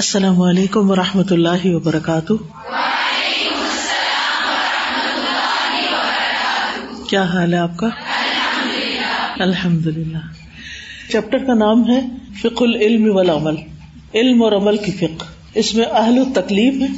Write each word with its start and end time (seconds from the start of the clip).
السلام 0.00 0.42
علیکم 0.42 0.90
و 0.90 0.96
رحمۃ 0.96 1.30
اللہ 1.30 1.64
وبرکاتہ۔ 1.64 2.32
کیا 7.08 7.22
حال 7.22 7.54
ہے 7.54 7.58
آپ 7.58 7.76
کا؟ 7.76 7.86
الحمد 9.38 9.86
للہ 9.86 10.18
چیپٹر 11.12 11.38
کا 11.38 11.54
نام 11.54 11.90
ہے 11.90 12.00
فک 12.42 12.62
العلم 12.62 13.16
والعمل، 13.16 13.54
علم 14.14 14.42
اور 14.42 14.52
عمل 14.52 14.76
کی 14.76 14.92
فک 14.92 15.24
اس 15.54 15.74
میں 15.74 15.84
اہل 15.84 16.18
و 16.18 16.24
تکلیف 16.34 16.74
ہے۔ 16.82 16.88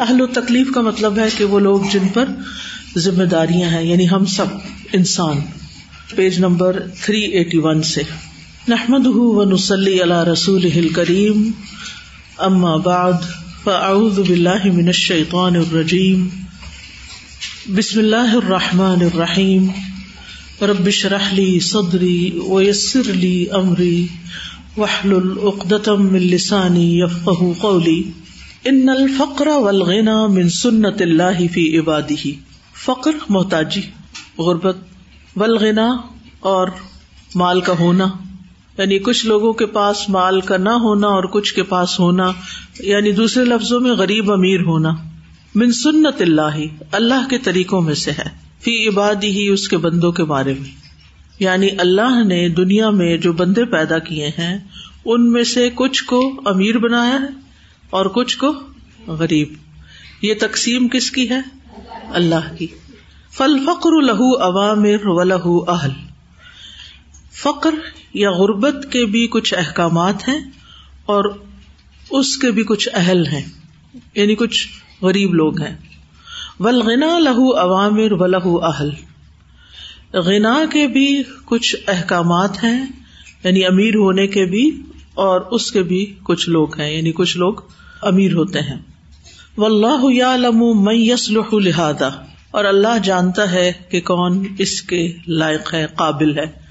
اہل 0.00 0.20
و 0.20 0.26
تکلیف 0.26 0.74
کا 0.74 0.80
مطلب 0.80 1.18
ہے 1.18 1.28
کہ 1.36 1.44
وہ 1.44 1.60
لوگ 1.60 1.80
جن 1.92 2.08
پر 2.08 2.24
ذمہ 2.96 3.24
داریاں 3.24 3.68
ہیں 3.68 3.82
یعنی 3.82 4.10
ہم 4.10 4.24
سب 4.24 4.46
انسان۔ 4.92 5.36
Page 6.14 6.38
number 6.38 6.82
three 7.04 7.20
eighty 7.20 7.58
one 7.58 7.82
سے۔ 7.82 8.02
نحمد 8.68 9.06
و 9.06 9.44
نسلی 9.44 10.02
اللہ 10.02 10.24
رسول 10.24 10.88
کریم 10.88 11.50
اما 12.38 12.76
بعد، 12.76 13.12
فاعوذ 13.64 14.18
باللہ 14.18 14.64
من 14.64 14.86
الشیطان 14.86 15.56
الرجیم۔ 15.56 16.28
بسم 17.74 17.98
اللہ 17.98 18.34
الرحمن 18.34 19.02
الرحیم۔ 19.02 19.66
رب 20.62 20.86
اشرح 20.86 21.32
لی 21.32 21.60
صدری 21.60 22.30
ویسر 22.48 23.12
لی 23.12 23.46
امری۔ 23.52 24.06
واحلل 24.76 25.38
عقدۃ 25.42 25.98
من 25.98 26.22
لسانی 26.22 27.00
يفقهوا 27.00 27.54
قولی۔ 27.60 28.02
ان 28.64 28.88
الفقر 28.88 29.46
والغنى 29.46 30.28
من 30.28 30.48
سنت 30.48 31.02
اللہ 31.02 31.52
فی 31.52 31.78
عباده 31.78 32.30
فقر 32.84 33.12
محتاجی، 33.28 33.82
غربت۔ 34.38 34.76
والغنى 35.36 35.90
اور 36.40 36.68
مال 37.34 37.60
کا 37.60 37.72
ہونا۔ 37.80 38.06
یعنی 38.78 38.98
کچھ 38.98 39.26
لوگوں 39.26 39.52
کے 39.52 39.66
پاس 39.66 40.08
مال 40.08 40.40
کا 40.40 40.56
نہ 40.56 40.68
ہونا 40.68 41.06
اور 41.06 41.24
کچھ 41.24 41.54
کے 41.54 41.62
پاس 41.62 42.00
ہونا 42.00 42.32
یعنی 42.78 43.12
دوسرے 43.12 43.44
لفظوں 43.44 43.80
میں 43.80 43.90
غریب 43.90 44.32
امیر 44.32 44.60
ہونا۔ 44.60 44.90
من 45.54 45.72
سنت 45.72 46.22
اللہ 46.22 46.58
اللہ 46.92 47.28
کے 47.30 47.38
طریقوں 47.38 47.80
میں 47.80 47.94
سے 47.94 48.10
ہے۔ 48.10 48.24
فی 48.60 48.88
عبادی 48.88 49.30
ہی 49.30 49.48
اس 49.48 49.68
کے 49.68 49.76
بندوں 49.76 50.12
کے 50.12 50.24
بارے 50.24 50.54
میں۔ 50.54 50.70
یعنی 51.40 51.68
اللہ 51.78 52.24
نے 52.24 52.48
دنیا 52.48 52.90
میں 52.90 53.16
جو 53.16 53.32
بندے 53.32 53.64
پیدا 53.64 53.98
کیے 53.98 54.28
ہیں، 54.28 54.58
ان 55.04 55.32
میں 55.32 55.44
سے 55.44 55.70
کچھ 55.74 56.04
کو 56.04 56.32
امیر 56.44 56.78
بنایا 56.78 57.14
ہے 57.14 57.40
اور 57.90 58.06
کچھ 58.06 58.38
کو 58.38 58.52
غریب۔ 59.06 59.52
یہ 60.22 60.34
تقسیم 60.40 60.88
کس 60.88 61.10
کی 61.10 61.30
ہے؟ 61.30 61.40
اللہ 62.12 62.56
کی۔ 62.58 62.66
فل 63.30 63.58
فخر 63.66 64.02
لہو 64.02 64.42
عوامر 64.42 65.06
و 65.06 65.22
لہو 65.22 65.70
اہل۔ 65.70 65.90
فقر 67.42 67.74
یا 68.16 68.30
غربت 68.30 68.86
کے 68.92 69.06
بھی 69.06 69.26
کچھ 69.26 69.54
احکامات 69.54 70.28
ہیں 70.28 70.50
اور 71.06 71.24
اس 72.10 72.36
کے 72.36 72.50
بھی 72.50 72.62
کچھ 72.62 72.88
اہل 72.92 73.26
ہیں 73.26 73.42
یعنی 74.14 74.34
کچھ 74.34 74.68
غریب 75.02 75.34
لوگ 75.34 75.62
ہیں۔ 75.62 75.76
ولغنا 76.60 77.18
لہو 77.18 77.58
عوامر 77.58 78.12
و 78.12 78.26
لہو 78.26 78.64
اہل۔ 78.64 78.90
غنا 80.12 80.64
کے 80.72 80.86
بھی 80.86 81.22
کچھ 81.44 81.76
احکامات 81.88 82.64
ہیں 82.64 82.86
یعنی 83.44 83.64
امیر 83.64 83.94
ہونے 83.94 84.26
کے 84.26 84.44
بھی 84.44 84.82
اور 85.14 85.40
اس 85.40 85.72
کے 85.72 85.82
بھی 85.82 86.14
کچھ 86.22 86.48
لوگ 86.48 86.80
ہیں 86.80 86.96
یعنی 86.96 87.12
کچھ 87.12 87.36
لوگ 87.36 87.54
امیر 88.02 88.32
ہوتے 88.32 88.60
ہیں۔ 88.60 88.78
و 89.58 89.64
اللہ 89.64 90.50
میں 90.74 90.94
یسلح 90.94 91.54
لہٰذا۔ 91.54 92.08
اور 92.50 92.64
اللہ 92.64 92.98
جانتا 93.04 93.50
ہے 93.50 93.72
کہ 93.90 94.00
کون 94.00 94.44
اس 94.58 94.82
کے 94.82 95.12
لائق 95.26 95.74
ہے، 95.74 95.86
قابل 95.96 96.38
ہے۔ 96.38 96.65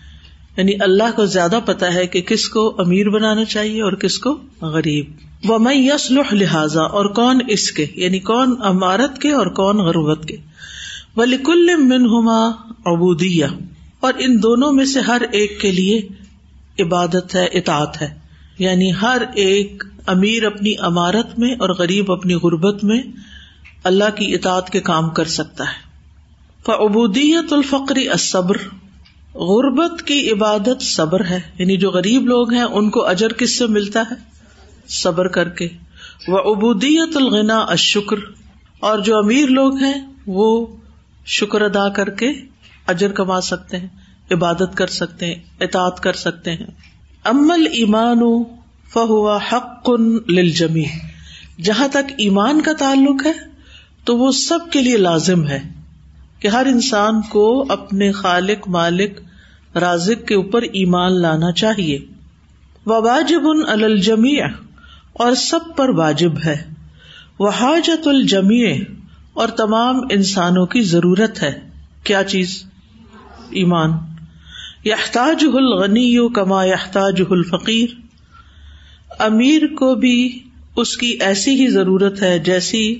یعنی 0.57 0.71
اللہ 0.79 1.03
کو 1.15 1.25
زیادہ 1.25 1.59
پتا 1.65 1.93
ہے 1.93 2.07
کہ 2.07 2.21
کس 2.21 2.49
کو 2.49 2.75
امیر 2.77 3.09
بنانا 3.09 3.45
چاہیے 3.45 3.81
اور 3.81 3.91
کس 3.91 4.19
کو 4.19 4.37
غریب۔ 4.61 5.05
وہ 5.45 5.57
میں 5.57 5.75
یسلح 5.75 6.33
لہٰذا 6.33 6.81
اور 6.81 7.05
کون 7.05 7.39
اس 7.47 7.71
کے؟ 7.71 7.85
یعنی 7.95 8.19
کون 8.19 8.55
عمارت 8.59 9.21
کے 9.21 9.31
اور 9.31 9.47
کون 9.47 9.77
غربت 9.77 10.25
کے۔ 10.25 10.37
ولیکل 11.15 11.75
منہما 11.77 12.45
ابودیا 12.85 13.47
اور 13.99 14.13
ان 14.17 14.43
دونوں 14.43 14.71
میں 14.71 14.85
سے 14.85 14.99
ہر 14.99 15.21
ایک 15.31 15.61
کے 15.61 15.71
لیے 15.71 16.01
عبادت 16.79 17.35
ہے، 17.35 17.45
اطاعت 17.45 18.01
ہے۔ 18.01 18.19
یعنی 18.59 18.91
ہر 19.01 19.21
ایک 19.35 19.83
امیر 20.05 20.45
اپنی 20.45 20.73
عمارت 20.79 21.39
میں 21.39 21.55
اور 21.59 21.69
غریب 21.69 22.11
اپنی 22.11 22.33
غربت 22.33 22.83
میں 22.83 23.01
اللہ 23.83 24.15
کی 24.15 24.33
اطاعت 24.33 24.69
کے 24.69 24.79
کام 24.79 25.09
کر 25.09 25.25
سکتا 25.25 25.63
ہے۔ 25.63 25.85
فعبودیت 26.65 27.53
الفقری 27.53 28.09
الصبر۔ 28.09 28.57
غربت 29.35 30.03
کی 30.03 30.31
عبادت 30.31 30.81
صبر 30.81 31.25
ہے۔ 31.25 31.39
یعنی 31.57 31.77
جو 31.77 31.91
غریب 31.91 32.25
لوگ 32.25 32.53
ہیں، 32.53 32.63
ان 32.63 32.89
کو 32.89 33.05
اجر 33.05 33.33
کس 33.33 33.57
سے 33.57 33.67
ملتا 33.67 34.01
ہے؟ 34.01 34.15
صبر 34.87 35.27
کر 35.27 35.49
کے۔ 35.49 35.67
وہ 36.27 36.55
ابودیت 36.55 37.17
الغنا 37.17 37.57
اشکر 37.57 38.15
اور 38.79 38.99
جو 38.99 39.17
امیر 39.17 39.47
لوگ 39.47 39.75
ہیں، 39.75 40.13
وہ 40.27 40.67
شکر 41.25 41.61
ادا 41.61 41.89
کر 41.89 42.09
کے 42.09 42.31
اجر 42.87 43.11
کما 43.11 43.41
سکتے 43.41 43.77
ہیں، 43.77 43.87
عبادت 44.31 44.75
کر 44.75 44.87
سکتے 44.87 45.25
ہیں 45.25 45.35
اطاط 45.59 45.99
کر 45.99 46.13
سکتے 46.13 46.51
ہیں۔ 46.51 46.67
امل 47.23 47.67
ایمان 47.71 48.43
فہوا 48.93 49.39
حق 49.51 49.89
للجمی 50.27 50.85
جہاں 51.61 51.87
تک 51.87 52.11
ایمان 52.17 52.61
کا 52.61 52.73
تعلق 52.73 53.25
ہے، 53.25 53.33
تو 54.03 54.17
وہ 54.17 54.31
سب 54.31 54.59
کے 54.71 54.81
لیے 54.81 54.97
لازم 54.97 55.47
ہے۔ 55.47 55.84
کہ 56.39 56.47
ہر 56.47 56.65
انسان 56.65 57.21
کو 57.21 57.65
اپنے 57.69 58.11
خالق 58.11 58.67
مالک 58.67 59.19
رازق 59.75 60.27
کے 60.27 60.35
اوپر 60.35 60.61
ایمان 60.61 61.21
لانا 61.21 61.51
چاہیے۔ 61.51 61.99
واجب 62.85 63.41
ان 63.43 63.83
الجمی 63.83 64.39
اور 65.13 65.33
سب 65.33 65.59
پر 65.75 65.89
واجب 65.89 66.31
ہے۔ 66.45 66.69
وہ 67.39 67.49
حاجت 67.49 68.07
الجمی 68.07 68.81
اور 69.33 69.47
تمام 69.47 69.99
انسانوں 70.09 70.65
کی 70.65 70.81
ضرورت 70.81 71.43
ہے۔ 71.43 71.59
کیا 72.03 72.23
چیز؟ 72.23 72.63
ایمان۔ 73.49 73.91
یحتاج 74.85 75.45
الغنی 75.53 76.29
کما 76.35 76.65
یحتاج 76.65 77.21
الفقیر۔ 77.29 77.89
امیر 79.19 79.67
کو 79.67 79.95
بھی 79.95 80.39
اس 80.75 80.97
کی 80.97 81.07
ایسی 81.07 81.61
ہی 81.61 81.67
ضرورت 81.67 82.21
ہے 82.21 82.39
جیسی 82.39 82.99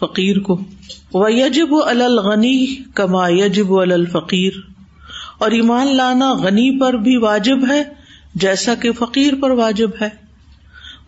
فقیر 0.00 0.38
کو۔ 0.38 0.60
وہ 1.14 1.32
یجب 1.32 1.74
الغنی 1.86 2.66
کما 2.94 3.28
یجب 3.28 3.74
الفقیر 3.74 4.52
اور 5.38 5.50
ایمان 5.50 5.96
لانا 5.96 6.32
غنی 6.32 6.80
پر 6.80 6.94
بھی 6.94 7.16
واجب 7.16 7.70
ہے، 7.70 7.82
جیسا 8.34 8.74
کہ 8.74 8.92
فقیر 8.92 9.32
پر 9.40 9.50
واجب 9.50 9.90
ہے۔ 10.02 10.08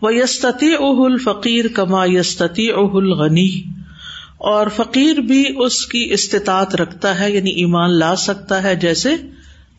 وہ 0.01 0.15
یستتی 0.15 0.73
اہ 0.73 1.05
الفقیر 1.05 1.65
کما 1.67 2.05
یستتی 2.05 2.71
اہ 2.71 2.91
الغنی 2.93 3.63
اور 4.37 4.67
فقیر 4.75 5.17
بھی 5.17 5.45
اس 5.57 5.85
کی 5.85 6.07
استطاعت 6.11 6.75
رکھتا 6.75 7.19
ہے 7.19 7.31
یعنی 7.31 7.49
ایمان 7.49 7.99
لا 7.99 8.15
سکتا 8.15 8.63
ہے، 8.63 8.75
جیسے 8.75 9.09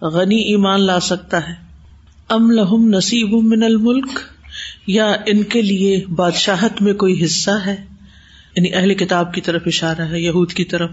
غنی 0.02 0.36
ایمان 0.36 0.80
لا 0.80 1.00
سکتا 1.00 1.48
ہے۔ 1.48 1.54
ام 2.28 2.50
لہم 2.50 2.88
نصیب 2.88 3.42
من 3.42 3.62
الملک 3.62 4.20
یا 4.86 5.12
ان 5.26 5.42
کے 5.42 5.62
لیے 5.62 6.04
بادشاہت 6.16 6.82
میں 6.82 6.94
کوئی 6.94 7.24
حصہ 7.24 7.50
ہے۔ 7.66 7.89
یعنی 8.60 8.74
اہل 8.74 8.94
کتاب 8.94 9.34
کی 9.34 9.40
طرف 9.40 9.62
اشارہ 9.66 10.00
ہے، 10.00 10.20
یہود 10.20 10.52
کی 10.52 10.64
طرف۔ 10.64 10.90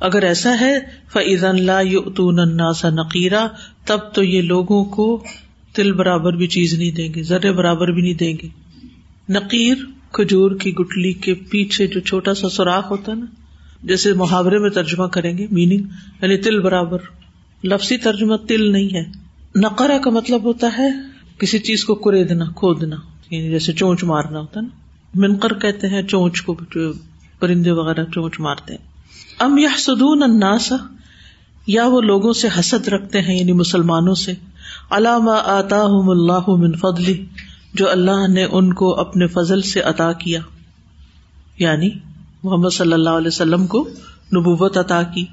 اگر 0.00 0.22
ایسا 0.22 0.60
ہے 0.60 0.78
فعض 1.12 1.44
اللہ 1.44 2.72
سا 2.72 2.90
نقیرہ 2.90 3.48
تب 3.84 3.98
تو 4.14 4.22
یہ 4.22 4.42
لوگوں 4.42 4.84
کو 4.84 5.24
تل 5.72 5.92
برابر 5.92 6.32
بھی 6.32 6.46
چیز 6.46 6.74
نہیں 6.74 6.90
دیں 6.90 7.14
گے، 7.14 7.22
ذرے 7.22 7.52
برابر 7.52 7.88
بھی 7.88 8.02
نہیں 8.02 8.14
دیں 8.14 8.36
گے۔ 8.42 8.48
نقیر، 9.28 9.76
کھجور 10.12 10.50
کی 10.50 10.74
گٹلی 10.74 11.12
کے 11.12 11.34
پیچھے 11.34 11.86
جو 11.86 12.00
چھوٹا 12.00 12.34
سا 12.34 12.48
سوراخ 12.48 12.90
ہوتا 12.90 13.12
ہے 13.12 13.16
نا، 13.16 13.26
جیسے 13.82 14.12
محاورے 14.12 14.58
میں 14.58 14.70
ترجمہ 14.70 15.04
کریں 15.04 15.38
گے 15.38 15.46
میننگ 15.50 15.82
یعنی 16.22 16.36
تل 16.36 16.60
برابر۔ 16.60 16.98
لفظی 17.64 17.96
ترجمہ 17.96 18.36
تل 18.36 18.72
نہیں 18.72 18.94
ہے۔ 18.94 19.04
نقرہ 19.56 19.98
کا 19.98 20.10
مطلب 20.10 20.44
ہوتا 20.44 20.70
ہے، 20.78 20.88
کسی 21.38 21.58
چیز 21.58 21.84
کو 21.84 21.94
کریدنا 21.94 22.44
کھودنا 22.44 22.96
یعنی 23.30 23.50
جیسے 23.50 23.72
چونچ 23.72 24.04
مارنا 24.04 24.40
ہوتا 24.40 24.60
ہے 24.60 24.64
نا۔ 24.64 24.79
منقر 25.14 25.52
کہتے 25.52 25.86
ہیں، 25.86 26.02
چونچ 26.02 26.42
کو 26.42 26.56
جو 26.74 26.92
پرندے 27.38 27.70
وغیرہ 27.70 28.04
چونچ 28.04 28.40
مارتے 28.40 28.74
ہیں۔ 28.74 28.90
ام 29.38 29.58
یا 29.58 29.68
سدون 29.78 30.22
اناسا 30.22 30.76
یا 31.66 31.86
وہ 31.86 32.00
لوگوں 32.00 32.32
سے 32.32 32.48
حسد 32.58 32.88
رکھتے 32.88 33.20
ہیں 33.20 33.38
یعنی 33.38 33.52
مسلمانوں 33.52 34.14
سے۔ 34.14 34.32
علامہ 34.90 35.30
آتا 35.44 35.82
اللہ 35.82 36.48
من 36.48 36.72
فضلی 36.72 37.24
جو 37.74 37.90
اللہ 37.90 38.28
نے 38.28 38.44
ان 38.44 38.72
کو 38.72 39.00
اپنے 39.00 39.26
فضل 39.26 39.62
سے 39.62 39.80
عطا 39.80 40.12
کیا۔ 40.12 40.40
یعنی 41.58 41.90
محمد 42.42 42.68
صلی 42.72 42.92
اللہ 42.92 43.10
علیہ 43.10 43.28
وسلم 43.28 43.66
کو 43.66 43.88
نبوت 44.36 44.78
عطا 44.78 45.02
کی۔ 45.02 45.24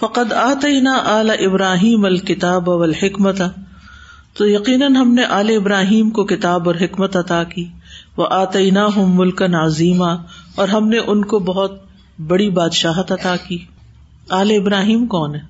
فقد 0.00 0.32
آتے 0.32 0.80
نہ 0.80 0.88
اعلی 0.88 1.44
ابراہیم 1.44 2.04
الکتاب 2.04 2.70
الحکمت 2.70 3.42
تو 4.34 4.48
یقیناً 4.48 4.96
ہم 4.96 5.14
نے 5.14 5.22
اعلی 5.22 5.56
ابراہیم 5.56 6.10
کو 6.10 6.24
کتاب 6.24 6.68
اور 6.68 6.74
حکمت 6.80 7.16
عطا 7.16 7.44
کی۔ 7.44 7.68
وہ 8.16 8.26
آتے 8.30 8.70
نہ 8.70 8.78
ہوں 8.78 9.14
ملک 9.14 9.42
نازیما 9.42 10.12
اور 10.54 10.68
ہم 10.68 10.88
نے 10.88 10.98
ان 10.98 11.24
کو 11.24 11.38
بہت 11.38 11.72
بڑی 12.26 12.50
بادشاہت 12.50 13.12
عطا 13.12 13.36
کی۔ 13.36 13.58
آل 14.30 14.50
ابراہیم 14.50 15.06
کون 15.06 15.34
ہے؟ 15.34 15.40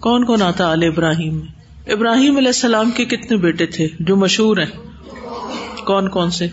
کون 0.00 0.24
کون 0.24 0.42
آتا 0.42 0.70
آل 0.70 0.82
ابراہیم 0.82 1.34
میں؟ 1.34 1.46
ابراہیم 1.92 2.36
علیہ 2.36 2.48
السلام 2.48 2.90
کے 2.90 3.04
کتنے 3.04 3.36
بیٹے 3.36 3.66
تھے 3.66 3.88
جو 4.00 4.16
مشہور 4.16 4.56
ہیں؟ 4.56 4.70
کون 5.84 6.08
کون 6.08 6.30
سے؟ 6.30 6.48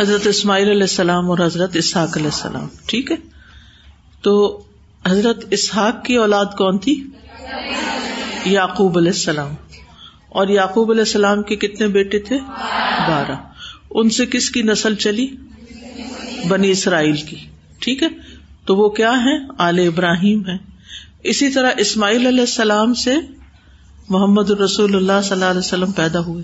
حضرت 0.00 0.26
اسماعیل 0.26 0.68
علیہ 0.68 0.80
السلام 0.80 1.30
اور 1.30 1.38
حضرت 1.38 1.76
اسحاق 1.76 2.16
علیہ 2.16 2.26
السلام، 2.26 2.68
ٹھیک 2.86 3.10
ہے؟ 3.10 3.16
تو 4.22 4.62
حضرت 5.06 5.44
اسحاق 5.50 6.04
کی 6.04 6.14
اولاد 6.14 6.46
کون 6.46 6.78
تھی؟ 6.78 7.06
یعقوب 8.44 8.98
علیہ 8.98 9.10
السلام۔ 9.10 9.54
اور 10.28 10.48
یعقوب 10.48 10.90
علیہ 10.90 11.02
السلام 11.02 11.42
کے 11.42 11.56
کتنے 11.56 11.86
بیٹے 11.86 12.18
تھے؟ 12.18 12.38
بارہ۔ 13.08 13.36
ان 13.90 14.10
سے 14.10 14.26
کس 14.26 14.50
کی 14.50 14.62
نسل 14.62 14.94
چلی؟ 14.94 15.26
بنی 16.48 16.70
اسرائیل 16.70 17.16
کی۔ 17.16 17.36
ٹھیک 17.78 18.02
ہے؟ 18.02 18.08
تو 18.64 18.76
وہ 18.76 18.88
کیا 18.88 19.12
ہے 19.12 19.46
آل 19.58 19.78
ابراہیم 19.78 20.46
ہے 20.46 20.56
اسی 21.24 21.48
طرح 21.48 21.70
اسماعیل 21.78 22.26
علیہ 22.26 22.40
السلام 22.40 22.94
سے 22.94 23.14
محمد 24.08 24.50
الرسول 24.50 24.96
اللہ 24.96 25.20
صلی 25.22 25.32
اللہ 25.32 25.44
علیہ 25.44 25.58
وسلم 25.58 25.92
پیدا 25.92 26.20
ہوئے۔ 26.20 26.42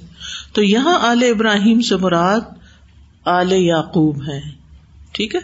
تو 0.53 0.63
یہاں 0.63 0.99
آل 1.01 1.23
ابراہیم 1.23 1.81
سے 1.81 1.97
مراد 1.97 2.41
آل 3.25 3.53
یعقوب 3.53 4.23
ہے 4.29 4.41
ٹھیک 5.13 5.35
ہے؟ 5.35 5.41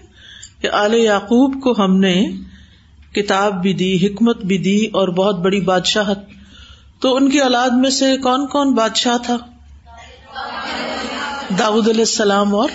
کہ 0.60 0.68
آل 0.70 0.94
یعقوب 0.94 1.62
کو 1.62 1.84
ہم 1.84 1.96
نے 2.00 2.30
کتاب 3.14 3.62
بھی 3.62 3.72
دی، 3.72 4.06
حکمت 4.06 4.44
بھی 4.44 4.58
دی 4.58 4.86
اور 4.86 5.08
بہت 5.08 5.38
بڑی 5.38 5.60
بادشاہت 5.60 6.18
تو 7.00 7.16
ان 7.16 7.30
کی 7.30 7.40
اولاد 7.40 7.70
میں 7.70 7.90
سے 7.90 8.16
کون 8.16 8.46
کون 8.46 8.74
بادشاہ 8.74 9.18
تھا؟ 9.18 9.36
داود 11.58 11.88
علیہ 11.88 12.00
السلام 12.00 12.54
اور 12.54 12.68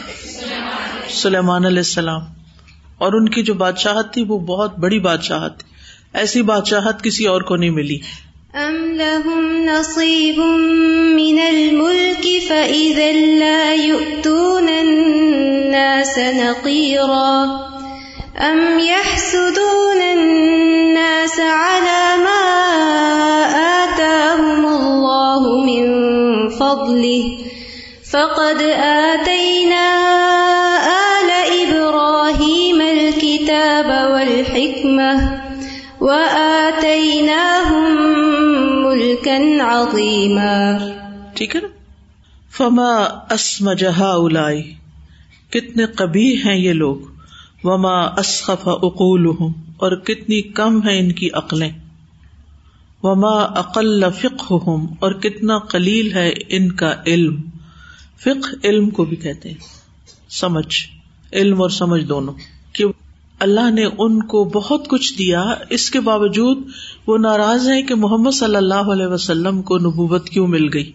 سلیمان 1.09 1.65
علیہ 1.65 1.77
السلام۔ 1.77 2.21
اور 2.97 3.13
ان 3.13 3.29
کی 3.29 3.43
جو 3.43 3.53
بادشاہت 3.53 4.13
تھی، 4.13 4.25
وہ 4.27 4.39
بہت 4.39 4.77
بڑی 4.77 4.99
بادشاہت 4.99 5.59
تھی۔ 5.59 5.73
ایسی 6.13 6.41
بادشاہت 6.41 7.03
کسی 7.03 7.25
اور 7.25 7.41
کو 7.41 7.55
نہیں 7.55 7.69
ملی۔ 7.69 7.99
ام 8.53 8.95
لهم 8.95 9.51
نصيب 9.51 10.37
من 11.15 11.39
الملك 11.47 12.27
فإذا 12.47 13.11
لا 13.39 13.73
يؤتون 13.73 14.69
الناس 14.69 16.17
نقيرا۔ 16.17 17.59
ام 18.35 18.79
يحسدون 18.79 20.01
الناس 20.01 21.39
على 21.39 22.23
ما 22.23 22.59
آتاهم 23.53 23.82
من 25.65 26.50
فضله 26.50 27.38
فقد 28.12 28.62
آتينا 28.86 29.88
آل 30.88 31.60
إبراهيم 31.60 32.81
الكتاب 32.81 34.12
والحكمة 34.12 35.39
وآتيناهم 36.01 38.13
ٹھیک 41.36 41.56
ہے 41.56 41.62
نا؟ 41.62 41.68
فما 42.57 43.07
اسم 43.30 43.74
جہا 43.74 44.13
کتنے 45.50 45.83
کبھی 45.95 46.45
ہیں 46.45 46.56
یہ 46.56 46.74
لوگ، 46.74 46.98
وما 47.63 48.01
اسخف 48.01 48.62
اقول 48.65 49.27
اور 49.77 49.92
کتنی 49.92 50.42
کم 50.42 50.88
ہے 50.88 51.00
ان 51.00 51.12
کی 51.12 51.30
عقلیں؟ 51.33 51.69
وما 53.03 53.41
اقل 53.41 54.03
فق 54.21 54.51
ہوں 54.51 54.88
اور 55.00 55.11
کتنا 55.11 55.59
قلیل 55.59 56.13
ہے 56.13 56.33
ان 56.50 56.71
کا 56.71 56.94
علم۔ 57.07 57.41
فق 58.19 58.65
علم 58.65 58.89
کو 58.89 59.05
بھی 59.05 59.15
کہتے 59.15 59.50
ہیں۔ 59.50 59.57
سمجھ۔ 60.29 60.75
علم 61.33 61.61
اور 61.61 61.69
سمجھ 61.69 62.03
دونوں۔ 62.03 62.33
کہ 62.73 62.85
اللہ 63.39 63.71
نے 63.71 63.85
ان 63.97 64.23
کو 64.23 64.44
بہت 64.44 64.88
کچھ 64.88 65.17
دیا، 65.17 65.44
اس 65.69 65.91
کے 65.91 66.00
باوجود 66.00 66.57
وہ 67.07 67.17
ناراض 67.17 67.69
ہے 67.69 67.81
کہ 67.81 67.95
محمد 67.95 68.31
صلی 68.31 68.55
اللہ 68.55 68.73
علیہ 68.73 69.07
وسلم 69.07 69.61
کو 69.61 69.77
نبوت 69.77 70.29
کیوں 70.29 70.47
مل 70.47 70.69
گئی۔ 70.73 70.91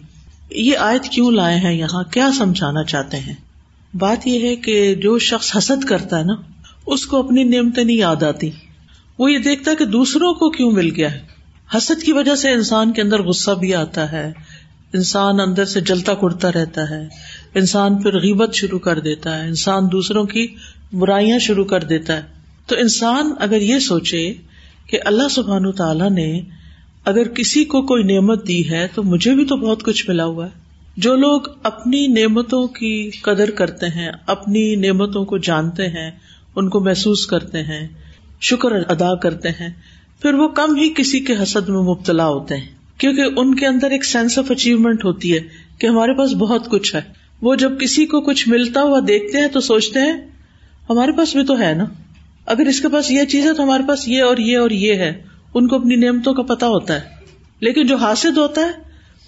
یہ 0.49 0.77
آیت 0.77 1.03
کیوں 1.03 1.31
لائے 1.31 1.57
ہیں 1.57 1.73
یہاں؟ 1.73 2.03
کیا 2.03 2.29
سمجھانا 2.37 2.83
چاہتے 2.83 3.19
ہیں؟ 3.19 3.35
بات 3.93 4.27
یہ 4.27 4.39
ہے 4.39 4.55
کہ 4.55 4.95
جو 4.95 5.19
شخص 5.19 5.57
حسد 5.57 5.85
کرتا 5.85 6.19
ہے 6.19 6.23
نا، 6.23 6.33
اس 6.85 7.05
کو 7.05 7.17
اپنی 7.17 7.43
نعمتیں 7.43 7.83
نہیں 7.83 7.97
یاد 7.97 8.23
آتی۔ 8.23 8.49
وہ 9.19 9.31
یہ 9.31 9.39
دیکھتا 9.39 9.73
کہ 9.73 9.85
دوسروں 9.85 10.33
کو 10.33 10.49
کیوں 10.49 10.71
مل 10.71 10.91
گیا 10.95 11.11
ہے۔ 11.11 11.38
حسد 11.77 12.03
کی 12.03 12.11
وجہ 12.11 12.35
سے 12.35 12.51
انسان 12.51 12.93
کے 12.93 13.01
اندر 13.01 13.21
غصہ 13.21 13.51
بھی 13.51 13.75
آتا 13.75 14.11
ہے۔ 14.11 14.33
انسان 14.93 15.39
اندر 15.39 15.65
سے 15.65 15.81
جلتا 15.81 16.13
کڑتا 16.13 16.51
رہتا 16.51 16.89
ہے۔ 16.89 17.07
انسان 17.55 18.01
پھر 18.01 18.19
غیبت 18.19 18.53
شروع 18.53 18.79
کر 18.79 18.99
دیتا 18.99 19.43
ہے۔ 19.43 19.47
انسان 19.47 19.83
دوسروں 19.91 20.23
کی 20.23 20.47
برائیاں 20.93 21.39
شروع 21.39 21.65
کر 21.65 21.83
دیتا 21.83 22.15
ہے۔ 22.15 22.21
تو 22.65 22.75
انسان 22.75 23.31
اگر 23.39 23.61
یہ 23.61 23.79
سوچے 23.79 24.33
کہ 24.87 24.99
اللہ 25.05 25.27
سبحان 25.31 25.71
تعالیٰ 25.71 26.09
نے 26.09 26.41
اگر 27.05 27.27
کسی 27.27 27.65
کو 27.65 27.81
کوئی 27.81 28.03
نعمت 28.03 28.47
دی 28.47 28.69
ہے 28.69 28.87
تو 28.95 29.03
مجھے 29.03 29.35
بھی 29.35 29.45
تو 29.45 29.57
بہت 29.57 29.83
کچھ 29.83 30.09
ملا 30.09 30.25
ہوا 30.25 30.45
ہے۔ 30.45 30.51
جو 30.97 31.15
لوگ 31.15 31.41
اپنی 31.63 32.07
نعمتوں 32.07 32.67
کی 32.67 33.09
قدر 33.09 33.51
کرتے 33.51 33.85
ہیں، 33.85 34.11
اپنی 34.27 34.75
نعمتوں 34.75 35.25
کو 35.25 35.37
جانتے 35.37 35.87
ہیں، 35.87 36.11
ان 36.55 36.69
کو 36.69 36.79
محسوس 36.79 37.27
کرتے 37.27 37.63
ہیں، 37.63 37.87
شکر 38.41 38.71
ادا 38.71 39.15
کرتے 39.15 39.49
ہیں 39.49 39.69
پھر 40.21 40.33
وہ 40.33 40.47
کم 40.47 40.75
ہی 40.75 40.89
کسی 40.95 41.19
کے 41.19 41.33
حسد 41.43 41.69
میں 41.69 41.81
مبتلا 41.81 42.27
ہوتے 42.27 42.57
ہیں۔ 42.57 42.67
کیونکہ 42.97 43.21
ان 43.35 43.55
کے 43.55 43.67
اندر 43.67 43.91
ایک 43.91 44.05
سینس 44.05 44.39
آف 44.39 44.51
اچیومنٹ 44.51 45.05
ہوتی 45.05 45.33
ہے 45.33 45.39
کہ 45.79 45.87
ہمارے 45.87 46.13
پاس 46.13 46.33
بہت 46.33 46.69
کچھ 46.69 46.95
ہے۔ 46.95 47.01
وہ 47.41 47.55
جب 47.55 47.79
کسی 47.79 48.05
کو 48.05 48.21
کچھ 48.21 48.49
ملتا 48.49 48.81
ہوا 48.81 48.99
دیکھتے 49.07 49.37
ہیں 49.37 49.47
تو 49.47 49.59
سوچتے 49.59 49.99
ہیں، 49.99 50.29
ہمارے 50.89 51.11
پاس 51.11 51.35
بھی 51.35 51.45
تو 51.45 51.59
ہے 51.59 51.73
نا۔ 51.73 51.85
اگر 52.45 52.65
اس 52.65 52.81
کے 52.81 52.87
پاس 52.87 53.11
یہ 53.11 53.23
چیز 53.23 53.45
ہے 53.45 53.53
تو 53.53 53.63
ہمارے 53.63 53.83
پاس 53.87 54.07
یہ 54.07 54.23
اور 54.23 54.37
یہ 54.37 54.57
اور 54.57 54.69
یہ 54.69 54.93
ہے۔ 54.93 55.23
ان 55.53 55.67
کو 55.67 55.75
اپنی 55.75 55.95
نعمتوں 55.95 56.33
کا 56.33 56.43
پتا 56.43 56.67
ہوتا 56.67 56.93
ہے۔ 56.93 57.01
لیکن 57.59 57.87
جو 57.87 57.95
حاصل 57.95 58.37
ہوتا 58.37 58.61
ہے، 58.61 58.71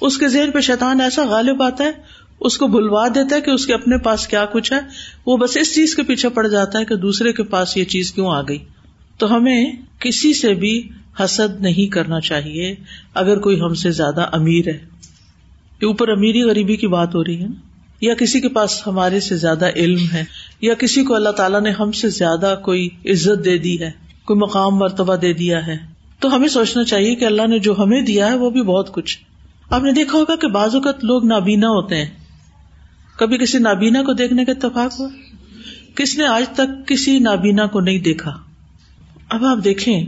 اس 0.02 0.18
کے 0.18 0.28
ذہن 0.28 0.52
پہ 0.52 0.60
شیطان 0.60 1.02
ایسا 1.02 1.26
غالب 1.26 1.64
آتا 1.64 1.84
ہے، 1.84 1.92
اس 2.40 2.58
کو 2.58 2.68
بھلوا 2.68 3.08
دیتا 3.08 3.36
ہے 3.36 3.42
کہ 3.42 3.52
اس 3.52 3.66
کے 3.66 3.74
اپنے 3.74 3.98
پاس 3.98 4.28
کیا 4.28 4.46
کچھ 4.46 4.74
ہے۔ 4.74 4.80
وہ 5.26 5.38
بس 5.38 5.58
اس 5.58 5.76
چیز 5.76 5.96
کے 5.96 6.04
پیچھے 6.04 6.30
پڑ 6.30 6.48
جاتا 6.48 6.80
ہے 6.80 6.86
کہ 6.86 6.96
دوسرے 6.96 7.34
کے 7.34 7.44
پاس 7.44 7.78
یہ 7.78 7.84
چیز 7.84 8.12
کیوں 8.12 8.28
آ 8.28 8.42
گئی۔ 8.42 8.58
تو 9.18 9.36
ہمیں 9.36 9.72
کسی 10.02 10.34
سے 10.34 10.54
بھی 10.54 10.90
حسد 11.20 11.62
نہیں 11.62 11.92
کرنا 11.92 12.20
چاہیے 12.20 12.76
اگر 13.14 13.40
کوئی 13.40 13.62
ہم 13.62 13.74
سے 13.74 13.92
زیادہ 13.92 14.26
امیر 14.32 14.68
ہے۔ 14.68 14.92
اوپر 15.86 16.10
امیری 16.10 16.42
غریبی 16.44 16.76
کی 16.76 16.88
بات 16.88 17.16
ہو 17.16 17.24
رہی 17.24 17.42
ہے 17.42 17.48
نا۔ 17.48 17.56
یا 18.02 18.14
کسی 18.14 18.42
کے 18.42 18.50
پاس 18.50 18.88
ہمارے 18.88 19.20
سے 19.20 19.38
زیادہ 19.38 19.70
علم 19.76 20.06
ہے، 20.14 20.24
یا 20.62 20.74
کسی 20.74 21.04
کو 21.04 21.16
اللہ 21.16 21.30
تعالیٰ 21.30 21.62
نے 21.62 21.70
ہم 21.70 21.92
سے 21.92 22.10
زیادہ 22.10 22.56
کوئی 22.64 22.90
عزت 23.06 23.46
دے 23.46 23.58
دی 23.58 23.80
ہے، 23.80 23.92
کوئی 24.26 24.40
مقام 24.40 24.76
مرتبہ 24.76 25.16
دے 25.16 25.34
دیا 25.34 25.68
ہے۔ 25.68 25.78
تو 26.20 26.36
ہمیں 26.36 26.48
سوچنا 26.48 26.84
چاہیے 26.84 27.16
کہ 27.16 27.26
اللہ 27.26 27.48
نے 27.48 27.60
جو 27.60 27.76
ہمیں 27.80 28.02
دیا 28.02 28.28
ہے 28.28 28.36
وہ 28.36 28.50
بھی 28.50 28.62
بہت 28.62 28.94
کچھ۔ 28.94 29.18
آپ 29.70 29.84
نے 29.84 29.92
دیکھا 29.92 30.18
ہوگا 30.18 30.36
کہ 30.36 30.48
بعض 30.48 30.76
اوقات 30.76 31.04
لوگ 31.04 31.26
نابینا 31.26 31.68
ہوتے 31.68 31.96
ہیں۔ 31.96 32.10
کبھی 33.18 33.38
کسی 33.38 33.58
نابینا 33.58 34.04
کو 34.04 34.14
دیکھنے 34.14 34.46
کا 34.46 34.52
اتفاق 34.52 35.00
ہوا؟ 35.00 35.10
کس 35.96 36.18
نے 36.18 36.26
آج 36.26 36.50
تک 36.50 36.88
کسی 36.88 37.20
نابینا 37.20 37.66
کو 37.66 37.80
نہیں 37.80 38.00
دیکھا؟ 38.00 38.51
اب 39.32 39.46
آپ 39.46 39.58
دیکھیں 39.64 40.06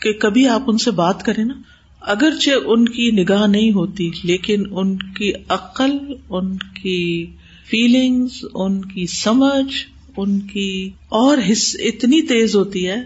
کہ 0.00 0.12
کبھی 0.12 0.48
آپ 0.48 0.62
ان 0.66 0.78
سے 0.78 0.90
بات 0.90 1.22
کریں 1.22 1.44
نا، 1.44 1.54
اگرچہ 2.00 2.50
ان 2.64 2.88
کی 2.88 3.10
نگاہ 3.10 3.46
نہیں 3.46 3.72
ہوتی، 3.72 4.10
لیکن 4.24 4.62
ان 4.70 4.96
کی 4.96 5.32
عقل، 5.48 5.90
ان 6.30 6.56
کی 6.56 7.26
فیلنگس 7.70 8.44
ان 8.54 8.84
کی 8.84 9.06
سمجھ، 9.06 9.74
ان 10.16 10.40
کی 10.40 10.90
اور 11.08 11.38
حص 11.52 11.76
اتنی 11.78 12.22
تیز 12.22 12.56
ہوتی 12.56 12.88
ہے 12.88 12.96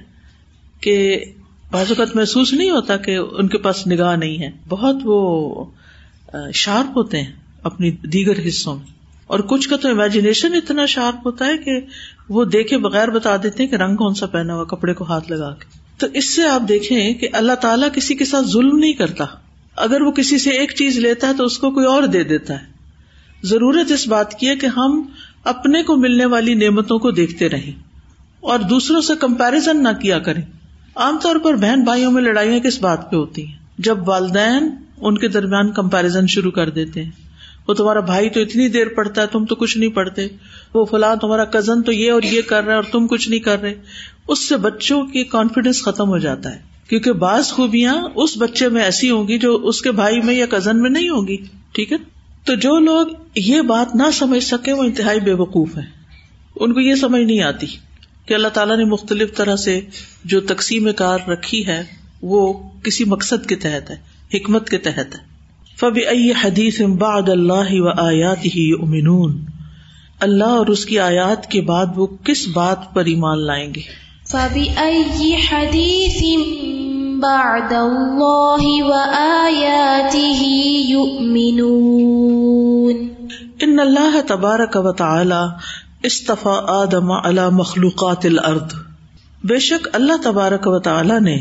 کہ 0.81 1.25
بعض 1.71 1.87
اوقات 1.89 2.17
محسوس 2.17 2.53
نہیں 2.53 2.71
ہوتا 2.71 2.97
کہ 2.97 3.17
ان 3.17 3.49
کے 3.49 3.59
پاس 3.59 3.87
نگاہ 3.87 4.17
نہیں 4.17 4.39
ہے۔ 4.39 4.51
بہت 4.69 4.97
وہ 5.05 5.65
شارپ 6.55 6.97
ہوتے 6.97 7.23
ہیں 7.23 7.33
اپنی 7.63 7.91
دیگر 7.91 8.49
حصوں 8.49 8.77
میں۔ 8.77 8.97
اور 9.27 9.41
کچھ 9.41 9.69
کا 9.69 9.77
تو 9.77 9.89
امیجنیشن 9.89 10.55
اتنا 10.55 10.87
شارپ 10.87 11.27
ہوتا 11.27 11.47
ہے 11.47 11.59
کہ 11.59 11.73
وہ 12.29 12.45
دیکھے 12.45 12.79
بغیر 12.79 13.09
بتا 13.09 13.37
دیتے 13.43 13.63
ہیں 13.63 13.71
کہ 13.71 13.77
رنگ 13.77 13.97
کون 13.97 14.15
سا 14.15 14.27
پہنا 14.27 14.55
ہوا 14.55 14.65
کپڑے 14.65 14.95
کو 14.95 15.05
ہاتھ 15.05 15.33
لگا 15.33 15.55
کے۔ 15.55 15.65
تو 15.99 16.07
اس 16.15 16.35
سے 16.35 16.49
آپ 16.49 16.63
دیکھیں 16.69 17.15
کہ 17.15 17.29
اللہ 17.33 17.53
تعالیٰ 17.53 17.89
کسی 17.93 18.15
کے 18.15 18.25
ساتھ 18.25 18.47
ظلم 18.47 18.79
نہیں 18.79 18.93
کرتا۔ 18.93 19.25
اگر 19.77 20.01
وہ 20.01 20.13
کسی 20.13 20.39
سے 20.39 20.51
ایک 20.51 20.73
چیز 20.77 20.99
لیتا 20.99 21.29
ہے 21.29 21.33
تو 21.35 21.45
اس 21.45 21.59
کو 21.59 21.71
کوئی 21.71 21.87
اور 21.87 22.03
دے 22.03 22.25
دیتا 22.25 22.55
ہے۔ 22.55 22.67
ضرورت 23.43 23.93
اس 23.93 24.09
بات 24.09 24.35
کی 24.35 24.49
ہے 24.49 24.57
کہ 24.57 24.67
ہم 24.67 25.03
اپنے 25.45 25.83
کو 25.83 25.97
ملنے 25.97 26.25
والی 26.25 26.55
نعمتوں 26.55 26.99
کو 26.99 27.11
دیکھتے 27.11 27.49
رہیں۔ 27.49 27.73
اور 28.41 28.59
دوسروں 28.59 29.01
سے 29.01 29.13
کمپیرزن 29.21 29.83
نہ 29.83 29.89
کیا 30.03 30.19
کریں۔ 30.19 30.43
عام 30.97 31.19
طور 31.23 31.37
پر 31.37 31.55
بہن 31.55 31.81
بھائیوں 31.85 32.13
میں 32.13 32.23
لڑائیاں 32.23 32.59
کس 32.59 32.81
بات 32.81 33.11
پہ 33.11 33.17
ہوتی 33.17 33.47
ہیں؟ 33.47 33.55
جب 33.79 34.09
والدین 34.09 34.69
ان 35.01 35.19
کے 35.19 35.29
درمیان 35.29 35.73
کمپیرزن 35.73 36.27
شروع 36.27 36.51
کر 36.51 36.71
دیتے 36.71 37.05
ہیں۔ 37.05 37.11
وہ 37.69 37.75
تمہارا 37.75 38.01
بھائی 38.01 38.31
تو 38.31 38.41
اتنی 38.41 38.69
دیر 38.69 38.89
پڑھتا 38.89 39.23
ہے، 39.23 39.27
تم 39.27 39.45
تو 39.45 39.55
کچھ 39.55 39.79
نہیں 39.79 39.91
پڑھتے۔ 39.91 40.27
وہ 40.75 40.85
فلاں 40.85 41.17
تمہارا 41.17 41.45
کزن 41.45 41.83
تو 41.83 41.93
یہ 41.93 42.13
اور 42.13 42.23
یہ 42.23 42.43
کر 42.43 42.63
رہا 42.65 42.71
ہے 42.71 42.77
اور 42.77 42.85
تم 42.93 43.07
کچھ 43.07 43.29
نہیں 43.29 43.41
کر 43.41 43.61
رہے۔ 43.61 43.75
اس 44.29 44.49
سے 44.49 44.57
بچوں 44.57 45.07
کی 45.07 45.25
کانفیڈینس 45.25 45.83
ختم 45.83 46.09
ہو 46.09 46.19
جاتا 46.19 46.55
ہے۔ 46.55 46.77
کیونکہ 46.89 47.13
بعض 47.13 47.49
خوبیاں 47.49 47.95
اس 48.15 48.37
بچے 48.39 48.69
میں 48.69 48.83
ایسی 48.83 49.11
ہوں 49.11 49.29
گی 49.29 49.39
جو 49.39 49.57
اس 49.57 49.83
کے 49.83 49.93
بھائی 49.93 50.21
میں 50.21 50.35
یا 50.35 50.47
کزن 50.51 50.83
میں 50.83 50.91
نہیں 50.91 51.09
ہوگی 51.09 51.37
ٹھیک 51.73 51.93
ہے؟ 51.93 51.97
تو 52.45 52.55
جو 52.55 52.79
لوگ 52.79 53.07
یہ 53.35 53.61
بات 53.61 53.95
نہ 53.95 54.03
سمجھ 54.13 54.45
سکے 54.45 54.73
وہ 54.73 54.83
انتہائی 54.83 55.21
بے 55.21 55.33
وقوف 55.33 55.77
ہے 55.77 55.83
ان 56.57 56.75
کو 56.75 56.81
یہ 56.81 56.95
سمجھ 56.95 57.23
نہیں 57.23 57.43
آتی 57.43 57.67
کہ 58.27 58.35
اللہ 58.35 58.49
تعالیٰ 58.49 58.77
نے 58.77 58.85
مختلف 58.85 59.35
طرح 59.35 59.57
سے 59.57 59.81
جو 60.25 60.41
تقسیم 60.41 60.89
کار 60.97 61.19
رکھی 61.29 61.67
ہے، 61.67 61.85
وہ 62.23 62.69
کسی 62.83 63.05
مقصد 63.05 63.47
کے 63.47 63.57
تحت 63.57 63.91
ہے، 63.91 63.97
حکمت 64.35 64.71
کے 64.71 64.79
تحت 64.79 65.15
ہے۔ 65.15 65.36
فبی 65.81 66.33
حدیث 66.43 66.81
بعد 66.81 67.29
اللہ 67.29 67.73
و 67.73 67.89
آیات 67.89 68.45
ہی 68.45 68.73
امنون 68.83 69.45
اللہ 70.21 70.45
اور 70.45 70.67
اس 70.67 70.87
کی 70.87 70.99
آیات 70.99 71.51
کے 71.51 71.61
بعد 71.61 71.87
وہ 71.97 72.07
کس 72.25 72.49
بات 72.49 72.95
پر 72.95 73.05
ایمان 73.05 73.47
لائیں 73.47 73.75
گے؟ 73.75 73.81
فبأي 74.31 75.37
حديث 75.49 76.23
بعد 77.21 77.73
الله 77.73 78.87
وآياته 78.87 80.43
يؤمنون 80.89 83.09
ان 83.61 83.79
اللہ 83.79 84.21
تبارک 84.27 84.71
و 84.75 84.93
تعالی 84.93 85.45
استفا 86.03 86.61
آدم 86.67 87.13
علی 87.13 87.43
مخلوقات 87.53 88.25
الارض۔ 88.25 88.75
بے 89.45 89.59
شک 89.59 89.89
اللہ 89.93 90.13
تبارک 90.23 90.67
و 90.67 90.79
تعالی 90.79 91.21
نے 91.21 91.41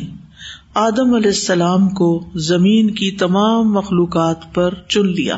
آدم 0.75 1.13
علیہ 1.13 1.29
السلام 1.29 1.89
کو 1.89 2.25
زمین 2.35 2.91
کی 2.93 3.11
تمام 3.11 3.73
مخلوقات 3.73 4.53
پر 4.53 4.73
چن 4.87 5.07
لیا۔ 5.07 5.37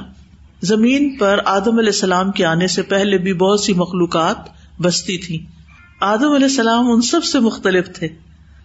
زمین 0.62 1.18
پر 1.18 1.40
آدم 1.46 1.78
علیہ 1.78 1.90
السلام 1.90 2.32
کے 2.32 2.46
آنے 2.46 2.68
سے 2.68 2.82
پہلے 2.82 3.18
بھی 3.18 3.34
بہت 3.34 3.60
سی 3.60 3.74
مخلوقات 3.74 4.36
بستی 4.82 5.18
تھی 5.18 5.46
آدم 6.02 6.32
علیہ 6.32 6.48
السلام 6.48 6.92
ان 6.92 7.02
سب 7.02 7.24
سے 7.24 7.40
مختلف 7.40 7.88
تھے۔ 7.96 8.08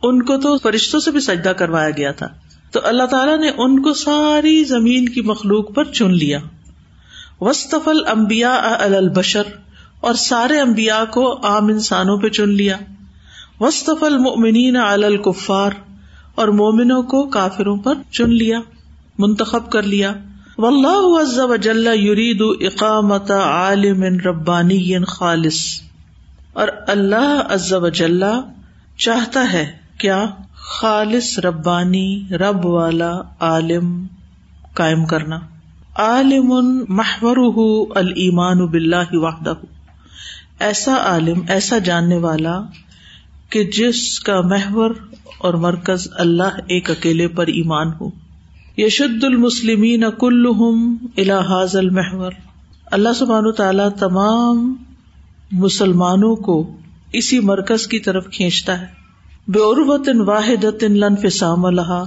ان 0.03 0.23
کو 0.23 0.37
تو 0.37 0.59
فرشتوں 0.59 1.01
سے 1.01 1.11
بھی 1.11 1.21
سجدہ 1.21 1.49
کروایا 1.49 1.91
گیا 1.91 2.13
تھا۔ 2.13 2.27
تو 2.71 2.81
اللہ 2.85 3.03
تعالیٰ 3.03 3.39
نے 3.39 3.51
ان 3.59 3.83
کو 3.83 3.93
ساری 3.93 4.65
زمین 4.65 5.09
کی 5.09 5.21
مخلوق 5.21 5.75
پر 5.75 5.85
چن 5.85 6.15
لیا۔ 6.15 6.39
وسطفل 7.41 7.99
امبیا 8.07 8.77
البشر 8.81 9.43
اور 10.01 10.15
سارے 10.15 10.61
امبیا 10.61 11.05
کو 11.05 11.37
عام 11.43 11.67
انسانوں 11.67 12.19
پہ 12.19 12.29
چن 12.29 12.49
لیا۔ 12.49 12.77
وسطفل 13.61 14.07
المؤمنین 14.07 14.77
الکفار 14.77 15.71
اور 16.35 16.49
مومنوں 16.49 17.03
کو 17.03 17.27
کافروں 17.27 17.77
پر 17.77 17.95
چن 18.11 18.31
لیا، 18.31 18.61
منتخب 19.19 19.71
کر 19.71 19.83
لیا۔ 19.83 20.13
واللہ 20.59 21.23
عز 21.23 21.39
وجل 21.39 21.87
یرید 21.87 22.43
اقامت 22.61 23.31
عالم 23.31 24.03
ربانی 24.03 25.05
خالص۔ 25.05 25.59
اور 26.53 26.69
اللہ 26.87 27.43
عز 27.51 27.73
و 27.73 27.91
چاہتا 28.97 29.53
ہے 29.53 29.73
کیا 29.99 30.27
خالص 30.55 31.39
ربانی 31.39 32.25
رب 32.31 32.67
والا 32.67 33.13
عالم 33.41 34.07
قائم 34.75 35.05
کرنا۔ 35.05 35.39
عالم 35.97 36.85
محور 36.89 37.37
المان 37.97 38.67
بلّہ 38.67 39.13
وحدہ۔ 39.13 39.55
ایسا 40.61 40.95
عالم، 40.97 41.41
ایسا 41.49 41.79
جاننے 41.79 42.17
والا 42.17 42.61
کہ 43.51 43.65
جس 43.65 44.21
کا 44.21 44.41
محور 44.41 44.91
اور 45.43 45.55
مرکز 45.55 46.09
اللہ 46.19 46.57
ایک 46.69 46.91
اکیلے 46.91 47.29
پر 47.29 47.47
ایمان 47.47 47.89
ہو۔ 48.01 48.11
یشد 48.79 49.25
المسلمین 49.25 50.05
کلحم 50.21 50.97
الحاظ 51.17 51.77
المحور۔ 51.77 52.33
اللہ 52.87 53.09
سبحان 53.17 53.53
تعالیٰ 53.53 53.89
تمام 53.99 54.75
مسلمانوں 55.53 56.37
کو 56.37 56.77
اسی 57.13 57.41
مرکز 57.41 57.87
کی 57.87 57.99
طرف 57.99 58.27
کھینچتا 58.31 58.81
ہے۔ 58.81 58.87
بے 59.49 59.59
عروت 59.59 60.09
واحد 60.27 60.85
فسام 61.23 61.65
الحا 61.65 62.03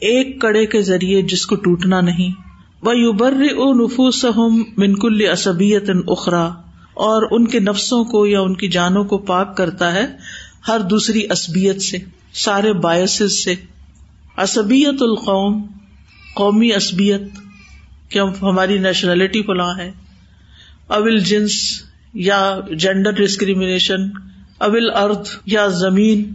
ایک 0.00 0.40
کڑے 0.40 0.66
کے 0.66 0.82
ذریعے 0.82 1.22
جس 1.22 1.46
کو 1.46 1.56
ٹوٹنا 1.56 2.00
نہیں۔ 2.00 2.40
وہ 2.82 2.96
یوبر 2.96 3.32
او 3.32 3.74
نفوس 3.74 4.24
منکل 4.76 5.28
اسبیت 5.32 5.90
اخرا 6.06 6.44
اور 6.94 7.28
ان 7.30 7.46
کے 7.46 7.60
نفسوں 7.60 8.04
کو 8.04 8.26
یا 8.26 8.40
ان 8.40 8.54
کی 8.54 8.68
جانوں 8.68 9.04
کو 9.04 9.18
پاک 9.18 9.56
کرتا 9.56 9.94
ہے 9.94 10.06
ہر 10.68 10.80
دوسری 10.80 11.22
اسبیت 11.30 11.82
سے۔ 11.82 12.15
سارے 12.36 12.72
باعث 12.72 13.22
سے۔ 13.44 13.54
اسبیت 14.38 15.02
القوم، 15.02 15.66
قومی 16.34 16.74
اسبیت 16.74 17.22
کیا 18.08 18.24
ہماری 18.42 18.78
نیشنلٹی 18.78 19.42
فلاں 19.42 19.78
ہے۔ 19.78 19.92
اول 20.86 21.18
جنس 21.18 21.82
یا 22.14 22.60
جینڈر 22.78 23.10
ڈسکریمنیشن 23.10 24.00
اول 24.58 24.90
ارد 24.94 25.28
یا 25.46 25.66
زمین 25.66 26.32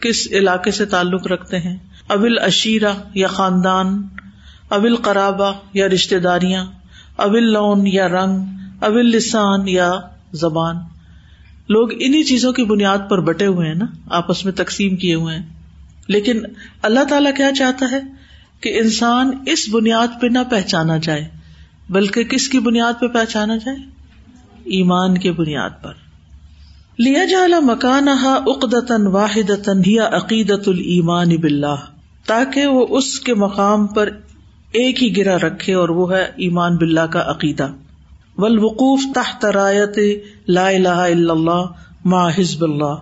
کس 0.00 0.28
علاقے 0.32 0.70
سے 0.70 0.84
تعلق 0.84 1.26
رکھتے 1.26 1.58
ہیں۔ 1.58 1.76
اول 2.06 2.38
اشیرا 2.38 2.92
یا 3.14 3.28
خاندان 3.28 4.08
اول 4.68 4.96
قرابہ 4.96 5.52
یا 5.74 5.86
رشتے 5.86 6.18
داریاں 6.18 6.66
اول 7.16 7.52
لون 7.52 7.86
یا 7.86 8.08
رنگ 8.08 8.36
اول 8.80 9.06
لسان 9.06 9.68
یا 9.68 9.92
زبان۔ 10.32 10.76
لوگ 11.68 11.88
انہیں 12.00 12.22
چیزوں 12.22 12.52
کی 12.52 12.64
بنیاد 12.64 12.98
پر 13.10 13.20
بٹے 13.20 13.46
ہوئے 13.46 13.68
ہیں 13.68 13.74
نا، 13.74 13.86
آپس 14.10 14.44
میں 14.44 14.52
تقسیم 14.52 14.96
کیے 14.96 15.14
ہوئے 15.14 15.36
ہیں۔ 15.36 15.42
لیکن 16.08 16.40
اللہ 16.82 17.04
تعالیٰ 17.08 17.34
کیا 17.34 17.50
چاہتا 17.58 17.86
ہے؟ 17.90 18.00
کہ 18.60 18.78
انسان 18.78 19.30
اس 19.46 19.68
بنیاد 19.72 20.06
پہ 20.20 20.26
نہ 20.26 20.38
پہچانا 20.50 20.96
جائے، 20.96 21.28
بلکہ 21.90 22.24
کس 22.24 22.48
کی 22.48 22.58
بنیاد 22.58 23.00
پہ 23.00 23.06
پہچانا 23.06 23.56
جائے؟ 23.56 23.76
ایمان 24.64 25.18
کے 25.18 25.32
بنیاد 25.32 25.70
پر۔ 25.82 25.92
لیا 26.98 27.24
جالا 27.24 27.60
مکان 27.60 28.08
اقدتن 28.24 29.06
واحد 29.06 29.50
عقیدت 30.12 30.68
المان 30.68 31.28
بلّہ 31.28 31.76
تاکہ 32.26 32.66
وہ 32.66 32.86
اس 32.90 33.20
کے 33.20 33.34
مقام 33.34 33.86
پر 33.86 34.08
ایک 34.72 35.02
ہی 35.02 35.16
گرا 35.16 35.36
رکھے 35.36 35.74
اور 35.74 35.88
وہ 35.88 36.12
ہے 36.12 36.22
ایمان 36.22 36.76
بلّہ 36.76 37.00
کا 37.00 37.22
عقیدہ۔ 37.26 37.68
ولوقوف 38.38 39.00
تحت 39.14 39.44
رایت 39.44 39.98
لا 40.48 40.68
الہ 40.68 40.88
الا 40.88 41.32
اللہ 41.32 41.66
ما 42.04 42.28
حزب 42.28 42.64
اللہ۔ 42.64 42.94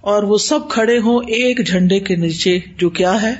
اور 0.00 0.22
وہ 0.22 0.38
سب 0.38 0.60
کھڑے 0.68 0.98
ہوں 0.98 1.18
ایک 1.18 1.66
جھنڈے 1.66 2.00
کے 2.00 2.16
نیچے، 2.16 2.58
جو 2.78 2.90
کیا 2.90 3.22
ہے؟ 3.22 3.34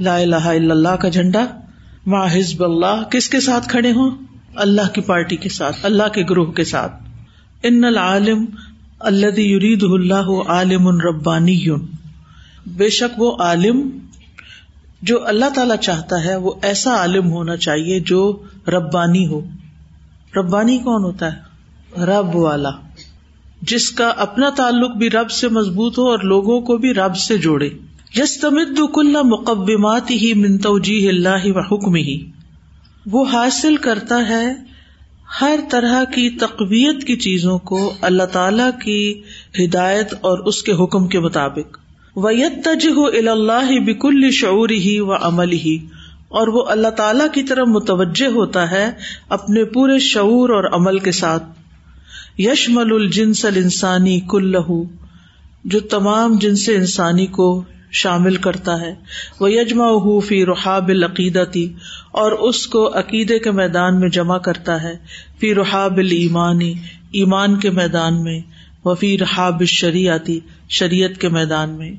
لا 0.00 0.16
الہ 0.16 0.36
الا 0.36 0.74
اللہ 0.74 0.96
کا 0.96 1.08
جھنڈا۔ 1.08 1.46
ما 2.06 2.26
حزب 2.32 2.64
اللہ 2.64 3.02
کس 3.10 3.28
کے 3.28 3.40
ساتھ 3.40 3.68
کھڑے 3.68 3.92
ہوں؟ 3.92 4.10
اللہ 4.54 4.92
کی 4.92 5.00
پارٹی 5.00 5.36
کے 5.36 5.48
ساتھ، 5.48 5.76
اللہ 5.82 6.08
کے 6.08 6.22
گروہ 6.30 6.52
کے 6.52 6.64
ساتھ۔ 6.64 6.92
ان 7.62 7.84
العالم 7.84 8.44
اللہ 9.00 9.40
یرید 9.40 9.82
اللہ 9.82 10.48
عالم 10.48 10.88
ربانی۔ 10.88 11.64
بے 12.66 12.88
شک 12.88 13.22
وہ 13.22 13.36
عالم 13.40 13.90
جو 15.02 15.26
اللہ 15.26 15.44
تعالی 15.54 15.74
چاہتا 15.80 16.24
ہے، 16.24 16.36
وہ 16.36 16.52
ایسا 16.62 16.96
عالم 16.96 17.30
ہونا 17.30 17.56
چاہیے 17.56 18.00
جو 18.00 18.42
ربانی 18.68 19.26
ہو۔ 19.26 19.40
ربانی 20.36 20.78
کون 20.78 21.04
ہوتا 21.04 21.32
ہے؟ 21.32 21.52
رب 22.04 22.36
والا۔ 22.36 22.70
جس 23.62 23.90
کا 23.90 24.08
اپنا 24.08 24.50
تعلق 24.50 24.96
بھی 24.96 25.10
رب 25.10 25.30
سے 25.30 25.48
مضبوط 25.48 25.98
ہو 25.98 26.10
اور 26.10 26.18
لوگوں 26.18 26.60
کو 26.60 26.76
بھی 26.76 26.94
رب 26.94 27.16
سے 27.16 27.38
جوڑے۔ 27.38 27.70
یس 28.16 28.40
تمد 28.40 28.80
کل 28.94 29.16
مقبات 29.24 30.10
ہی 30.10 30.34
منتوجی 30.34 31.08
اللہ 31.08 31.44
و 31.44 31.60
حکم 31.60 31.94
ہی 31.94 32.30
وہ 33.06 33.24
حاصل 33.32 33.76
کرتا 33.76 34.28
ہے 34.28 34.54
ہر 35.40 35.60
طرح 35.70 36.04
کی 36.04 36.30
تقویت 36.30 37.04
کی 37.04 37.16
چیزوں 37.16 37.58
کو 37.58 37.92
اللہ 38.00 38.22
تعالی 38.22 38.62
کی 38.84 39.22
ہدایت 39.64 40.12
اور 40.12 40.38
اس 40.38 40.62
کے 40.62 40.72
حکم 40.72 41.06
کے 41.06 41.20
مطابق۔ 41.20 41.78
ویت 42.16 42.64
تج 42.64 42.88
ہو 42.96 43.04
اللہ 43.04 43.80
بکل 43.80 44.30
شعور 44.30 44.68
ہی 44.68 45.00
و 45.00 45.14
عمل 45.14 45.52
ہی 45.52 45.78
اور 46.32 46.48
وہ 46.48 46.64
اللہ 46.66 46.88
تعالی 46.88 47.24
کی 47.34 47.42
طرف 47.42 47.68
متوجہ 47.68 48.26
ہوتا 48.26 48.70
ہے 48.70 48.90
اپنے 49.28 49.64
پورے 49.64 49.98
شعور 49.98 50.48
اور 50.48 50.64
عمل 50.64 50.98
کے 50.98 51.12
ساتھ۔ 51.12 51.42
یشمل 52.38 52.92
الجنس 52.92 53.44
السانی 53.44 54.20
کل 54.20 54.56
جو 55.64 55.80
تمام 55.80 56.38
جنس 56.38 56.68
انسانی 56.68 57.26
کو 57.26 57.64
شامل 57.92 58.36
کرتا 58.36 58.80
ہے۔ 58.80 58.94
وہ 59.40 59.52
یجما 59.52 60.18
فی 60.28 60.46
رحاب 60.46 60.88
العقیدتی، 60.88 61.72
اور 62.10 62.32
اس 62.32 62.66
کو 62.66 62.98
عقیدے 62.98 63.38
کے 63.38 63.50
میدان 63.50 64.00
میں 64.00 64.08
جمع 64.08 64.38
کرتا 64.38 64.82
ہے۔ 64.82 64.96
فی 65.40 65.54
رحاب 65.54 65.96
المانی 65.96 66.74
ایمان 67.12 67.58
کے 67.58 67.70
میدان 67.70 68.22
میں۔ 68.22 68.40
وہ 68.84 68.94
فی 68.94 69.18
رحاب 69.18 69.64
شریعتی 69.64 70.40
شریعت 70.68 71.20
کے 71.20 71.28
میدان 71.28 71.70
میں۔ 71.70 71.90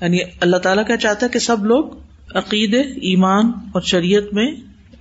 یعنی 0.00 0.18
اللہ 0.40 0.56
تعالیٰ 0.56 0.86
کیا 0.86 0.96
چاہتا 0.96 1.26
ہے 1.26 1.30
کہ 1.30 1.38
سب 1.38 1.64
لوگ 1.64 1.84
عقیدے 2.34 2.80
ایمان 2.80 3.52
اور 3.72 3.80
شریعت 3.80 4.34
میں 4.34 4.52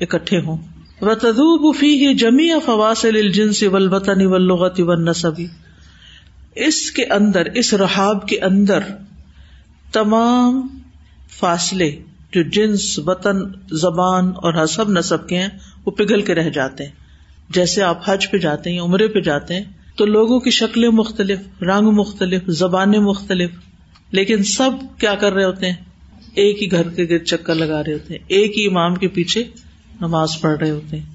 اکٹھے 0.02 0.40
ہوں۔ 0.40 0.58
و 1.02 1.16
تدوب 1.16 1.76
فی 1.76 1.88
ہی 1.88 2.14
جمی 2.14 2.50
فواصل 2.66 3.16
الجنس 3.16 3.64
ولبتنی 3.64 4.26
ولغتی 4.26 4.84
و 4.84 4.94
نصبی 4.94 5.48
اس 6.56 6.92
کے 6.92 7.06
اندر، 7.06 7.46
اس 7.46 7.74
رحاب 7.74 8.28
کے 8.28 8.40
اندر 8.40 8.80
تمام 9.92 10.68
فاصلے 11.30 12.02
جو 12.32 12.44
جنس، 12.44 13.00
وطن، 13.00 13.38
زبان 13.72 14.28
اور 14.28 14.64
حسب 14.64 14.90
نصب 14.90 15.28
کے 15.28 15.38
ہیں، 15.38 15.50
وہ 15.86 15.92
پگھل 15.92 16.22
کے 16.22 16.36
رہ 16.36 16.50
جاتے 16.50 16.84
ہیں۔ 16.84 16.92
جیسے 17.50 17.84
آپ 17.84 18.02
حج 18.06 18.32
پہ 18.32 18.38
جاتے 18.38 18.72
ہیں 18.72 18.80
عمرے 18.80 19.08
پہ 19.08 19.20
جاتے 19.20 19.54
ہیں، 19.54 19.64
تو 19.96 20.06
لوگوں 20.06 20.40
کی 20.40 20.50
شکلیں 20.50 20.90
مختلف، 20.90 21.40
رنگ 21.62 21.88
مختلف، 21.88 22.42
زبانیں 22.48 23.00
مختلف، 23.00 23.50
لیکن 24.12 24.44
سب 24.44 24.72
کیا 24.98 25.16
کر 25.16 25.34
رہے 25.34 25.44
ہوتے 25.44 25.66
ہیں؟ 25.68 25.95
ایک 26.36 26.64
ہی 26.64 26.72
گھر 26.72 26.90
کے 26.90 27.06
گرد 27.10 27.24
چکر 27.24 27.56
لگا 27.56 27.84
رہے 27.84 27.94
ہوتے 27.94 28.14
ہیں، 28.14 28.26
ایک 28.28 28.58
ہی 28.58 28.66
امام 28.66 28.96
کے 28.96 29.08
پیچھے 29.08 29.44
نماز 30.02 30.30
پڑھ 30.42 30.58
رہے 30.60 30.70
ہوتے 30.70 31.00
ہیں۔ 31.00 31.06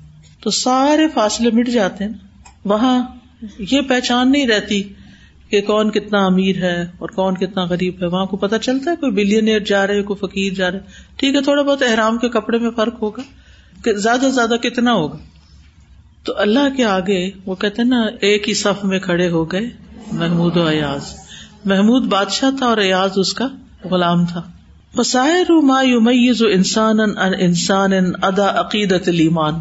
تو 0.41 0.51
سارے 0.51 1.09
فاصلے 1.15 1.51
مٹ 1.51 1.69
جاتے 1.69 2.05
ہیں۔ 2.05 2.13
وہاں 2.65 3.07
یہ 3.59 3.81
پہچان 3.81 4.33
نہیں 4.33 4.47
رہتی 4.47 4.83
کہ 5.49 5.61
کون 5.61 5.91
کتنا 5.91 6.27
امیر 6.27 6.57
ہے 6.57 6.83
اور 6.83 7.09
کون 7.09 7.35
کتنا 7.35 7.65
غریب 7.65 8.03
ہے۔ 8.03 8.07
وہاں 8.07 8.27
کو 8.27 8.37
پتا 8.37 8.59
چلتا 8.59 8.91
ہے 8.91 8.97
کوئی 8.97 9.13
بلین 9.13 9.65
جا 9.65 9.87
رہے، 9.87 10.03
کوئی 10.03 10.27
فقیر 10.27 10.53
جا 10.53 10.71
رہے۔ 10.71 10.79
ٹھیک 11.17 11.37
ہے، 11.37 11.41
تھوڑا 11.41 11.63
بہت 11.63 11.83
احرام 11.83 12.19
کے 12.19 12.29
کپڑے 12.29 12.59
میں 12.59 12.71
فرق 12.77 13.03
ہوگا۔ 13.03 13.23
کہ 13.85 13.93
زیادہ 13.93 14.21
سے 14.21 14.31
زیادہ 14.31 14.57
کتنا 14.63 14.93
ہوگا۔ 14.93 15.19
تو 16.25 16.33
اللہ 16.37 16.77
کے 16.77 16.85
آگے 16.85 17.31
وہ 17.47 17.55
کہتے 17.55 17.85
نا، 17.85 18.07
ایک 18.21 18.49
ہی 18.49 18.55
صف 18.55 18.85
میں 18.85 18.99
کھڑے 18.99 19.29
ہو 19.29 19.53
گئے، 19.53 19.71
محمود 20.13 20.57
و 20.57 20.67
ایاز۔ 20.67 21.15
محمود 21.65 22.03
بادشاہ 22.03 22.51
تھا 22.59 22.67
اور 22.67 22.77
ایاز 22.77 23.11
اس 23.17 23.35
کا 23.35 23.49
غلام 23.85 24.27
تھا۔ 24.27 24.43
بسائر 24.97 25.53
ما 25.53 25.83
یمیز 25.83 26.43
انسان 26.53 27.01
ان 27.01 27.33
انسان 27.41 27.93
ادا 28.23 28.61
عقیدت 28.61 29.09
الایمان 29.09 29.55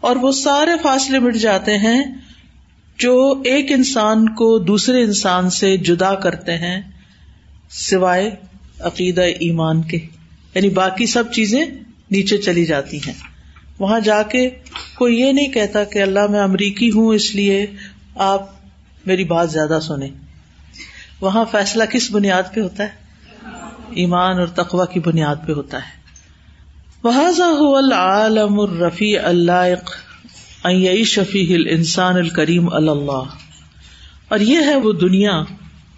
اور 0.00 0.16
وہ 0.16 0.32
سارے 0.32 0.70
فاصلے 0.82 1.18
مٹ 1.18 1.36
جاتے 1.36 1.78
ہیں 1.78 2.04
جو 2.98 3.42
ایک 3.44 3.72
انسان 3.72 4.34
کو 4.34 4.58
دوسرے 4.58 5.02
انسان 5.02 5.50
سے 5.50 5.76
جدا 5.76 6.14
کرتے 6.14 6.58
ہیں 6.58 6.80
سوائے 7.70 8.30
عقیدہ 8.80 9.20
ایمان 9.20 9.82
کے۔ 9.82 9.96
یعنی 10.54 10.68
باقی 10.68 11.06
سب 11.06 11.32
چیزیں 11.32 11.66
نیچے 12.10 12.38
چلی 12.38 12.66
جاتی 12.66 12.96
ہیں۔ 12.96 13.14
وہاں 13.78 14.00
جا 14.00 14.22
کے 14.22 14.50
کوئی 14.94 15.20
یہ 15.20 15.32
نہیں 15.32 15.48
کہتا 15.48 15.84
کہ 15.84 16.02
اللہ 16.02 16.26
میں 16.26 16.40
امریکی 16.40 16.90
ہوں 16.90 17.14
اس 17.14 17.34
لیے 17.34 17.66
آپ 18.14 18.50
میری 19.06 19.24
بات 19.24 19.52
زیادہ 19.52 19.78
سنیں۔ 19.82 20.08
وہاں 21.20 21.44
فیصلہ 21.50 21.84
کس 21.84 22.10
بنیاد 22.10 22.42
پہ 22.54 22.60
ہوتا 22.60 22.82
ہے؟ 22.82 23.07
ایمان 23.90 24.38
اور 24.38 24.46
تقوا 24.46 24.84
کی 24.84 25.00
بنیاد 25.00 25.36
پہ 25.46 25.52
ہوتا 25.52 25.78
ہے۔ 25.78 25.98
العالم 27.76 28.60
الرفیع 28.60 29.20
اللہ 29.24 29.74
شفیع 31.04 31.56
انسان 31.70 32.16
الکریم 32.16 32.72
اللہ 32.72 33.22
اور 34.28 34.38
یہ 34.38 34.58
ہے 34.58 34.76
وہ 34.76 34.92
دنیا 34.92 35.42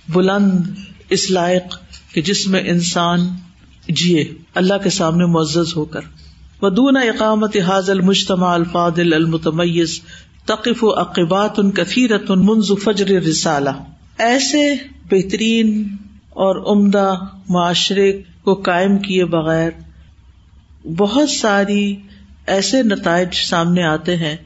بلند 0.08 0.66
اس 1.10 1.30
لائق 1.30 1.78
کہ 2.14 2.22
جس 2.22 2.46
میں 2.46 2.60
انسان 2.60 3.20
جیے، 3.88 4.32
اللہ 4.54 4.74
کے 4.82 4.90
سامنے 4.90 5.26
معزز 5.26 5.76
ہو 5.76 5.84
کر۔ 5.84 6.00
ودون 6.62 6.96
اقامت 6.96 7.56
حاض 7.56 7.90
المجتمع 7.90 8.54
الفاضل 8.54 9.12
المتمیز 9.12 10.00
تقف 10.44 10.84
و 10.84 11.00
عقبات 11.00 11.58
ان 11.58 11.70
کثیرت 11.70 12.30
منذ 12.30 12.72
فجر 12.84 13.06
رسالہ 13.06 13.70
ایسے 14.18 14.74
بہترین 15.10 15.96
اور 16.40 16.76
عمدہ 16.76 17.14
معاشرے 17.48 18.22
کو 18.44 18.54
قائم 18.54 18.98
کیے 18.98 19.24
بغیر 19.24 19.70
بہت 20.96 21.30
ساری 21.30 21.96
ایسے 22.46 22.82
نتائج 22.82 23.28
سامنے 23.34 23.82
آتے 23.82 24.16
ہیں 24.16 24.36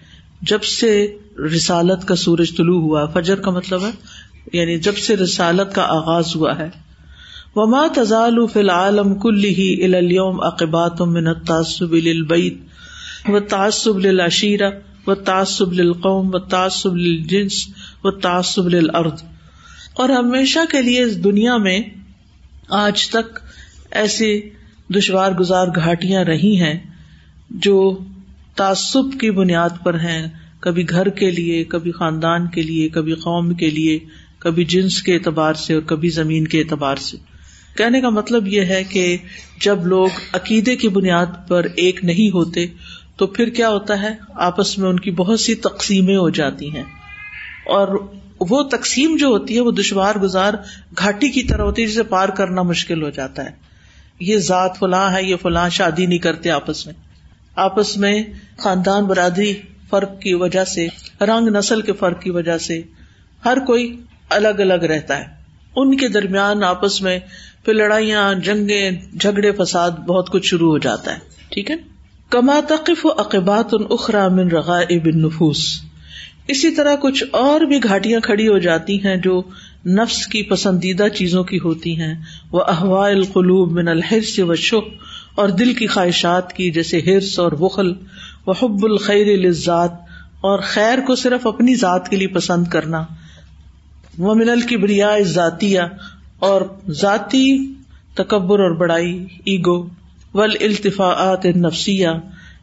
جب 0.42 0.62
سے 0.62 1.16
رسالت 1.54 2.08
کا 2.08 2.14
سورج 2.14 2.56
طلوع 2.56 2.80
ہوا۔ 2.80 3.06
فجر 3.06 3.40
کا 3.40 3.50
مطلب 3.50 3.84
ہے 3.84 3.90
یعنی 4.52 4.78
جب 4.78 4.96
سے 4.96 5.16
رسالت 5.16 5.74
کا 5.74 5.82
آغاز 5.82 6.36
ہوا 6.36 6.58
ہے۔ 6.58 6.70
وما 7.54 7.86
تزال 7.94 8.46
فی 8.52 8.60
العالم 8.60 9.14
کله 9.14 9.84
الى 9.84 9.96
اليوم 9.98 10.40
عقبات 10.40 11.00
من 11.00 11.26
التعصب 11.26 11.94
للبيت 11.94 12.58
والتعصب 13.28 13.98
للعشيره 13.98 14.70
والتعصب 15.06 15.72
للقوم 15.72 16.30
والتعصب 16.34 16.96
للجنس 16.96 17.68
والتعصب 18.04 18.68
للارض 18.68 19.22
اور 19.94 20.08
ہمیشہ 20.08 20.58
کے 20.70 20.82
لیے 20.82 21.02
اس 21.02 21.24
دنیا 21.24 21.56
میں 21.56 21.80
آج 22.68 23.08
تک 23.08 23.40
ایسی 23.90 24.40
دشوار 24.96 25.32
گزار 25.32 25.66
گھاٹیاں 25.66 26.24
رہی 26.24 26.60
ہیں 26.60 26.78
جو 27.50 27.98
تعصب 28.54 29.20
کی 29.20 29.30
بنیاد 29.30 29.70
پر 29.84 29.94
ہیں، 29.94 30.26
کبھی 30.60 30.88
گھر 30.88 31.08
کے 31.08 31.30
لیے، 31.30 31.64
کبھی 31.64 31.92
خاندان 31.92 32.46
کے 32.46 32.62
لیے، 32.62 32.88
کبھی 32.88 33.14
قوم 33.14 33.54
کے 33.54 33.70
لیے، 33.70 33.98
کبھی 34.38 34.64
جنس 34.64 35.02
کے 35.02 35.14
اعتبار 35.14 35.54
سے 35.54 35.74
اور 35.74 35.82
کبھی 35.82 36.08
زمین 36.08 36.46
کے 36.46 36.58
اعتبار 36.58 36.96
سے۔ 36.96 37.16
کہنے 37.76 38.00
کا 38.00 38.08
مطلب 38.08 38.48
یہ 38.48 38.62
ہے 38.62 38.84
کہ 38.84 39.16
جب 39.60 39.86
لوگ 39.86 40.08
عقیدے 40.32 40.76
کی 40.76 40.88
بنیاد 40.88 41.26
پر 41.48 41.66
ایک 41.76 42.04
نہیں 42.04 42.34
ہوتے، 42.34 42.66
تو 43.16 43.26
پھر 43.26 43.48
کیا 43.48 43.68
ہوتا 43.68 44.02
ہے؟ 44.02 44.08
آپس 44.34 44.78
میں 44.78 44.88
ان 44.88 45.00
کی 45.00 45.10
بہت 45.10 45.40
سی 45.40 45.54
تقسیمیں 45.54 46.16
ہو 46.16 46.30
جاتی 46.30 46.74
ہیں۔ 46.74 46.84
اور 47.66 48.08
وہ 48.40 48.62
تقسیم 48.62 49.16
جو 49.16 49.26
ہوتی 49.26 49.56
ہے 49.56 49.60
وہ 49.60 49.70
دشوار 49.70 50.14
گزار 50.14 50.54
گھاٹی 50.98 51.28
کی 51.28 51.42
طرح 51.42 51.62
ہوتی 51.62 51.82
ہے، 51.82 51.86
جسے 51.86 52.02
پار 52.02 52.28
کرنا 52.28 52.62
مشکل 52.62 53.02
ہو 53.02 53.10
جاتا 53.10 53.44
ہے۔ 53.44 53.50
یہ 54.20 54.36
ذات 54.38 54.78
فلاں 54.78 55.12
ہے، 55.12 55.22
یہ 55.22 55.36
فلاں 55.42 55.68
شادی 55.68 56.06
نہیں 56.06 56.18
کرتے 56.18 56.50
آپس 56.50 56.86
میں۔ 56.86 56.94
آپس 57.56 57.96
میں 57.96 58.22
خاندان 58.58 59.04
برادری 59.04 59.54
فرق 59.90 60.20
کی 60.20 60.34
وجہ 60.34 60.64
سے، 60.64 60.86
رنگ 61.20 61.48
نسل 61.48 61.80
کے 61.80 61.92
فرق 61.92 62.22
کی 62.22 62.30
وجہ 62.30 62.58
سے 62.58 62.82
ہر 63.44 63.58
کوئی 63.58 64.00
الگ 64.28 64.48
الگ 64.48 64.74
رہتا 64.74 65.18
ہے۔ 65.18 65.24
ان 65.76 65.96
کے 65.96 66.08
درمیان 66.08 66.64
آپس 66.64 67.02
میں 67.02 67.18
پھر 67.64 67.74
لڑائیاں، 67.74 68.34
جنگیں، 68.34 68.90
جھگڑے، 69.20 69.52
فساد 69.52 69.90
بہت 69.90 70.30
کچھ 70.30 70.46
شروع 70.46 70.70
ہو 70.70 70.78
جاتا 70.78 71.12
ہے۔ 71.12 71.18
ٹھیک 71.48 71.70
ہے؟ 71.70 71.76
کما 72.30 72.60
تقف 72.68 73.06
و 73.06 73.08
عقبات 73.08 73.66
ان 73.72 73.82
اخرا 73.90 74.28
من 74.28 74.48
رغا 74.50 74.80
بن 75.04 75.22
نفوس 75.22 75.80
اسی 76.48 76.70
طرح 76.70 76.94
کچھ 77.02 77.24
اور 77.30 77.60
بھی 77.60 77.82
گھاٹیاں 77.82 78.20
کھڑی 78.20 78.48
ہو 78.48 78.58
جاتی 78.58 79.04
ہیں 79.04 79.16
جو 79.16 79.42
نفس 79.86 80.26
کی 80.26 80.42
پسندیدہ 80.42 81.08
چیزوں 81.08 81.44
کی 81.44 81.58
ہوتی 81.64 82.00
ہیں۔ 82.00 82.14
وہ 82.52 82.60
احوا 82.68 83.06
القلوب 83.08 83.72
من 83.72 83.88
الحرس 83.88 84.38
و 84.38 84.54
شخ 84.54 85.04
اور 85.34 85.48
دل 85.48 85.74
کی 85.74 85.86
خواہشات 85.86 86.52
کی، 86.52 86.70
جیسے 86.70 87.00
ہرس 87.00 87.38
اور 87.38 87.52
بخل۔ 87.52 87.92
و 88.46 88.52
حب 88.52 88.84
الخیر 88.84 89.36
لذات 89.36 89.92
اور 90.40 90.58
خیر 90.58 90.98
کو 91.06 91.14
صرف 91.14 91.46
اپنی 91.46 91.74
ذات 91.74 92.08
کے 92.08 92.16
لیے 92.16 92.28
پسند 92.28 92.66
کرنا۔ 92.66 93.04
وہ 94.18 94.34
من 94.34 94.48
الکبریا 94.48 95.18
ذاتیہ 95.20 95.80
اور 96.38 96.60
ذاتی 96.88 97.72
تکبر 98.14 98.60
اور 98.60 98.70
بڑائی، 98.70 99.26
ایگو۔ 99.44 99.88
ول 100.34 100.56
التفاعت 100.60 101.46
نفسیا 101.46 102.12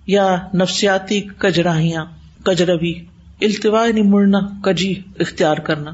یا 0.08 0.38
نفسیاتی 0.54 1.22
کجراہیاں، 1.22 2.06
کجروی۔ 2.44 2.94
التوا 3.42 3.86
یعنی 3.86 4.02
مڑنا، 4.02 4.40
کجی، 4.62 4.94
اختیار 5.20 5.58
کرنا۔ 5.58 5.92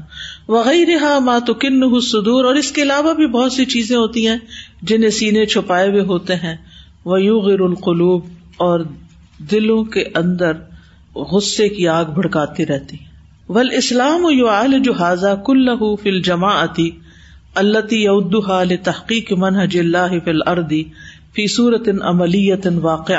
وغیرہ 0.48 1.18
مات 1.18 1.50
کن 1.60 2.00
سدور 2.00 2.44
اور 2.44 2.54
اس 2.54 2.72
کے 2.72 2.82
علاوہ 2.82 3.14
بھی 3.14 3.26
بہت 3.26 3.52
سی 3.52 3.64
چیزیں 3.64 3.96
ہوتی 3.96 4.26
ہیں 4.26 4.38
جنہیں 4.82 5.10
سینے 5.10 5.46
چھپائے 5.46 5.90
ہوئے 5.90 6.00
ہوتے 6.00 6.34
ہیں۔ 6.34 6.56
وہ 7.04 7.22
یو 7.22 7.40
غیر 7.40 7.60
القلوب، 7.60 8.26
اور 8.56 8.80
دلوں 9.50 9.84
کے 9.84 10.04
اندر 10.14 10.52
غصے 11.14 11.68
کی 11.68 11.88
آگ 11.88 12.04
بھڑکاتی 12.04 12.66
رہتی 12.66 12.96
ول 13.48 13.68
اسلام 13.72 14.26
یو 14.30 14.48
عال 14.48 14.78
جو 14.84 14.92
حاضہ 14.92 15.34
کل 15.46 15.68
فل 16.02 16.20
جمع 16.22 16.52
آتی 16.54 16.90
اللہ 17.54 18.74
تحقیق 18.84 19.32
منہج 19.32 19.78
اللہ 19.78 20.18
فل 20.24 20.40
اردی 20.46 20.82
فی 21.34 21.46
صورت 21.46 21.88
عملیت 22.02 22.66
واقع 22.80 23.12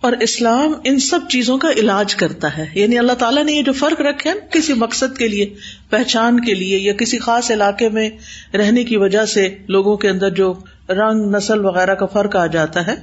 اور 0.00 0.12
اسلام 0.12 0.72
ان 0.84 0.98
سب 0.98 1.20
چیزوں 1.28 1.58
کا 1.58 1.70
علاج 1.70 2.14
کرتا 2.14 2.56
ہے۔ 2.56 2.66
یعنی 2.74 2.98
اللہ 2.98 3.12
تعالیٰ 3.12 3.44
نے 3.44 3.52
یہ 3.52 3.62
جو 3.62 3.72
فرق 3.72 4.00
رکھے 4.00 4.30
نا، 4.30 4.46
کسی 4.50 4.72
مقصد 4.72 5.18
کے 5.18 5.28
لیے، 5.28 5.54
پہچان 5.90 6.40
کے 6.40 6.54
لیے 6.54 6.78
یا 6.78 6.92
کسی 6.92 7.18
خاص 7.18 7.50
علاقے 7.50 7.88
میں 7.88 8.10
رہنے 8.56 8.84
کی 8.84 8.96
وجہ 8.96 9.24
سے 9.24 9.56
لوگوں 9.68 9.96
کے 9.96 10.08
اندر 10.08 10.30
جو 10.30 10.54
رنگ، 10.88 11.36
نسل 11.36 11.64
وغیرہ 11.64 11.94
کا 11.94 12.06
فرق 12.06 12.36
آ 12.36 12.46
جاتا 12.46 12.86
ہے، 12.86 12.94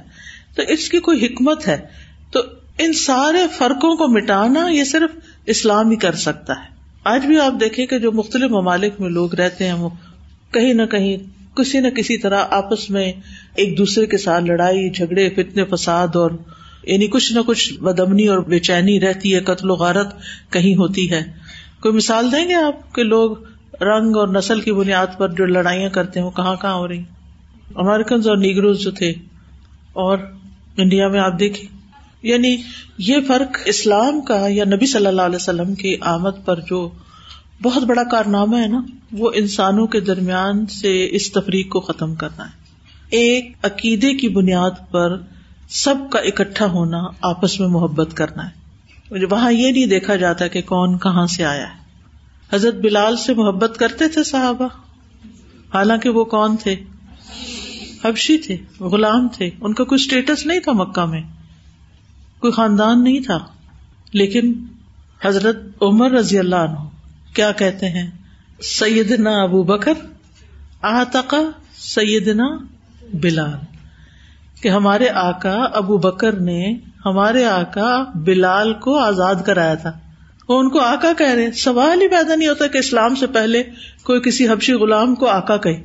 تو 0.56 0.62
اس 0.62 0.88
کی 0.88 0.98
کوئی 0.98 1.26
حکمت 1.26 1.68
ہے۔ 1.68 1.78
تو 2.30 2.40
ان 2.78 2.92
سارے 2.92 3.38
فرقوں 3.58 3.96
کو 3.96 4.08
مٹانا 4.08 4.68
یہ 4.68 4.84
صرف 4.84 5.10
اسلام 5.46 5.90
ہی 5.90 5.96
کر 5.96 6.14
سکتا 6.14 6.52
ہے۔ 6.52 6.68
آج 7.04 7.26
بھی 7.26 7.40
آپ 7.40 7.52
دیکھیں 7.60 7.86
کہ 7.86 7.98
جو 7.98 8.12
مختلف 8.12 8.50
ممالک 8.50 9.00
میں 9.00 9.10
لوگ 9.10 9.34
رہتے 9.34 9.64
ہیں، 9.64 9.72
وہ 9.72 9.88
کہیں 10.50 10.74
نہ 10.74 10.82
کہیں 10.82 11.16
کسی 11.56 11.80
نہ 11.80 11.88
کسی 11.88 12.18
طرح 12.18 12.44
آپس 12.50 12.90
میں 12.90 13.12
ایک 13.56 13.78
دوسرے 13.78 14.06
کے 14.06 14.18
ساتھ 14.18 14.44
لڑائی، 14.44 14.90
جھگڑے، 14.90 15.28
فتنے، 15.28 15.64
فساد 15.64 16.08
اور 16.14 16.30
یعنی 16.82 17.06
کچھ 17.06 17.32
نہ 17.32 17.40
کچھ 17.46 17.74
بدمنی 17.74 18.26
اور 18.26 18.38
بے 18.38 18.58
چینی 18.58 19.00
رہتی 19.00 19.34
ہے، 19.34 19.40
قتل 19.40 19.70
و 19.70 19.74
غارت 19.74 20.14
کہیں 20.50 20.76
ہوتی 20.76 21.10
ہے۔ 21.10 21.22
کوئی 21.80 21.94
مثال 21.94 22.32
دیں 22.32 22.48
گے 22.48 22.54
آپ 22.54 22.94
کے 22.94 23.02
لوگ 23.02 23.36
رنگ 23.80 24.16
اور 24.16 24.28
نسل 24.28 24.60
کی 24.60 24.72
بنیاد 24.72 25.06
پر 25.18 25.28
جو 25.28 25.46
لڑائیاں 25.46 25.90
کرتے 25.90 26.20
ہیں، 26.20 26.26
وہ 26.26 26.30
کہاں 26.30 26.56
کہاں 26.56 26.74
ہو 26.74 26.88
رہی 26.88 27.02
امیرکنز 27.74 28.28
اور 28.28 28.36
نیگروز 28.36 28.80
جو 28.80 28.90
تھے 28.90 29.10
اور 29.92 30.18
انڈیا 30.76 31.08
میں 31.08 31.20
آپ 31.20 31.40
دیکھیں۔ 31.40 31.78
یعنی 32.22 32.56
یہ 32.98 33.16
فرق 33.28 33.58
اسلام 33.64 34.20
کا 34.20 34.46
یا 34.48 34.64
نبی 34.64 34.86
صلی 34.86 35.06
اللہ 35.06 35.22
علیہ 35.22 35.36
وسلم 35.36 35.74
کی 35.74 35.96
آمد 36.00 36.44
پر 36.44 36.60
جو 36.60 36.90
بہت 37.62 37.82
بڑا 37.82 38.02
کارنامہ 38.04 38.56
ہے 38.56 38.66
نا، 38.66 38.82
وہ 39.12 39.30
انسانوں 39.34 39.86
کے 39.86 40.00
درمیان 40.00 40.66
سے 40.66 41.08
اس 41.10 41.32
تفریق 41.32 41.68
کو 41.68 41.80
ختم 41.80 42.14
کرنا 42.14 42.44
ہے۔ 42.44 42.50
ایک 43.10 43.52
عقیدے 43.62 44.14
کی 44.14 44.28
بنیاد 44.28 44.90
پر 44.90 45.16
سب 45.68 45.94
کا 46.10 46.18
اکٹھا 46.18 46.66
ہونا 46.66 47.02
آپس 47.22 47.60
میں 47.60 47.68
محبت 47.68 48.16
کرنا 48.16 48.48
ہے۔ 48.48 48.68
وہاں 49.30 49.52
یہ 49.52 49.72
نہیں 49.72 49.86
دیکھا 49.86 50.16
جاتا 50.16 50.46
کہ 50.46 50.62
کون 50.62 50.98
کہاں 50.98 51.26
سے 51.26 51.44
آیا 51.44 51.66
ہے۔ 51.68 51.78
حضرت 52.52 52.74
بلال 52.74 53.16
سے 53.16 53.34
محبت 53.34 53.76
کرتے 53.78 54.08
تھے 54.08 54.24
صحابہ؟ 54.24 54.68
حالانکہ 55.74 56.08
وہ 56.08 56.24
کون 56.24 56.56
تھے؟ 56.56 56.76
حبشی 58.04 58.38
تھے، 58.38 58.56
غلام 58.80 59.28
تھے۔ 59.28 59.50
ان 59.60 59.74
کا 59.74 59.84
کوئی 59.84 60.02
اسٹیٹس 60.02 60.46
نہیں 60.46 60.60
تھا 60.60 60.72
مکہ 60.72 61.04
میں۔ 61.04 61.22
کوئی 62.38 62.52
خاندان 62.52 63.04
نہیں 63.04 63.20
تھا۔ 63.20 63.38
لیکن 64.12 64.64
حضرت 65.24 65.56
عمر 65.82 66.10
رضی 66.10 66.38
اللہ 66.38 66.56
عنہ 66.56 66.88
کیا 67.34 67.52
کہتے 67.52 67.88
ہیں؟ 67.88 68.10
سیدنا 68.62 69.30
ابو 69.30 69.62
بکر 69.62 69.92
آتقا 70.82 71.40
سیدنا 71.76 72.64
بلال۔ 73.14 73.67
کہ 74.62 74.68
ہمارے 74.68 75.08
آقا 75.08 75.62
ابو 75.72 75.98
بکر 75.98 76.32
نے 76.32 76.76
ہمارے 77.06 77.44
آقا 77.44 78.02
بلال 78.14 78.74
کو 78.74 78.98
آزاد 78.98 79.34
کرایا 79.46 79.74
تھا۔ 79.74 79.92
وہ 80.48 80.58
ان 80.58 80.68
کو 80.68 80.80
آقا 80.80 81.12
کہہ 81.18 81.32
رہے 81.32 81.50
سوال 81.50 82.02
ہی 82.02 82.08
پیدا 82.08 82.34
نہیں 82.34 82.48
ہوتا 82.48 82.66
کہ 82.66 82.78
اسلام 82.78 83.14
سے 83.14 83.26
پہلے 83.26 83.62
کوئی 84.02 84.20
کسی 84.20 84.48
حبشی 84.48 84.72
غلام 84.72 85.14
کو 85.14 85.26
آقا 85.26 85.56
کہے۔ 85.56 85.84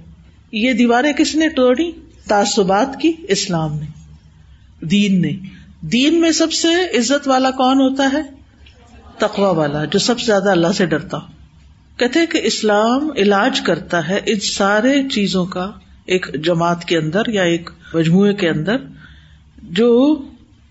یہ 0.52 0.74
دیواریں 0.74 1.14
کس 1.14 1.36
نے 1.36 1.50
توڑی؟ 1.50 1.92
تعصبات 2.28 3.02
کی 3.02 3.12
اسلام 3.28 3.80
نے۔ 3.80 3.86
دین 4.86 5.22
نے۔ 5.22 5.32
دین 5.82 6.22
میں 6.22 6.32
سب 6.32 6.54
سے 6.54 6.98
عزت 6.98 7.28
والا 7.28 7.52
کون 7.52 7.78
ہوتا 7.78 8.10
ہے؟ 8.14 8.22
تقوا 9.18 9.50
والا، 9.50 9.86
جو 9.86 10.00
سب 10.00 10.20
سے 10.20 10.26
زیادہ 10.26 10.52
اللہ 10.52 10.72
سے 10.72 10.86
ڈرتا۔ 10.86 11.18
ہو 11.18 11.28
کہتے 11.98 12.26
کہ 12.26 12.42
اسلام 12.44 13.10
علاج 13.18 13.62
کرتا 13.62 14.08
ہے 14.08 14.20
ان 14.26 14.40
سارے 14.40 15.10
چیزوں 15.10 15.46
کا 15.46 15.72
ایک 16.06 16.44
جماعت 16.44 16.86
کے 16.86 16.98
اندر 16.98 17.22
یا 17.28 17.44
ایک 17.44 17.70
مجموعے 17.94 18.34
کے 18.34 18.50
اندر، 18.50 18.76
جو 19.64 20.22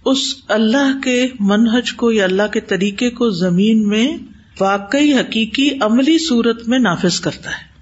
اس 0.04 0.34
اللہ 0.48 0.98
کے 1.04 1.26
منہج 1.40 1.92
کو 1.92 2.12
یا 2.12 2.24
اللہ 2.24 2.46
کے 2.52 2.60
طریقے 2.60 3.10
کو 3.10 3.30
زمین 3.30 3.88
میں 3.88 4.16
واقعی 4.60 5.12
حقیقی 5.12 5.70
عملی 5.80 6.18
صورت 6.18 6.68
میں 6.68 6.78
نافذ 6.78 7.20
کرتا 7.20 7.50
ہے۔ 7.50 7.72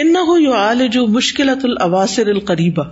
ان 0.00 0.16
آل 0.52 0.88
جو 0.88 1.06
مشکلات 1.06 1.64
الواسر 1.64 2.26
القریبہ۔ 2.26 2.84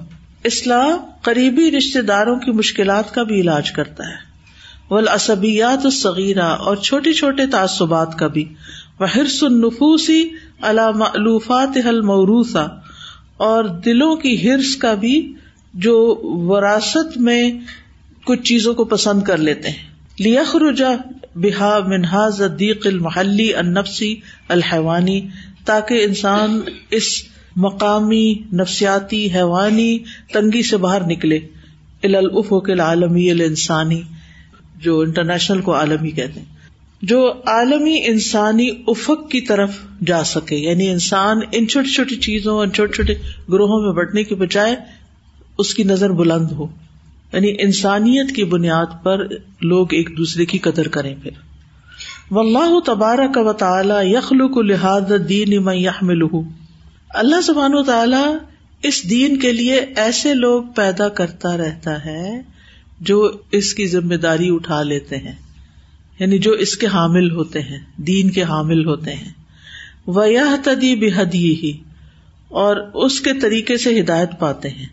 اسلام 0.45 0.99
قریبی 1.23 1.71
رشتے 1.71 2.03
داروں 2.03 2.37
کی 2.37 2.53
مشکلات 2.53 3.15
کا 3.15 3.23
بھی 3.23 3.41
علاج 3.41 3.71
کرتا 3.71 4.09
ہے۔ 4.09 4.33
ولاسبیات 4.91 5.85
الصغیرہ 5.85 6.43
اور 6.43 6.77
چھوٹے 6.77 7.13
چھوٹے 7.13 7.47
تعصبات 7.47 8.19
کا 8.19 8.27
بھی۔ 8.27 8.55
وحرس 9.01 9.43
النفوسی 9.43 10.29
علامات 10.63 11.77
حل 11.89 12.01
موروثہ 12.01 12.82
اور 13.45 13.65
دلوں 13.65 14.17
کی 14.17 14.51
ہرس 14.51 14.77
کا 14.77 14.95
بھی 14.95 15.35
جو 15.75 16.21
وراثت 16.23 17.17
میں 17.17 17.51
کچھ 18.25 18.43
چیزوں 18.43 18.75
کو 18.75 18.85
پسند 18.85 19.23
کر 19.23 19.37
لیتے 19.37 19.69
ہیں۔ 19.69 19.77
لیخرجا 20.19 20.91
بحا 21.35 21.79
منہاز 21.87 22.43
دیق 22.59 22.87
المحلی 22.87 23.55
النفسی 23.55 24.17
الحوانی 24.49 25.29
تاکہ 25.65 26.05
انسان 26.05 26.61
اس 26.91 27.23
مقامی 27.57 28.35
نفسیاتی 28.53 29.27
حیوانی 29.35 29.99
تنگی 30.33 30.63
سے 30.63 30.77
باہر 30.77 31.03
نکلے۔ 31.05 31.39
الف 32.03 32.49
کے 32.51 32.81
عالمی 32.81 33.31
انسانی 33.31 34.03
جو 34.77 35.01
انٹرنیشنل 35.01 35.61
کو 35.61 35.75
عالمی 35.75 36.11
کہتے 36.11 36.41
ہیں۔ 36.41 36.52
جو 37.03 37.33
عالمی 37.47 38.01
انسانی 38.05 38.71
افق 38.87 39.31
کی 39.31 39.41
طرف 39.41 39.71
جا 40.07 40.25
سکے 40.25 40.57
یعنی 40.57 40.89
انسان 40.89 41.41
ان 41.53 41.69
چھوٹی 41.69 41.89
چھوٹی 41.89 42.17
چیزوں 42.17 42.57
اور 42.57 42.67
چھوٹے 42.67 42.93
چھوٹے 42.93 43.15
گروہوں 43.49 43.81
میں 43.83 43.93
بٹنے 43.93 44.25
کی 44.25 44.35
بجائے 44.35 44.77
اس 45.59 45.75
کی 45.75 45.83
نظر 45.83 46.11
بلند 46.11 46.53
ہو۔ 46.53 46.67
یعنی 47.33 47.57
انسانیت 47.59 48.37
کی 48.37 48.45
بنیاد 48.45 48.87
پر 49.03 49.27
لوگ 49.61 49.95
ایک 49.95 50.11
دوسرے 50.19 50.47
کی 50.47 50.59
قدر 50.59 50.89
کریں 50.89 51.15
پھر۔ 51.23 51.31
و 52.31 52.41
اللہ 52.41 52.81
تبارہ 52.87 53.27
کا 53.35 53.41
وطالعہ 53.41 54.05
یخل 54.05 54.49
کو 54.49 54.63
لحاظ 54.63 55.13
دین 55.29 55.65
میں 55.65 55.77
یحمل 55.77 56.23
اللہ 57.09 57.41
سبحان 57.41 57.75
و 57.75 57.83
تعالی 57.83 58.37
اس 58.83 59.11
دین 59.11 59.39
کے 59.39 59.53
لیے 59.53 59.81
ایسے 59.97 60.35
لوگ 60.35 60.63
پیدا 60.63 61.09
کرتا 61.09 61.57
رہتا 61.57 62.05
ہے 62.05 62.43
جو 63.01 63.31
اس 63.51 63.75
کی 63.75 63.87
ذمہ 63.87 64.15
داری 64.15 64.49
اٹھا 64.51 64.83
لیتے 64.83 65.17
ہیں۔ 65.17 65.42
یعنی 66.23 66.39
جو 66.39 66.53
اس 66.53 66.77
کے 66.77 66.87
حامل 66.87 67.31
ہوتے 67.31 67.61
ہیں، 67.61 67.79
دین 67.97 68.31
کے 68.31 68.43
حامل 68.43 68.87
ہوتے 68.87 69.15
ہیں۔ 69.15 69.33
وہ 70.07 70.31
یہ 70.31 70.57
تدی 70.65 70.97
بحدی 70.97 71.55
ہی 71.55 71.73
اور 72.49 72.77
اس 72.95 73.21
کے 73.21 73.35
طریقے 73.35 73.79
سے 73.79 74.01
ہدایت 74.01 74.31
پاتے 74.39 74.69
ہیں۔ 74.69 74.87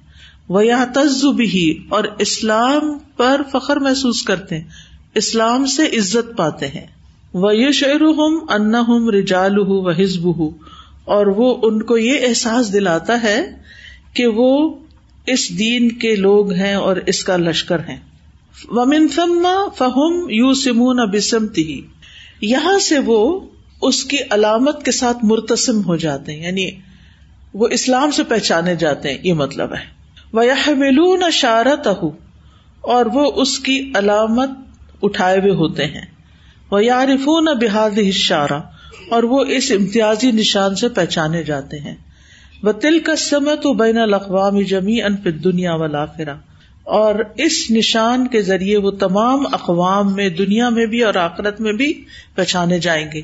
وہ 0.50 0.66
یہ 0.66 0.94
تجزب 0.94 1.42
ہی 1.42 1.78
اور 1.90 2.04
اسلام 2.20 2.98
پر 3.18 3.42
فخر 3.52 3.78
محسوس 3.78 4.22
کرتے 4.22 4.58
ہیں۔ 4.58 4.68
اسلام 5.16 5.66
سے 5.66 5.86
عزت 5.86 6.38
پاتے 6.38 6.68
ہیں۔ 6.68 6.88
وہ 7.34 7.56
یہ 7.56 7.72
شعر 7.72 8.02
ہوں 8.02 8.48
ان 8.50 8.76
ہوں 8.76 9.12
رجال 9.12 9.58
ہوں 9.58 9.82
وہ 9.82 9.92
ہزب 10.02 10.40
ہوں 10.40 10.50
اور 11.06 11.28
وہ 11.28 11.58
ان 11.62 11.82
کو 11.82 11.98
یہ 11.98 12.28
احساس 12.28 12.74
دلاتا 12.74 13.24
ہے 13.24 13.46
کہ 14.14 14.28
وہ 14.28 14.76
اس 15.28 15.60
دین 15.60 15.90
کے 15.90 16.16
لوگ 16.16 16.52
ہیں 16.52 16.74
اور 16.74 16.96
اس 17.06 17.24
کا 17.24 17.38
لشکر 17.38 17.80
ہے 17.80 18.09
ومن 18.70 19.08
فہم 19.78 20.30
یو 20.30 20.54
سمون 20.54 21.10
بسمتی 21.12 21.82
یہاں 22.42 22.80
سے 22.80 23.00
وہ 23.00 23.40
اس 23.82 24.04
کی 24.04 24.18
علامت 24.30 24.86
کے 24.86 24.92
ساتھ 24.92 25.18
مرتسم 25.24 25.86
ہو 25.86 25.96
جاتے 25.96 26.34
ہیں 26.34 26.44
یعنی 26.44 26.70
وہ 27.54 27.68
اسلام 27.72 28.12
سے 28.12 28.24
پہچانے 28.24 28.76
جاتے 28.76 29.12
ہیں، 29.12 29.18
یہ 29.24 29.34
مطلب 29.34 29.74
ہے۔ 29.74 30.00
وہ 30.34 30.44
ملون 30.68 31.32
شارت 31.32 31.88
اور 32.82 33.06
وہ 33.06 33.32
اس 33.36 33.60
کی 33.60 33.92
علامت 33.96 34.50
اٹھائے 35.02 35.40
ہوئے 35.40 35.52
ہوتے 35.52 35.86
ہیں۔ 35.86 36.06
وہ 36.72 36.86
یارفون 36.86 37.48
بحاد 37.62 38.12
شارہ 38.12 38.62
اور 39.10 39.24
وہ 39.24 39.46
اس 39.46 39.72
امتیازی 39.80 40.32
نشان 40.32 40.76
سے 40.76 40.90
پہچانے 40.90 41.44
جاتے 41.44 41.80
ہیں۔ 41.80 41.96
وہ 42.64 42.72
تل 42.72 43.00
کا 43.00 43.16
سمت 43.16 43.66
و 43.66 43.74
بین 43.74 43.98
الاقوام 43.98 44.62
جمی 44.62 45.02
ان 45.02 45.16
پھر 45.16 45.32
دنیا 45.32 45.74
والا 45.74 46.06
اور 46.90 47.16
اس 47.38 47.72
نشان 47.72 48.28
کے 48.28 48.42
ذریعے 48.42 48.78
وہ 48.78 48.92
تمام 48.92 49.46
اقوام 49.52 50.14
میں، 50.14 50.30
دنیا 50.30 50.70
میں 50.70 50.86
بھی 50.86 51.04
اور 51.04 51.16
آخرت 51.16 51.62
میں 51.62 51.74
بھی 51.74 52.06
پہچانے 52.36 52.80
جائیں 52.80 53.08
گے۔ 53.14 53.22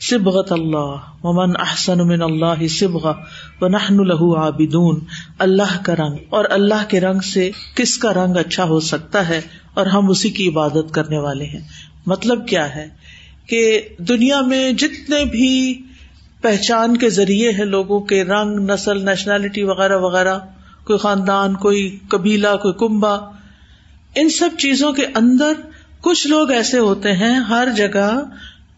سبغت 0.00 0.52
اللہ، 0.52 0.96
ومن 1.22 1.52
احسن 1.58 1.98
من 1.98 2.22
اللہ 2.22 2.66
سبغ 2.66 3.12
و 3.60 3.68
نحن 3.68 4.00
عابدون۔ 4.38 5.00
اللہ 5.38 5.84
کا 5.84 5.94
رنگ، 5.96 6.16
اور 6.28 6.44
اللہ 6.50 6.88
کے 6.88 7.00
رنگ 7.00 7.20
سے 7.20 7.50
کس 7.74 7.98
کا 7.98 8.12
رنگ 8.12 8.36
اچھا 8.36 8.64
ہو 8.64 8.80
سکتا 8.80 9.28
ہے؟ 9.28 9.40
اور 9.74 9.86
ہم 9.86 10.10
اسی 10.10 10.30
کی 10.30 10.48
عبادت 10.48 10.94
کرنے 10.94 11.18
والے 11.18 11.44
ہیں۔ 11.44 11.60
مطلب 12.06 12.48
کیا 12.48 12.74
ہے؟ 12.74 12.86
کہ 13.46 13.80
دنیا 13.98 14.40
میں 14.40 14.72
جتنے 14.72 15.24
بھی 15.24 15.82
پہچان 16.42 16.96
کے 16.96 17.10
ذریعے 17.10 17.50
ہیں 17.50 17.64
لوگوں 17.64 18.00
کے، 18.00 18.24
رنگ، 18.24 18.70
نسل 18.70 19.04
نیشنلٹی 19.04 19.62
وغیرہ 19.62 19.96
وغیرہ 19.96 20.38
کوئی 20.84 20.98
خاندان، 20.98 21.54
کوئی 21.54 21.98
قبیلہ، 22.08 22.56
کوئی 22.62 22.74
کنبا 22.74 23.14
ان 24.14 24.28
سب 24.28 24.48
چیزوں 24.58 24.92
کے 24.92 25.06
اندر 25.14 25.52
کچھ 26.00 26.26
لوگ 26.26 26.50
ایسے 26.50 26.78
ہوتے 26.78 27.12
ہیں 27.12 27.34
ہر 27.34 27.68
جگہ 27.76 28.24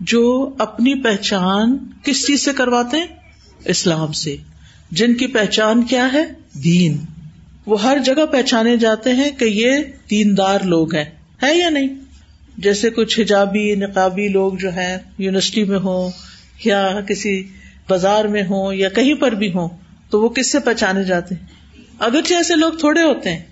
جو 0.01 0.55
اپنی 0.59 1.03
پہچان 1.03 1.79
کس 2.03 2.27
چیز 2.27 2.45
سے 2.45 2.53
کرواتے 2.53 2.97
ہیں؟ 2.97 3.07
اسلام 3.65 4.13
سے۔ 4.13 4.37
جن 4.91 5.15
کی 5.15 5.27
پہچان 5.27 5.83
کیا 5.83 6.09
ہے؟ 6.13 6.25
دین۔ 6.65 6.99
وہ 7.67 7.83
ہر 7.83 7.99
جگہ 8.05 8.27
پہچانے 8.27 8.77
جاتے 8.77 9.13
ہیں 9.13 9.31
کہ 9.31 9.45
یہ 9.45 9.79
دیندار 10.11 10.59
لوگ 10.65 10.95
ہیں۔ 10.95 11.05
ہے 11.43 11.59
یا 11.59 11.71
نہیں؟ 11.71 11.89
جیسے 12.59 12.91
کچھ 12.91 13.21
حجابی، 13.21 13.75
نقابی 13.75 14.29
لوگ 14.29 14.53
جو 14.53 14.71
ہیں، 14.71 14.99
یونیورسٹی 15.19 15.65
میں 15.65 15.79
ہوں 15.79 16.11
یا 16.65 17.01
کسی 17.09 17.49
بازار 17.89 18.25
میں 18.25 18.43
ہوں 18.43 18.75
یا 18.75 18.89
کہیں 18.89 19.15
پر 19.15 19.33
بھی 19.33 19.49
ہوں، 19.49 19.69
تو 20.11 20.23
وہ 20.23 20.29
کس 20.29 20.53
سے 20.53 20.59
پہچانے 20.59 21.05
جاتے 21.05 21.35
ہیں؟ 21.35 21.47
اگرچہ 21.99 22.35
ایسے 22.35 22.55
لوگ 22.57 22.73
تھوڑے 22.73 23.03
ہوتے 23.03 23.33
ہیں، 23.33 23.43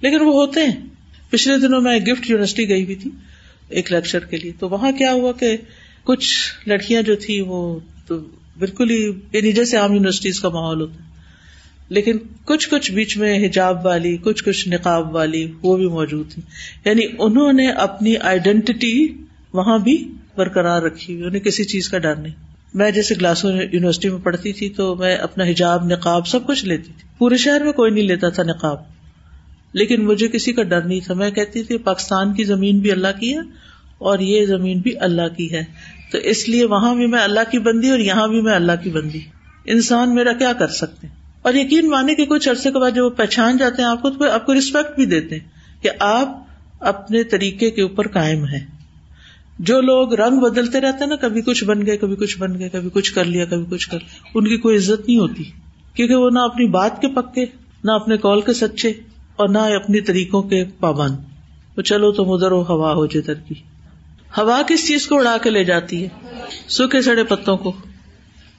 لیکن 0.00 0.20
وہ 0.20 0.32
ہوتے 0.32 0.60
ہیں۔ 0.60 0.86
پچھلے 1.30 1.58
دنوں 1.58 1.80
میں 1.80 1.98
گفٹ 1.98 2.30
یونیورسٹی 2.30 2.68
گئی 2.68 2.84
ہوئی 2.84 2.96
تھی 2.96 3.10
ایک 3.68 3.92
لیکچر 3.92 4.24
کے 4.24 4.36
لیے۔ 4.36 4.52
تو 4.58 4.68
وہاں 4.68 4.92
کیا 4.92 5.12
ہوا 5.12 5.32
کہ 5.32 5.56
کچھ 6.04 6.28
لڑکیاں 6.68 7.02
جو 7.02 7.16
تھی 7.16 7.40
وہ 7.40 7.80
تو 8.06 8.18
بالکل 8.58 8.90
ہی 8.90 9.10
یعنی 9.32 9.52
جیسے 9.52 9.76
عام 9.76 9.92
یونیورسٹیز 9.92 10.40
کا 10.40 10.48
ماحول 10.48 10.80
ہوتا 10.80 10.94
ہے۔ 10.94 11.06
لیکن 11.88 12.18
کچھ 12.44 12.68
کچھ 12.68 12.92
بیچ 12.92 13.16
میں 13.16 13.46
حجاب 13.46 13.86
والی، 13.86 14.16
کچھ 14.16 14.44
کچھ 14.44 14.68
نقاب 14.68 15.14
والی 15.14 15.52
وہ 15.62 15.76
بھی 15.76 15.86
موجود 15.86 16.32
تھی 16.32 16.42
یعنی 16.84 17.02
انہوں 17.18 17.52
نے 17.52 17.68
اپنی 17.68 18.16
آئیڈینٹی 18.16 19.08
وہاں 19.52 19.78
بھی 19.78 20.12
برقرار 20.36 20.82
رکھی 20.82 21.14
ہوئی، 21.14 21.24
انہیں 21.24 21.40
کسی 21.40 21.64
چیز 21.64 21.88
کا 21.88 21.98
ڈر 21.98 22.16
نہیں۔ 22.16 22.45
میں 22.76 22.90
جیسے 22.90 23.14
گلاسوں 23.20 23.52
یونیورسٹی 23.52 24.08
میں 24.08 24.18
پڑھتی 24.18 24.52
تھی 24.52 24.68
تو 24.68 24.96
میں 24.96 25.16
اپنا 25.16 25.44
حجاب، 25.44 25.84
نقاب 25.84 26.26
سب 26.26 26.46
کچھ 26.46 26.64
لیتی 26.64 26.82
تھی۔ 26.82 27.08
پورے 27.18 27.36
شہر 27.36 27.64
میں 27.64 27.72
کوئی 27.72 27.90
نہیں 27.90 28.04
لیتا 28.04 28.28
تھا 28.28 28.42
نقاب۔ 28.42 28.76
لیکن 29.72 30.04
مجھے 30.04 30.28
کسی 30.28 30.52
کا 30.52 30.62
ڈر 30.62 30.82
نہیں 30.82 31.00
تھا۔ 31.00 31.14
میں 31.14 31.30
کہتی 31.30 31.62
تھی، 31.62 31.78
پاکستان 31.78 32.34
کی 32.34 32.44
زمین 32.44 32.78
بھی 32.78 32.92
اللہ 32.92 33.20
کی 33.20 33.34
ہے 33.34 33.40
اور 33.98 34.18
یہ 34.18 34.46
زمین 34.46 34.80
بھی 34.80 34.98
اللہ 34.98 35.28
کی 35.36 35.52
ہے۔ 35.52 35.64
تو 36.12 36.18
اس 36.18 36.48
لیے 36.48 36.64
وہاں 36.64 36.94
بھی 36.94 37.06
میں 37.06 37.20
اللہ 37.20 37.40
کی 37.50 37.58
بندی 37.58 37.90
اور 37.90 37.98
یہاں 37.98 38.28
بھی 38.28 38.40
میں 38.40 38.54
اللہ 38.54 38.72
کی 38.82 38.90
بندی۔ 38.90 39.20
انسان 39.64 40.14
میرا 40.14 40.32
کیا 40.32 40.52
کر 40.52 40.68
سکتے 40.68 41.06
اور 41.42 41.54
یقین 41.54 41.88
مانے 41.88 42.14
کہ 42.14 42.24
کچھ 42.24 42.48
عرصے 42.48 42.72
کے 42.72 42.78
بعد 42.78 42.90
جب 42.90 43.04
وہ 43.04 43.10
پہچان 43.10 43.56
جاتے 43.56 43.82
ہیں 43.82 43.88
آپ 43.88 44.02
کو، 44.02 44.10
تو 44.10 44.30
آپ 44.30 44.46
کو 44.46 44.54
ریسپیکٹ 44.54 44.96
بھی 44.96 45.06
دیتے 45.06 45.34
ہیں 45.34 45.48
کہ 45.82 45.90
آپ 45.98 46.44
اپنے 46.80 47.22
طریقے 47.22 47.70
کے 47.70 47.82
اوپر 47.82 48.08
قائم 48.08 48.44
ہیں۔ 48.44 48.75
جو 49.58 49.80
لوگ 49.80 50.14
رنگ 50.14 50.38
بدلتے 50.38 50.80
رہتے 50.80 50.98
ہیں 51.00 51.06
نا، 51.06 51.16
کبھی 51.16 51.42
کچھ 51.42 51.64
بن 51.64 51.86
گئے، 51.86 51.96
کبھی 51.96 52.16
کچھ 52.16 52.38
بن 52.38 52.58
گئے، 52.58 52.68
کبھی 52.68 52.90
کچھ 52.92 53.14
کر 53.14 53.24
لیا، 53.24 53.44
کبھی 53.44 53.64
کچھ 53.70 53.88
کر 53.88 53.98
ان 54.34 54.44
کی 54.44 54.56
کوئی 54.56 54.76
عزت 54.76 55.08
نہیں 55.08 55.18
ہوتی۔ 55.18 55.42
کیونکہ 55.94 56.14
وہ 56.14 56.30
نہ 56.30 56.38
اپنی 56.38 56.66
بات 56.66 57.00
کے 57.00 57.08
پکے، 57.08 57.44
نہ 57.84 57.90
اپنے 57.90 58.16
کال 58.16 58.40
کے 58.40 58.52
سچے 58.52 58.88
اور 59.36 59.48
نہ 59.48 59.58
اپنی 59.58 60.00
طریقوں 60.00 60.42
کے 60.42 60.64
پابند۔ 60.80 61.16
وہ 61.76 61.82
چلو 61.82 62.12
تو 62.12 62.34
ادھر 62.34 62.50
ہو، 62.50 62.62
ہوا 62.62 62.92
ہو 62.92 63.06
جدھر 63.06 63.34
کی۔ 63.34 63.54
ہوا 64.38 64.62
کس 64.68 64.88
چیز 64.88 65.06
کو 65.06 65.18
اڑا 65.18 65.36
کے 65.42 65.50
لے 65.50 65.64
جاتی 65.64 66.02
ہے؟ 66.02 66.08
سوکھے 66.68 67.02
سڑے 67.02 67.24
پتوں 67.24 67.56
کو 67.56 67.72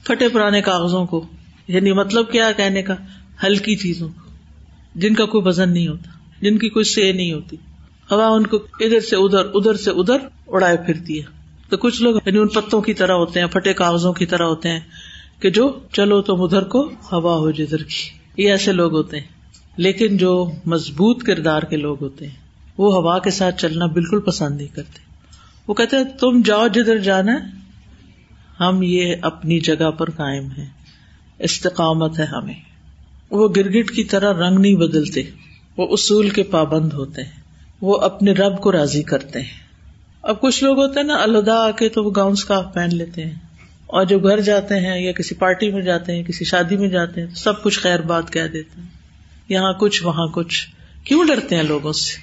پھٹے 0.04 0.28
پرانے 0.28 0.62
کاغذوں 0.62 1.06
کو 1.06 1.26
یعنی 1.68 1.92
مطلب 1.92 2.30
کیا 2.30 2.52
کہنے 2.52 2.82
کا؟ 2.82 2.94
ہلکی 3.46 3.76
چیزوں 3.76 4.08
کو۔ 4.08 4.30
جن 4.94 5.14
کا 5.14 5.24
کوئی 5.24 5.48
وزن 5.48 5.72
نہیں 5.72 5.88
ہوتا، 5.88 6.10
جن 6.40 6.58
کی 6.58 6.68
کوئی 6.68 6.84
سے 6.84 7.12
نہیں 7.12 7.32
ہوتی۔ 7.32 7.56
ہوا 8.10 8.26
ان 8.26 8.46
کو 8.46 8.56
ادھر 8.56 9.00
سے 9.00 9.16
ادھر 9.16 9.44
ادھر 9.54 9.74
سے 9.74 9.90
ادھر 9.90 10.16
اڑائے 10.46 10.76
پھرتی 10.76 11.20
ہے۔ 11.20 11.38
تو 11.68 11.76
کچھ 11.76 12.02
لوگ 12.02 12.16
یعنی 12.26 12.38
ان 12.38 12.48
پتوں 12.48 12.80
کی 12.80 12.94
طرح 12.94 13.12
ہوتے 13.12 13.40
ہیں، 13.40 13.46
پھٹے 13.46 13.72
کاغذوں 13.72 14.12
کی 14.12 14.26
طرح 14.26 14.42
ہوتے 14.42 14.68
ہیں 14.68 14.80
کہ 15.40 15.50
جو 15.50 15.78
چلو 15.92 16.22
تم 16.22 16.42
ادھر 16.42 16.64
کو 16.64 16.90
ہوا 17.12 17.36
ہو 17.36 17.50
جدھر 17.50 17.82
کی۔ 17.82 18.18
یہ 18.36 18.50
ایسے 18.50 18.72
لوگ 18.72 18.92
ہوتے 18.92 19.20
ہیں۔ 19.20 19.26
لیکن 19.76 20.16
جو 20.16 20.50
مضبوط 20.66 21.22
کردار 21.22 21.62
کے 21.62 21.76
لوگ 21.76 21.96
ہوتے 22.00 22.26
ہیں، 22.26 22.34
وہ 22.78 22.94
ہوا 22.94 23.18
کے 23.18 23.30
ساتھ 23.30 23.60
چلنا 23.60 23.86
بالکل 23.86 24.20
پسند 24.20 24.56
نہیں 24.56 24.74
کرتے۔ 24.74 24.98
وہ 25.68 25.74
کہتے 25.74 25.96
ہیں، 25.96 26.04
تم 26.04 26.42
جاؤ 26.44 26.68
جدھر 26.68 26.98
جانا 26.98 27.32
ہے 27.32 27.38
ہم 28.60 28.80
یہ 28.82 29.14
اپنی 29.22 29.60
جگہ 29.60 29.90
پر 29.90 30.10
قائم 30.10 30.48
ہے 30.58 30.66
استقامت 31.38 32.18
ہے 32.18 32.24
ہمیں۔ 32.24 32.54
وہ 33.30 33.48
گرگٹ 33.56 33.90
کی 33.90 34.04
طرح 34.04 34.48
رنگ 34.48 34.58
نہیں 34.58 34.74
بدلتے، 34.74 35.22
وہ 35.76 35.86
اصول 35.90 36.30
کے 36.30 36.42
پابند 36.42 36.92
ہوتے 36.92 37.22
ہیں۔ 37.22 37.47
وہ 37.80 37.96
اپنے 37.96 38.32
رب 38.32 38.60
کو 38.60 38.72
راضی 38.72 39.02
کرتے 39.02 39.40
ہیں۔ 39.40 39.68
اب 40.22 40.40
کچھ 40.40 40.64
لوگ 40.64 40.78
ہوتے 40.78 41.00
ہیں 41.00 41.06
نا 41.06 41.14
الدا 41.14 41.54
آ 41.54 41.70
کے 41.70 41.88
تو 41.88 42.04
وہ 42.04 42.10
گاؤن 42.16 42.32
اسکارف 42.32 42.74
پہن 42.74 42.88
لیتے 42.92 43.24
ہیں۔ 43.24 43.34
اور 43.86 44.04
جب 44.04 44.22
گھر 44.22 44.40
جاتے 44.40 44.74
ہیں 44.74 45.00
یا 45.00 45.12
کسی 45.12 45.34
پارٹی 45.34 45.70
میں 45.70 45.82
جاتے 45.82 46.16
ہیں، 46.16 46.22
کسی 46.22 46.44
شادی 46.44 46.76
میں 46.76 46.88
جاتے 46.88 47.20
ہیں، 47.20 47.28
تو 47.28 47.34
سب 47.34 47.62
کچھ 47.62 47.78
خیر 47.78 48.00
بات 48.00 48.32
کہہ 48.32 48.46
دیتے 48.46 48.80
ہیں۔ 48.80 48.88
یہاں 49.48 49.72
کچھ، 49.72 50.04
وہاں 50.04 50.26
کچھ۔ 50.26 50.68
کیوں 51.04 51.26
ڈرتے 51.26 51.56
ہیں 51.56 51.62
لوگوں 51.62 51.92
سے؟ 51.92 52.20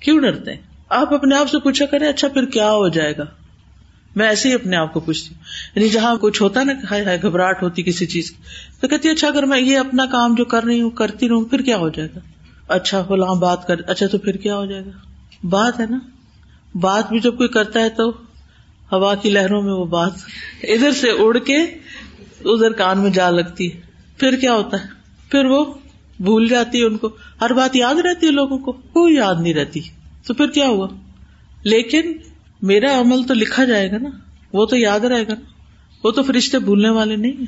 کیوں 0.00 0.20
ڈرتے 0.20 0.50
ہیں؟ 0.52 0.62
آپ 0.88 1.14
اپنے 1.14 1.36
آپ 1.36 1.50
سے 1.50 1.58
پوچھا 1.58 1.86
کریں 1.86 2.08
اچھا 2.08 2.28
پھر 2.28 2.44
کیا 2.44 2.70
ہو 2.70 2.88
جائے 2.88 3.14
گا؟ 3.18 3.24
میں 4.16 4.28
ایسے 4.28 4.48
ہی 4.48 4.54
اپنے 4.54 4.76
آپ 4.76 4.92
کو 4.94 5.00
پوچھتی 5.00 5.34
ہوں۔ 5.34 5.42
یعنی 5.74 5.88
جہاں 5.88 6.16
کچھ 6.16 6.42
ہوتا 6.42 6.62
نا 6.62 6.72
گھبراہٹ 7.22 7.62
ہوتی 7.62 7.82
کسی 7.82 8.06
چیز 8.06 8.30
کی، 8.30 8.42
تو 8.80 8.88
کہتی 8.88 9.08
اچھا 9.08 9.28
اگر 9.28 9.42
میں 9.42 9.60
یہ 9.60 9.78
اپنا 9.78 10.06
کام 10.06 10.34
جو 10.34 10.44
کر 10.44 10.64
رہی 10.64 10.80
ہوں، 10.80 10.90
کرتی 10.90 11.28
رہوں، 11.28 11.44
پھر 11.44 11.62
کیا 11.62 11.76
ہو 11.76 11.88
جائے 11.88 12.08
گا؟ 12.16 12.20
اچھا 12.68 13.02
فلاں 13.02 13.34
بات 13.34 13.66
کر 13.66 13.76
اچھا 13.86 14.06
تو 14.06 14.18
پھر 14.18 14.36
کیا 14.36 14.56
ہو 14.56 14.66
جائے 14.66 14.84
گا؟ 14.84 14.90
بات 15.46 15.80
ہے 15.80 15.86
نا؟ 15.90 15.98
بات 16.74 17.08
بھی 17.08 17.20
جب 17.20 17.36
کوئی 17.36 17.48
کرتا 17.48 17.80
ہے 17.80 17.88
تو 17.88 18.10
ہوا 18.92 19.14
کی 19.14 19.30
لہروں 19.30 19.62
میں 19.62 19.72
وہ 19.72 19.84
بات 19.84 20.12
ادھر 20.62 20.92
سے 20.92 21.10
اڑ 21.10 21.38
کے 21.38 21.56
ادھر 22.44 22.72
کان 22.72 22.98
میں 22.98 23.10
جا 23.10 23.30
لگتی 23.30 23.72
ہے۔ 23.72 23.80
پھر 24.18 24.36
کیا 24.36 24.54
ہوتا 24.54 24.82
ہے؟ 24.82 24.88
پھر 25.30 25.44
وہ 25.44 25.64
بھول 26.20 26.48
جاتی 26.48 26.80
ہے 26.80 26.84
ان 26.84 26.96
کو۔ 26.96 27.08
ہر 27.40 27.52
بات 27.52 27.76
یاد 27.76 27.94
رہتی 27.94 28.26
ہے 28.26 28.32
لوگوں 28.32 28.58
کو، 28.58 28.72
کوئی 28.72 29.14
یاد 29.14 29.34
نہیں 29.40 29.54
رہتی۔ 29.54 29.80
تو 30.26 30.34
پھر 30.34 30.46
کیا 30.46 30.68
ہوا؟ 30.68 30.88
لیکن 31.62 32.12
میرا 32.62 33.00
عمل 33.00 33.22
تو 33.22 33.34
لکھا 33.34 33.64
جائے 33.64 33.90
گا 33.90 33.98
نا۔ 33.98 34.08
وہ 34.52 34.66
تو 34.66 34.76
یاد 34.76 35.00
رہے 35.00 35.22
گا۔ 35.22 35.34
نا 35.34 35.44
وہ 36.04 36.10
تو 36.10 36.22
فرشتے 36.22 36.58
بھولنے 36.58 36.88
والے 36.88 37.16
نہیں 37.16 37.32
ہیں۔ 37.32 37.46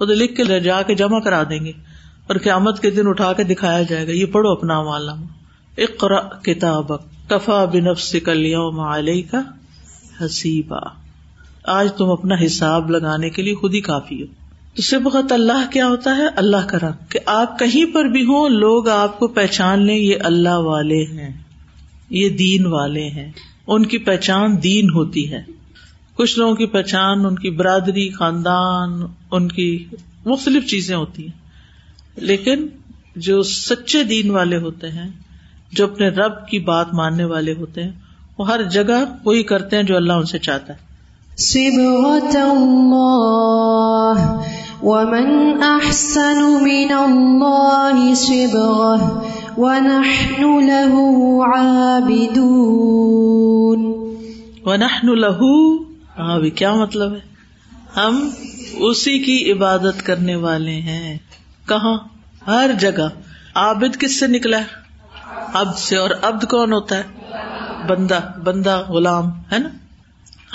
وہ 0.00 0.06
تو 0.06 0.12
لکھ 0.12 0.36
کے 0.36 0.60
جا 0.60 0.82
کے 0.82 0.94
جمع 0.94 1.20
کرا 1.20 1.42
دیں 1.42 1.64
گے۔ 1.64 1.72
اور 2.26 2.36
قیامت 2.36 2.80
کے 2.80 2.90
دن 2.90 3.08
اٹھا 3.08 3.32
کے 3.32 3.44
دکھایا 3.44 3.82
جائے 3.82 4.06
گا، 4.06 4.12
یہ 4.12 4.26
پڑھو 4.26 4.50
اپنا 4.50 4.78
اقرا 5.78 6.20
کتاب 6.20 6.86
کفا 7.28 7.64
بنفس 7.64 8.14
یوم 8.14 8.80
علیہ 8.80 9.22
کا 9.30 9.40
حسیبا۔ 10.24 10.78
آج 11.64 11.92
تم 11.92 12.10
اپنا 12.10 12.34
حساب 12.46 12.90
لگانے 12.90 13.30
کے 13.30 13.42
لیے 13.42 13.54
خود 13.54 13.74
ہی 13.74 13.80
کافی 13.80 14.22
ہو۔ 14.22 14.26
تو 14.74 14.82
سبقت 14.82 15.32
اللہ 15.32 15.70
کیا 15.72 15.88
ہوتا 15.88 16.16
ہے؟ 16.16 16.26
اللہ 16.36 16.66
کرا 16.68 16.90
کہ 17.08 17.18
آپ 17.26 17.58
کہیں 17.58 17.94
پر 17.94 18.04
بھی 18.04 18.22
ہوں، 18.22 18.48
لوگ 18.48 18.88
آپ 18.88 19.18
کو 19.18 19.28
پہچان 19.28 19.82
لیں، 19.82 19.96
یہ 19.96 20.14
اللہ 20.20 20.54
والے 20.54 21.04
ہیں۔ 21.04 21.42
یہ 22.10 22.28
دین 22.28 22.66
والے 22.66 23.08
ہیں۔ 23.08 23.32
ان 23.66 23.86
کی 23.86 23.98
پہچان 23.98 24.62
دین 24.62 24.90
ہوتی 24.90 25.32
ہے۔ 25.32 25.42
کچھ 26.14 26.38
لوگوں 26.38 26.54
کی 26.54 26.66
پہچان، 26.66 27.26
ان 27.26 27.36
کی 27.36 27.50
برادری، 27.50 28.10
خاندان، 28.10 29.02
ان 29.30 29.48
کی 29.48 29.84
مختلف 30.26 30.66
چیزیں 30.66 30.96
ہوتی 30.96 31.22
ہیں۔ 31.22 31.41
لیکن 32.16 32.66
جو 33.16 33.42
سچے 33.42 34.04
دین 34.04 34.30
والے 34.30 34.56
ہوتے 34.56 34.88
ہیں 34.88 35.10
جو 35.72 35.84
اپنے 35.84 36.08
رب 36.08 36.46
کی 36.46 36.58
بات 36.58 36.94
ماننے 36.94 37.24
والے 37.24 37.52
ہوتے 37.52 37.82
ہیں 37.82 37.90
وہ 38.38 38.48
ہر 38.48 38.62
جگہ 38.62 39.04
وہی 39.24 39.42
کرتے 39.42 39.76
ہیں 39.76 39.82
جو 39.82 39.96
اللہ 39.96 40.12
ان 40.12 40.24
سے 40.24 40.38
چاہتا 40.38 40.72
ہے۔ 40.72 40.92
ومن 44.82 45.62
احسن 45.62 46.42
من 46.42 46.92
ونحن 49.56 50.64
له 50.64 51.10
عابدون۔ 51.44 52.18
ونحن 54.64 55.18
له 55.18 55.46
ہاں 56.18 56.40
کیا 56.54 56.74
مطلب 56.74 57.12
ہے؟ 57.12 57.20
ہم 57.96 58.28
اسی 58.74 59.18
کی 59.18 59.52
عبادت 59.52 60.06
کرنے 60.06 60.36
والے 60.36 60.72
ہیں۔ 60.72 61.18
کہاں؟ 61.68 61.98
ہر 62.46 62.70
جگہ۔ 62.80 63.08
عابد 63.54 64.00
کس 64.00 64.20
سے 64.20 64.26
نکلا 64.26 64.58
ہے؟ 64.58 64.64
ابد 65.52 65.78
سے۔ 65.78 65.96
اور 65.96 66.10
ابد 66.22 66.44
کون 66.44 66.72
ہوتا 66.72 66.98
ہے؟ 66.98 67.02
بندہ۔ 67.86 68.20
بندہ 68.44 68.84
غلام، 68.88 69.24
ہے 69.52 69.58
نا؟ 69.58 69.68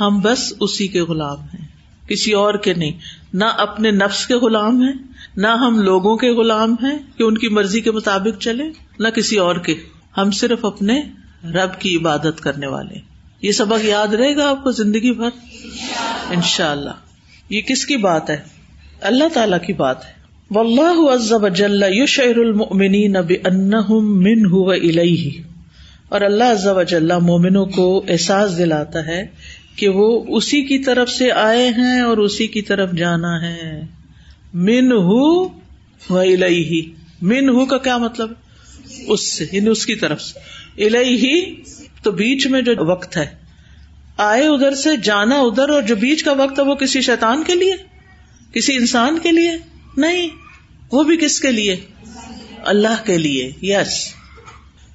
ہم 0.02 0.20
بس 0.20 0.54
اسی 0.60 0.88
کے 0.88 1.02
غلام 1.02 1.40
ہیں۔ 1.40 1.68
کسی 2.10 2.34
اور 2.34 2.54
کے 2.54 2.74
نہیں۔ 2.74 2.92
نہ 3.34 3.46
اپنے 3.46 3.92
نفس 3.92 4.28
کے 4.28 4.36
غلام 4.36 4.82
ہیں، 4.82 4.94
نہ 5.36 5.48
ہم 5.48 5.82
لوگوں 5.82 6.18
کے 6.18 6.30
غلام 6.30 6.72
ہیں 6.72 6.98
کہ 7.18 7.24
ان 7.24 7.38
کی 7.38 7.50
مرضی 7.50 7.82
کے 7.82 7.92
مطابق 7.92 8.42
چلے، 8.42 8.64
نہ 9.00 9.08
کسی 9.08 9.38
اور 9.38 9.56
کے۔ 9.56 9.76
ہم 10.18 10.32
صرف 10.32 10.66
اپنے 10.66 11.02
رب 11.44 11.80
کی 11.80 11.98
عبادت 11.98 12.42
کرنے 12.42 12.68
والے 12.68 12.96
یہ 13.42 13.52
سبق 13.52 13.86
یاد 13.86 14.08
رہے 14.08 14.36
گا 14.36 14.50
آپ 14.50 14.64
کو 14.64 14.72
زندگی 14.72 15.12
بھر؟ 15.12 15.30
ان 16.30 16.42
شاء 16.42 16.72
اللہ 16.72 16.90
یہ 17.50 17.62
کس 17.62 17.86
کی 17.86 17.98
بات 17.98 18.30
ہے؟ 18.30 18.44
اللہ 19.02 19.24
تعالی 19.34 19.66
کی 19.68 19.74
بات 19.74 20.06
ہے۔ 20.06 20.17
واللہ 20.52 21.14
عز 21.14 21.34
وجل 21.34 21.84
یشعر 21.90 22.38
المؤمنین 22.38 23.14
بانہم 23.14 24.24
منہ 24.24 24.48
و 24.52 24.70
الیہ۔ 24.70 25.42
اور 26.10 26.22
اللہ 26.22 26.44
عز 26.44 26.68
وجل 26.68 27.12
مومنوں 27.22 27.66
کو 27.66 28.06
احساس 28.08 28.58
دلاتا 28.58 29.08
ہے 29.08 29.28
کہ 29.76 29.90
وہ 29.90 30.24
اسی 30.28 30.62
کی 30.62 30.80
طرف 30.80 31.10
سے 31.10 31.32
آئے 31.32 31.70
ہیں 31.70 32.02
اور 32.02 32.18
اسی 32.18 32.48
کی 32.48 32.62
طرف 32.62 32.92
جانا 32.92 33.42
ہے۔ 33.42 33.82
من 34.54 34.92
ہو 34.92 35.44
الہی 36.10 36.92
من 37.22 37.50
ہو 37.50 37.66
کا 37.66 37.78
کیا 37.78 37.98
مطلب؟ 37.98 38.32
اس 39.08 39.34
سے 39.34 39.46
یعنی 39.52 39.70
اس 39.70 39.86
کی 39.86 39.96
طرف 39.96 40.22
سے۔ 40.22 40.40
الہی 40.86 41.56
تو 42.04 42.12
بیچ 42.12 42.48
میں 42.48 42.62
جو 42.62 42.92
وقت 42.92 43.18
ہے۔ 43.18 43.26
آئے 44.18 44.48
ادھر 44.48 44.76
سے، 44.76 44.90
جانا 45.04 45.36
ادھر 45.36 45.70
اور 45.70 45.82
جو 45.82 45.96
بیچ 45.96 46.24
کا 46.24 46.32
وقت 46.32 46.60
ہے 46.60 46.64
وہ 46.64 46.76
کسی 46.76 47.02
شیطان 47.02 47.44
کے 47.44 47.54
لیے؟ 47.56 47.74
کسی 48.54 48.76
انسان 48.76 49.20
کے 49.24 49.32
لیے؟ 49.32 49.77
نہیں، 49.98 50.30
وہ 50.92 51.04
بھی 51.04 51.18
کس 51.18 51.40
کے 51.40 51.52
لیے؟ 51.52 51.76
اللہ 52.66 53.06
کے 53.06 53.18
لیے 53.18 53.52
یس 53.62 54.14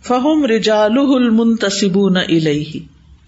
فہم 0.03 0.45
رجال 0.45 0.99
المنتصبون 0.99 2.17
الیہ 2.17 2.81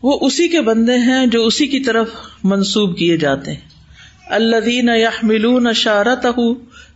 وہ 0.02 0.18
اسی 0.20 0.48
کے 0.48 0.60
بندے 0.60 0.98
ہیں 0.98 1.26
جو 1.26 1.46
اسی 1.46 1.66
کی 1.66 1.80
طرف 1.80 2.08
منسوب 2.44 2.98
کیے 2.98 3.16
جاتے 3.16 3.52
ہیں۔ 3.52 3.60
اللہ 4.26 4.56
دین 4.56 4.88
یا 4.96 5.72
شارت 5.72 6.26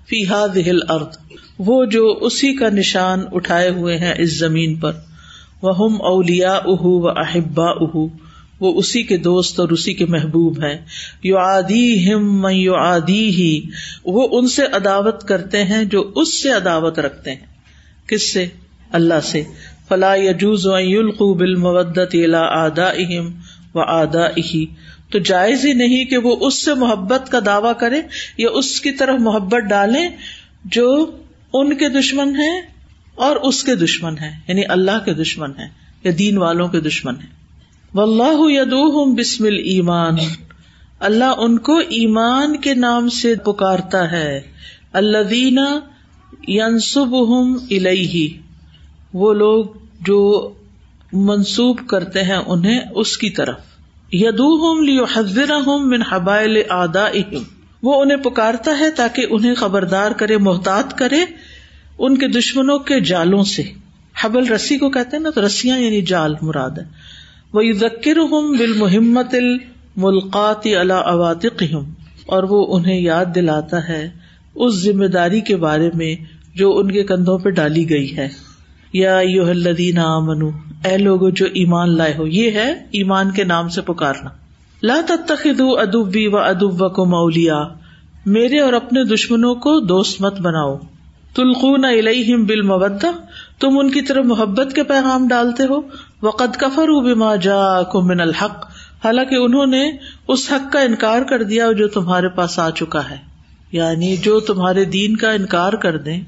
فی 0.09 0.25
دل 0.55 0.79
ارد 0.89 1.33
وہ 1.59 1.85
جو 1.85 2.19
اسی 2.21 2.55
کا 2.55 2.69
نشان 2.69 3.21
اٹھائے 3.33 3.71
ہوئے 3.71 3.97
ہیں 3.97 4.15
اس 4.19 4.39
زمین 4.39 4.75
پر۔ 4.75 4.93
وہ 5.63 5.77
ہم 5.79 6.03
اولیا 6.03 6.61
و 6.65 7.09
احبا 7.09 7.71
وہ 8.61 8.79
اسی 8.79 9.03
کے 9.03 9.17
دوست 9.17 9.61
اور 9.61 9.69
اسی 9.69 9.95
کے 9.95 10.07
محبوب 10.07 10.65
ہیں۔ 10.65 10.79
یو 11.23 11.39
آدی 11.39 12.13
ہم 12.13 12.47
یو 12.51 12.75
آدی 12.75 13.29
ہی 13.29 13.61
وہ 14.05 14.29
ان 14.33 14.49
سے 14.49 14.63
عداوت 14.73 15.29
کرتے 15.29 15.65
ہیں 15.65 15.85
جو 15.85 16.13
اس 16.17 16.43
سے 16.43 16.51
عداوت 16.51 16.99
رکھتے 16.99 17.31
ہیں۔ 17.31 17.47
کس 18.09 18.33
سے؟ 18.33 18.47
اللہ 18.93 19.21
سے۔ 19.23 19.43
فلا 19.89 20.15
یجوز 20.15 20.67
القو 20.67 21.35
بال 21.35 21.55
مودت 21.55 22.15
الا 22.15 22.41
آدا 22.41 22.89
اہم 22.89 23.31
و 23.75 23.81
آدا 23.81 24.25
اہی 24.25 24.67
تو 25.11 25.19
جائز 25.19 25.65
ہی 25.65 25.73
نہیں 25.73 26.05
کہ 26.05 26.19
وہ 26.19 26.37
اس 26.41 26.65
سے 26.65 26.75
محبت 26.75 27.31
کا 27.31 27.39
دعوی 27.47 27.73
کرے 27.81 28.03
یا 28.39 28.49
اس 28.51 28.81
کی 28.81 28.91
طرف 28.91 29.21
محبت 29.21 29.63
ڈالے 29.69 30.09
جو 30.65 31.17
ان 31.53 31.77
کے 31.77 31.89
دشمن 31.89 32.37
ہے 32.37 32.61
اور 33.15 33.37
اس 33.37 33.65
کے 33.65 33.75
دشمن 33.75 34.19
ہے 34.19 34.31
یعنی 34.49 34.63
اللہ 34.69 35.05
کے 35.05 35.15
دشمن 35.15 35.51
ہے 35.59 35.69
یا 36.05 36.13
دین 36.19 36.39
والوں 36.39 36.69
کے 36.69 36.81
دشمن 36.81 37.15
ہے 37.15 37.38
و 37.95 38.01
اللہ 38.01 38.41
یدوہم 38.41 39.15
بسم 39.15 39.45
ایمان 39.45 40.17
اللہ 41.01 41.25
ان 41.25 41.59
کو 41.59 41.77
ایمان 41.77 42.57
کے 42.57 42.75
نام 42.75 43.09
سے 43.09 43.35
پکارتا 43.35 44.11
ہے۔ 44.11 44.41
اللہ 44.93 45.23
دینا 45.23 45.81
ینسب 46.49 47.25
ہم 47.27 47.57
وہ 49.13 49.33
لوگ 49.33 49.65
جو 50.01 50.51
منسوب 51.13 51.81
کرتے 51.87 52.23
ہیں 52.23 52.39
انہیں 52.47 52.81
اس 52.95 53.19
کی 53.19 53.31
طرف۔ 53.31 53.59
یدو 54.13 54.57
ہوم 54.57 54.83
لیو 54.83 55.79
من 55.79 56.03
حبائل 56.03 56.63
آدا 56.69 57.09
وہ 57.83 58.03
انہیں 58.03 58.19
پکارتا 58.19 58.79
ہے 58.79 58.91
تاکہ 58.91 59.27
انہیں 59.31 59.55
خبردار 59.55 60.11
کرے، 60.11 60.37
محتاط 60.37 60.99
کرے 60.99 61.21
ان 61.99 62.19
کے 62.19 62.29
دشمنوں 62.29 62.79
کے 62.79 63.01
جالوں 63.01 63.45
سے۔ 63.45 63.63
حبل 64.23 64.47
رسی 64.49 64.79
کو 64.79 64.91
کہتے 64.91 65.17
ہیں 65.17 65.23
نا، 65.23 65.31
تو 65.31 65.47
رسیاں 65.47 65.79
یعنی 65.79 66.03
جال 66.03 66.35
مراد 66.43 66.71
ہے۔ 66.71 67.18
وہ 67.53 67.63
ذکر 67.73 68.17
ہوں 68.17 68.57
بال 68.57 68.73
محمت 68.77 69.35
الملقات 69.35 70.67
اللہ 70.67 70.93
اواتق 70.93 71.63
اور 72.27 72.43
وہ 72.43 72.77
انہیں 72.77 73.01
یاد 73.01 73.25
دلاتا 73.35 73.89
ہے 73.89 74.11
اس 74.55 74.75
ذمہ 74.75 75.05
داری 75.05 75.41
کے 75.41 75.57
بارے 75.57 75.91
میں 75.95 76.15
جو 76.55 76.79
ان 76.79 76.93
کے 76.93 77.05
کندھوں 77.05 77.39
پہ 77.39 77.51
ڈالی 77.51 77.91
گئی 77.91 78.17
ہے۔ 78.17 78.29
یا 78.93 79.21
یو 79.23 79.47
الذین 79.47 79.99
آمنو، 79.99 80.51
اے 80.85 80.97
لوگو 80.97 81.31
جو 81.31 81.47
ایمان 81.47 81.97
لائے 81.97 82.15
ہو، 82.19 82.27
یہ 82.27 82.51
ہے 82.51 82.73
ایمان 82.91 83.31
کے 83.31 83.45
نام 83.45 83.69
سے 83.69 83.81
پکارنا۔ 83.81 84.31
لا 84.83 85.01
تتخذوا 85.09 85.81
ادبی 85.81 86.27
و 86.27 86.37
ادبکم 86.37 87.15
اولیاء، 87.15 87.63
میرے 88.27 88.61
اور 88.61 88.73
اپنے 88.73 89.05
دشمنوں 89.05 89.55
کو 89.55 89.81
دوست 89.81 90.21
مت 90.21 90.41
بناؤ۔ 90.41 90.77
تلقون 91.35 91.85
الیہم 91.85 92.45
بالمودہ، 92.45 93.11
تم 93.61 93.79
ان 93.79 93.91
کی 93.91 94.03
طرف 94.03 94.25
محبت 94.25 94.73
کے 94.75 94.83
پیغام 94.83 95.29
ڈالتے 95.29 95.63
ہو۔ 95.63 95.81
وقد 96.23 96.57
کفروا 96.57 97.03
بما 97.03 97.37
جاءکم 97.37 98.07
من 98.07 98.21
الحق۔ 98.21 98.67
حالانکہ 99.05 99.35
انہوں 99.35 99.67
نے 99.67 99.91
اس 100.29 100.53
حق 100.53 100.73
کا 100.73 100.81
انکار 100.81 101.23
کر 101.23 101.43
دیا 101.43 101.73
جو 101.73 101.89
تمہارے 101.89 102.29
پاس 102.29 102.59
آ 102.59 102.71
چکا 102.71 103.11
ہے۔ 103.11 103.17
یعنی 103.73 104.17
جو 104.17 104.41
تمہارے 104.41 104.85
دین 104.85 105.17
کا 105.17 105.31
انکار 105.31 105.73
کر 105.73 105.97
دیں، 105.97 106.21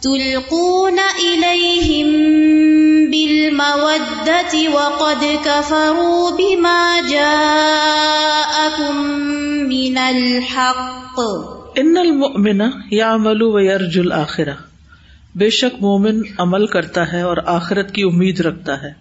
تلقون 0.00 0.98
إليهم 1.20 2.63
بالمودة 3.14 4.72
وقد 4.72 5.24
كفروا 5.44 6.30
بما 6.30 7.00
جاءكم 7.10 8.96
من 9.68 9.98
الحق. 9.98 11.20
ان 11.76 11.96
المؤمن 11.96 12.60
یعمل 12.90 13.42
و 13.42 13.60
یرج 13.60 13.98
الاخرہ 13.98 14.54
بے 15.34 15.50
شک 15.50 15.82
مومن 15.82 16.20
عمل 16.38 16.66
کرتا 16.66 17.12
ہے 17.12 17.20
اور 17.20 17.36
آخرت 17.44 17.92
کی 17.92 18.02
امید 18.02 18.40
رکھتا 18.40 18.82
ہے. 18.82 18.92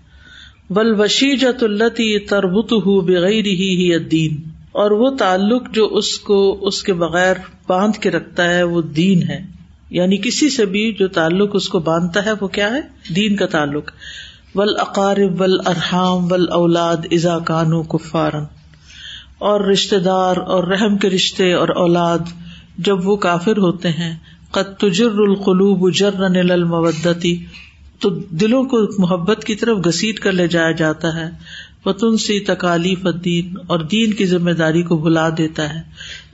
بل 0.70 1.02
وشیجت 1.02 1.64
التی 1.64 2.20
تربت 2.20 2.74
ہُ 2.74 3.02
بغیر 3.02 3.46
ہی 3.46 4.00
دین 4.00 4.38
اور 4.72 4.92
وہ 4.92 5.10
تعلق 5.10 5.72
جو 5.72 5.86
اس 5.86 6.20
کو 6.20 6.60
اس 6.62 6.84
کے 6.84 6.94
بغیر 6.94 7.36
باندھ 7.68 7.98
کے 7.98 8.12
رکھتا 8.12 8.50
ہے 8.50 8.64
وہ 8.64 8.82
دین 8.82 9.30
ہے. 9.30 9.53
یعنی 9.94 10.18
کسی 10.18 10.50
سے 10.50 10.66
بھی 10.66 10.94
جو 10.94 11.08
تعلق 11.08 11.50
اس 11.54 11.70
کو 11.70 11.80
باندھتا 11.80 12.26
ہے، 12.26 12.32
وہ 12.42 12.48
کیا 12.48 12.72
ہے؟ 12.72 12.82
دین 13.16 13.36
کا 13.36 13.46
تعلق۔ 13.46 13.92
ول 14.56 14.76
اقارب 14.80 15.42
ول 15.42 15.60
ارحام 15.66 16.32
ول 16.32 16.48
اولاد 16.52 16.98
ازا 17.12 17.40
کانو 17.40 17.84
کفارن 17.84 18.44
اور 19.38 19.62
رشتے 19.62 20.00
دار 20.00 20.38
اور 20.38 20.64
رحم 20.64 20.98
کے 20.98 21.10
رشتے 21.10 21.54
اور 21.54 21.70
اولاد 21.70 22.20
جب 22.78 23.08
وہ 23.08 23.16
کافر 23.16 23.58
ہوتے 23.58 23.90
ہیں، 23.90 24.16
قد 24.52 24.80
تجر 24.80 25.12
القلوب 25.18 25.94
جرن 25.94 26.52
المودتی 26.52 27.46
تو 28.00 28.10
دلوں 28.10 28.64
کو 28.64 29.02
محبت 29.02 29.44
کی 29.44 29.56
طرف 29.56 29.78
گسیٹ 29.88 30.20
کر 30.20 30.32
لے 30.32 30.48
جایا 30.48 30.72
جاتا 30.72 31.16
ہے۔ 31.16 31.30
وطن 31.86 32.18
سی 32.18 32.40
تکالیف 32.40 33.06
الدین 33.06 33.54
اور 33.68 33.80
دین 33.80 34.14
کی 34.14 34.26
ذمہ 34.26 34.52
داری 34.52 34.84
کو 34.84 34.98
بھلا 34.98 35.30
دیتا 35.30 35.74
ہے۔ 35.74 35.82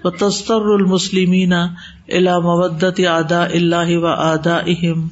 وہ 0.04 0.10
تستر 0.10 0.62
المسلمین 0.62 1.54
الا 1.54 2.40
مودت 2.40 3.02
ادا 3.08 3.44
اللہ 3.44 3.98
و 3.98 4.08
ادا 4.08 4.58
اہم 4.68 5.08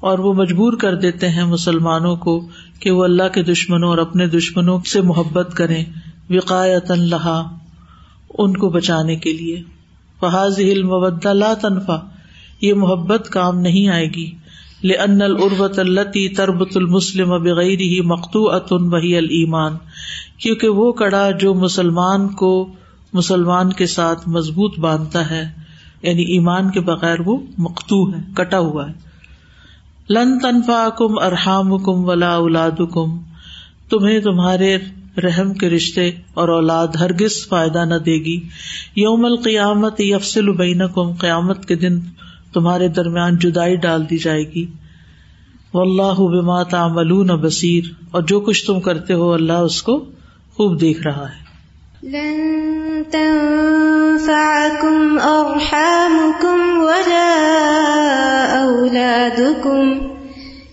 اور 0.00 0.18
وہ 0.18 0.32
مجبور 0.34 0.72
کر 0.72 0.94
دیتے 0.94 1.28
ہیں 1.28 1.44
مسلمانوں 1.44 2.16
کو 2.16 2.48
کہ 2.80 2.90
وہ 2.90 3.04
اللہ 3.04 3.28
کے 3.34 3.42
دشمنوں 3.42 3.88
اور 3.88 3.98
اپنے 3.98 4.26
دشمنوں 4.26 4.78
سے 4.80 5.00
محبت 5.00 5.54
کریں 5.54 5.84
وقایت 6.30 6.90
اللہ 6.90 7.48
ان 8.38 8.56
کو 8.56 8.68
بچانے 8.68 9.16
کے 9.16 9.32
لیے۔ 9.32 9.62
فحاظ 10.20 10.58
المبد 10.58 11.26
لا 11.26 11.54
تنفا 11.54 11.98
یہ 12.60 12.74
محبت 12.74 13.28
کام 13.28 13.60
نہیں 13.60 13.88
آئے 13.88 14.06
گی۔ 14.06 14.30
لن 14.84 15.22
العربت 15.22 15.78
التی 15.78 16.28
تربت 16.28 16.76
المسلم 16.76 17.28
بغیر 17.28 17.80
ہی 17.80 18.00
مختو 18.00 18.50
اتن 18.50 18.94
المان 18.94 19.72
کیونکہ 20.38 20.68
وہ 20.68 20.92
کڑا 20.92 21.30
جو 21.30 21.54
مسلمان 21.54 22.28
کو 22.28 22.74
مسلمان 23.12 23.72
کے 23.72 23.86
ساتھ 23.86 24.28
مضبوط 24.28 24.78
باندھتا 24.78 25.30
ہے 25.30 25.50
یعنی 26.02 26.22
ایمان 26.22 26.70
کے 26.70 26.80
بغیر 26.80 27.16
وہ 27.20 27.38
مختو 27.58 28.12
ہے، 28.12 28.18
کٹا 28.34 28.58
ہوا 28.58 28.88
ہے۔ 28.88 28.94
لن 30.10 30.38
تنفا 30.38 30.88
کم 30.98 31.18
ارحام 31.18 31.78
کم 31.78 32.04
ولا 32.04 32.34
اولاد 32.34 32.70
کم 32.94 33.18
تمہیں 33.90 34.20
تمہارے 34.20 34.78
رحم 35.22 35.54
کے 35.54 35.70
رشتے 35.70 36.10
اور 36.34 36.48
اولاد 36.48 36.88
ہرگز 36.88 37.48
فائدہ 37.48 37.84
نہ 37.84 37.94
دے 37.94 38.24
گی۔ 38.24 38.40
یوم 38.96 39.24
القیامت 39.24 39.94
یفسل 39.98 40.52
بینکم، 40.52 41.12
قیامت 41.12 41.66
کے 41.66 41.74
دن 41.74 42.00
تمہارے 42.52 42.88
درمیان 42.88 43.36
جدائی 43.36 43.76
ڈال 43.76 44.10
دی 44.10 44.18
جائے 44.18 44.52
گی۔ 44.54 44.66
و 45.74 45.80
اللہ 45.80 46.42
بما 46.42 46.62
تعملون 46.62 47.26
بصیر۔ 47.26 47.84
اور 48.10 48.22
جو 48.22 48.40
کچھ 48.40 48.66
تم 48.66 48.80
کرتے 48.80 49.14
ہو، 49.14 49.32
اللہ 49.32 49.52
اس 49.52 49.82
کو 49.82 50.04
خوب 50.54 50.80
دیکھ 50.80 51.02
رہا 51.02 51.28
ہے۔ 51.28 51.45
لن 52.02 53.04
تنفعكم 53.12 55.18
أرحامكم 55.18 56.78
ولا 56.78 57.32
أولادكم 58.64 60.00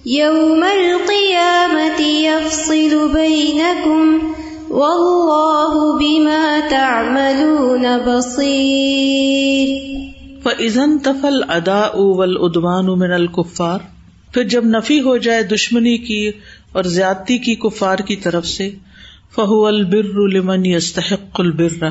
يوم 0.06 0.64
القيامة 0.64 2.02
يفصل 2.02 3.14
بينكم 3.14 4.34
والله 4.70 6.00
بما 6.00 6.70
تعملون 6.70 7.98
بصير 7.98 9.84
فَإِذَن 10.44 11.02
تفل 11.02 11.44
ادا 11.50 11.74
اول 11.74 12.38
ادوان 12.42 13.00
من 13.00 13.14
الکفار 13.14 13.80
پھر 14.34 14.44
جب 14.44 14.66
نفی 14.66 15.02
ہو 15.02 15.18
جائے 15.18 15.44
دشمنی 15.44 15.98
کی 15.98 16.32
اور 16.72 16.84
زیادتی 16.84 17.38
کی 17.38 17.56
کفار 17.56 17.98
کی 17.98 18.16
طرف 18.16 18.48
سے 18.48 18.70
فہو 19.36 19.66
البر 19.66 20.28
لمن 20.28 20.66
یستحق 20.66 21.40
البر۔ 21.40 21.84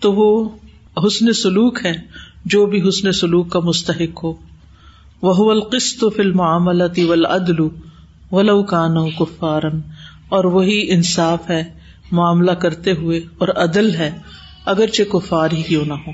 تو 0.00 0.12
وہ 0.12 0.48
حسن 1.06 1.32
سلوک 1.32 1.86
ہے، 1.86 1.92
جو 2.44 2.66
بھی 2.66 2.88
حسن 2.88 3.12
سلوک 3.12 3.50
کا 3.50 3.60
مستحق 3.60 4.24
ہو۔ 4.24 4.32
وہ 5.22 5.50
القسط 5.50 6.04
فلم 6.16 6.40
عملتی 6.40 7.04
ولادل 7.04 7.56
ولو 8.32 8.62
کانو 8.62 9.06
کفارن۔ 9.06 9.80
اور 10.28 10.44
وہی 10.44 10.92
انصاف 10.92 11.50
ہے، 11.50 11.64
معاملہ 12.12 12.50
کرتے 12.50 12.92
ہوئے 12.92 13.20
اور 13.38 13.48
عدل 13.48 13.94
ہے، 13.94 14.18
اگرچہ 14.64 15.02
کفار 15.02 15.50
ہی 15.52 15.62
کیوں 15.62 15.84
نہ 15.84 15.92
ہو 15.92 16.10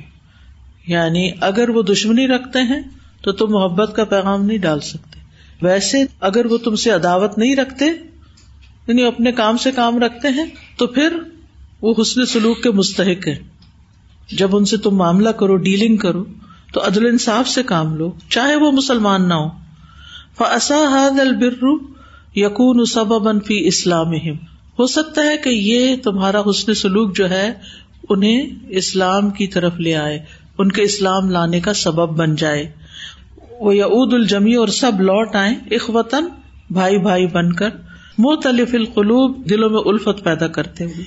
یعنی 0.87 1.31
اگر 1.41 1.69
وہ 1.69 1.83
دشمنی 1.83 2.29
رکھتے 2.29 2.59
ہیں، 2.59 2.81
تو 3.23 3.33
تم 3.33 3.53
محبت 3.53 3.97
کا 3.97 4.05
پیغام 4.05 4.45
نہیں 4.45 4.59
ڈال 4.59 4.81
سکتے۔ 4.81 5.21
ویسے 5.63 6.05
اگر 6.21 6.47
وہ 6.47 6.59
تم 6.59 6.75
سے 6.75 6.91
عداوت 6.91 7.39
نہیں 7.39 7.57
رکھتے 7.57 7.85
یعنی 8.89 9.05
اپنے 9.05 9.33
کام 9.33 9.57
سے 9.57 9.73
کام 9.73 9.99
رکھتے 9.99 10.29
ہیں، 10.29 10.45
تو 10.79 10.87
پھر 10.87 11.17
وہ 11.83 11.95
حسن 12.03 12.27
سلوک 12.27 12.63
کے 12.63 12.71
مستحق 12.71 13.29
ہے 13.29 13.37
جب 14.33 14.57
ان 14.57 14.65
سے 14.65 14.77
تم 14.77 14.97
معاملہ 14.97 15.29
کرو، 15.29 15.57
ڈیلنگ 15.57 15.97
کرو، 15.97 16.25
تو 16.73 16.81
عدل 16.81 17.07
انصاف 17.07 17.49
سے 17.49 17.63
کام 17.63 17.97
لو، 17.97 18.13
چاہے 18.29 18.57
وہ 18.57 18.73
مسلمان 18.73 19.29
نہ 19.29 19.35
ہو۔ 19.35 19.49
فسا 20.39 20.77
حد 20.77 21.21
البر 21.21 21.65
یقون 22.35 22.85
سبب 22.85 23.47
فی 23.47 23.67
اسلام 23.69 24.13
ہو 24.79 24.87
سکتا 24.87 25.23
ہے 25.23 25.37
کہ 25.37 25.49
یہ 25.49 25.97
تمہارا 25.97 26.41
حسن 26.51 26.75
سلوک 26.75 27.17
جو 27.17 27.31
ہے، 27.31 27.53
انہیں 28.09 28.47
اسلام 28.69 29.31
کی 29.31 29.47
طرف 29.47 29.75
لے 29.79 29.97
آئے، 29.97 30.19
ان 30.59 30.73
کے 30.73 30.83
اسلام 30.83 31.31
لانے 31.31 31.61
کا 31.61 31.73
سبب 31.73 32.17
بن 32.17 32.35
جائے۔ 32.35 32.73
وہ 33.61 33.77
یعود 33.77 34.15
الجمی 34.15 34.55
اور 34.55 34.69
سب 34.69 35.01
لوٹ 35.01 35.37
آئے 35.37 35.75
اخوتن 35.75 36.25
بھائی 36.71 36.99
بھائی 36.99 37.27
بن 37.27 37.53
کر۔ 37.53 37.69
مختلف 38.19 38.69
القلوب 38.73 39.51
دلوں 39.51 39.71
میں 39.71 39.81
الفت 39.85 40.25
پیدا 40.25 40.47
کرتے 40.47 40.85
ہوئے۔ 40.85 41.05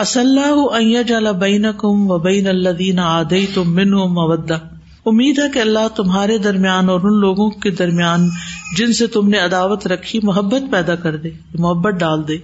اسلّہ 0.00 1.32
بین 1.32 1.62
کم 1.62 2.10
و 2.10 2.18
بین 2.18 2.46
اللہ 2.46 2.68
دین 2.68 2.98
آدئی 2.98 3.46
تم 3.54 3.74
من 3.74 3.90
مودہ 3.90 4.58
امید 5.06 5.38
ہے 5.38 5.44
کہ 5.54 5.58
اللہ 5.58 5.88
تمہارے 5.96 6.38
درمیان 6.38 6.88
اور 6.88 7.00
ان 7.00 7.20
لوگوں 7.20 7.50
کے 7.50 7.70
درمیان 7.70 8.28
جن 8.76 8.92
سے 8.92 9.06
تم 9.06 9.28
نے 9.28 9.38
عداوت 9.38 9.86
رکھی، 9.86 10.20
محبت 10.22 10.72
پیدا 10.72 10.94
کر 10.94 11.16
دے، 11.16 11.30
محبت 11.54 11.92
ڈال 11.92 12.28
دے۔ 12.28 12.36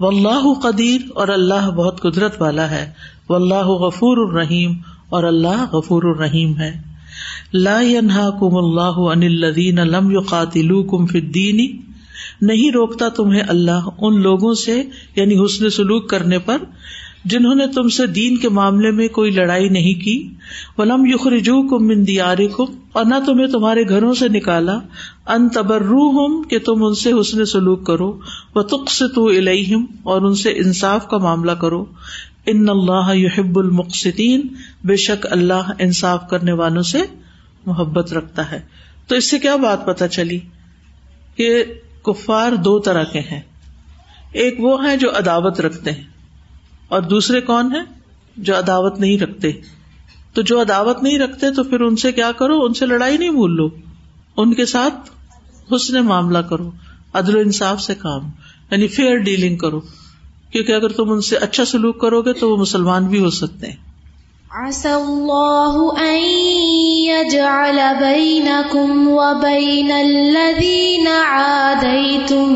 و 0.00 0.06
اللہ 0.08 0.60
قدیر 0.60 1.00
اور 1.14 1.28
اللہ 1.28 1.70
بہت 1.70 2.00
قدرت 2.00 2.42
والا 2.42 2.70
ہے۔ 2.70 2.90
و 3.28 3.34
اللہ 3.34 3.66
غفور 3.66 4.16
الرحیم 4.16 4.72
اور 5.08 5.24
اللہ 5.24 5.74
غفور 5.74 6.02
الرحیم 6.02 6.58
ہے۔ 6.58 6.80
لا 7.54 7.80
کم 8.40 8.56
اللہ 8.56 8.98
ان 8.98 9.22
الدین 9.22 9.74
لم 9.74 10.10
یو 10.10 10.20
قاتل 10.20 10.82
کم 10.82 11.06
فدینی 11.06 11.91
نہیں 12.40 12.72
روکتا 12.72 13.08
تمہیں 13.08 13.42
اللہ 13.48 13.88
ان 13.98 14.20
لوگوں 14.20 14.54
سے 14.54 14.82
یعنی 15.16 15.44
حسن 15.44 15.70
سلوک 15.70 16.10
کرنے 16.10 16.38
پر، 16.38 16.58
جنہوں 17.24 17.54
نے 17.54 17.66
تم 17.66 17.88
سے 17.88 18.06
دین 18.06 18.36
کے 18.36 18.48
معاملے 18.48 18.90
میں 18.90 19.08
کوئی 19.08 19.30
لڑائی 19.30 19.68
نہیں 19.68 19.94
کی۔ 19.94 20.28
ولم 20.78 21.06
یخرجو 21.06 21.68
کم 21.68 21.86
مندیار 21.86 22.38
کم 22.56 22.64
اور 22.92 23.04
نہ 23.04 23.14
تمہیں 23.26 23.46
تمہارے 23.46 23.88
گھروں 23.88 24.14
سے 24.14 24.28
نکالا۔ 24.28 24.78
ان 25.26 25.48
تبرو 25.48 26.10
ہم 26.10 26.42
کہ 26.42 26.58
تم 26.58 26.84
ان 26.84 26.94
سے 26.94 27.12
حسن 27.20 27.44
سلوک 27.44 27.86
کرو۔ 27.86 28.20
و 28.54 28.62
تخص 28.62 29.02
تو 29.14 29.26
الہم 29.26 29.84
اور 30.02 30.22
ان 30.22 30.34
سے 30.34 30.50
انصاف 30.50 31.08
کا 31.08 31.18
معاملہ 31.18 31.52
کرو۔ 31.52 31.84
ان 32.46 32.68
اللہ 32.68 33.14
یحب 33.14 33.58
المقصدین 33.58 34.46
بے 34.84 34.96
شک 34.96 35.26
اللہ 35.30 35.72
انصاف 35.78 36.30
کرنے 36.30 36.52
والوں 36.52 36.82
سے 36.82 36.98
محبت 37.66 38.12
رکھتا 38.12 38.50
ہے۔ 38.50 38.60
تو 39.06 39.14
اس 39.14 39.30
سے 39.30 39.38
کیا 39.38 39.56
بات 39.56 39.86
پتا 39.86 40.08
چلی؟ 40.08 40.38
کہ 41.36 41.64
کفار 42.02 42.52
دو 42.52 42.78
طرح 42.78 43.04
کے 43.04 43.20
ہیں۔ 43.20 43.40
ایک 44.32 44.54
وہ 44.58 44.86
ہیں 44.86 44.96
جو 44.96 45.10
عداوت 45.10 45.60
رکھتے 45.60 45.92
ہیں، 45.92 46.04
اور 46.88 47.02
دوسرے 47.02 47.40
کون 47.40 47.74
ہیں؟ 47.74 47.84
جو 48.36 48.58
عداوت 48.58 49.00
نہیں 49.00 49.18
رکھتے۔ 49.18 49.52
تو 50.34 50.42
جو 50.42 50.60
عداوت 50.60 51.02
نہیں 51.02 51.18
رکھتے 51.18 51.50
تو 51.50 51.64
پھر 51.64 51.80
ان 51.80 51.96
سے 51.96 52.12
کیا 52.12 52.32
کرو؟ 52.32 52.64
ان 52.64 52.74
سے 52.74 52.86
لڑائی 52.86 53.18
نہیں 53.18 53.30
بھول 53.30 53.56
لو۔ 53.56 53.68
ان 54.36 54.54
کے 54.54 54.66
ساتھ 54.66 55.10
حسن 55.74 56.04
معاملہ 56.06 56.38
کرو، 56.38 56.70
عدل 57.12 57.36
و 57.36 57.38
انصاف 57.38 57.80
سے 57.80 57.94
کام 57.94 58.30
یعنی 58.70 58.88
فیئر 58.88 59.16
ڈیلنگ 59.16 59.56
کرو۔ 59.56 59.80
کیونکہ 60.50 60.72
اگر 60.72 60.88
تم 60.88 61.12
ان 61.12 61.20
سے 61.20 61.36
اچھا 61.36 61.64
سلوک 61.64 62.00
کرو 62.00 62.22
گے 62.22 62.32
تو 62.32 62.50
وہ 62.50 62.56
مسلمان 62.56 63.06
بھی 63.06 63.18
ہو 63.18 63.30
سکتے 63.30 63.66
ہیں۔ 63.66 63.91
عسى 64.54 64.94
الله 64.94 65.98
أن 65.98 66.20
يجعل 67.08 67.98
بينكم 67.98 69.08
وبين 69.08 69.90
الذين 69.90 71.08
عاديتم 71.08 72.52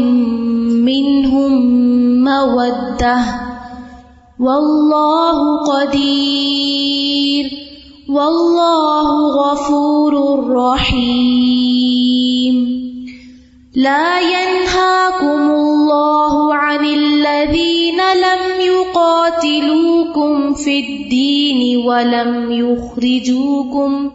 منهم 0.85 1.53
مودة. 2.25 3.19
والله 4.41 5.65
قدير. 5.65 7.51
والله 8.09 9.31
غفور 9.31 10.45
رحيم. 10.51 12.57
لا 13.75 14.21
ينهاكم 14.21 15.51
الله 15.51 16.56
يقاتلوكم 18.97 20.55
في 20.55 20.81
الدين 20.81 21.77
ولم 21.77 22.53
يخرجوكم 22.53 24.11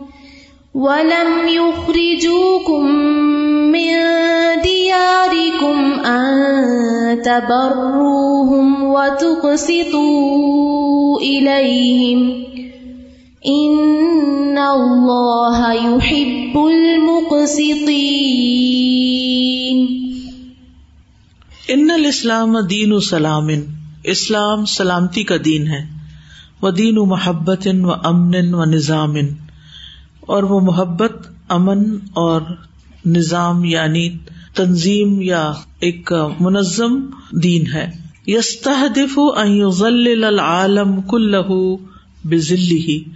ولم 0.73 1.47
يخرجوكم 1.47 2.85
من 3.71 3.93
دياركم 4.63 5.77
أن 6.05 7.21
تبروهم 7.21 8.83
وتقسطوا 8.83 10.39
إليهم 11.19 12.43
إن 13.45 14.57
الله 14.57 15.73
يحب 15.73 16.57
المقسطين 16.57 17.91
ان 21.69 21.91
الاسلام 21.91 22.59
دین 22.59 22.99
سلام 22.99 23.80
اسلام 24.03 24.65
سلامتی 24.65 25.23
کا 25.23 25.35
دین 25.45 25.67
ہے۔ 25.67 25.85
وہ 26.61 26.69
دین 26.69 26.97
و 26.97 27.05
محبت 27.05 27.67
و 27.83 27.91
امن 27.91 28.53
و 28.53 28.65
نظام 28.65 29.15
اور 30.21 30.43
وہ 30.43 30.59
محبت، 30.59 31.11
امن 31.49 31.83
اور 32.13 32.41
نظام 33.05 33.65
یعنی 33.65 34.09
تنظیم 34.55 35.21
یا 35.21 35.51
ایک 35.79 36.13
منظم 36.39 37.05
دین 37.31 37.71
ہے۔ 37.73 37.91
یستحدف 38.27 39.19
ان 39.37 39.47
یظلل 39.47 40.23
العالم 40.23 41.01
کلہ 41.01 41.75
بذلہ 42.23 43.09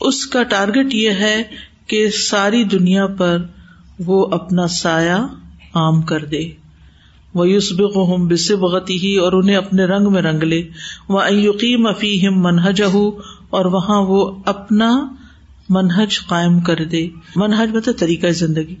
اس 0.00 0.26
کا 0.26 0.42
ٹارگیٹ 0.42 0.94
یہ 0.94 1.10
ہے 1.10 1.42
کہ 1.86 2.10
ساری 2.10 2.64
دنیا 2.64 3.06
پر 3.06 3.46
وہ 3.98 4.26
اپنا 4.30 4.66
سایہ 4.66 5.26
عام 5.74 6.02
کر 6.02 6.24
دے۔ 6.24 6.67
وہ 7.34 7.48
یوسبق 7.48 7.96
ہوں 7.96 8.28
بسبغتی 8.30 8.96
ہی 9.02 9.16
اور 9.16 9.32
انہیں 9.32 9.56
اپنے 9.56 9.84
رنگ 9.84 10.12
میں 10.12 10.22
رنگ 10.22 10.42
لے۔ 10.42 10.68
وہ 11.08 11.20
ایقیم 11.20 11.86
افیم 11.86 12.42
منہج 12.42 12.82
اور 13.50 13.64
وہاں 13.64 14.02
وہ 14.02 14.42
اپنا 14.46 15.08
منہج 15.68 16.26
قائم 16.26 16.60
کر 16.60 16.84
دے۔ 16.84 17.08
منہج 17.36 17.76
مطلب 17.76 17.98
طریقہ 17.98 18.26
زندگی۔ 18.26 18.74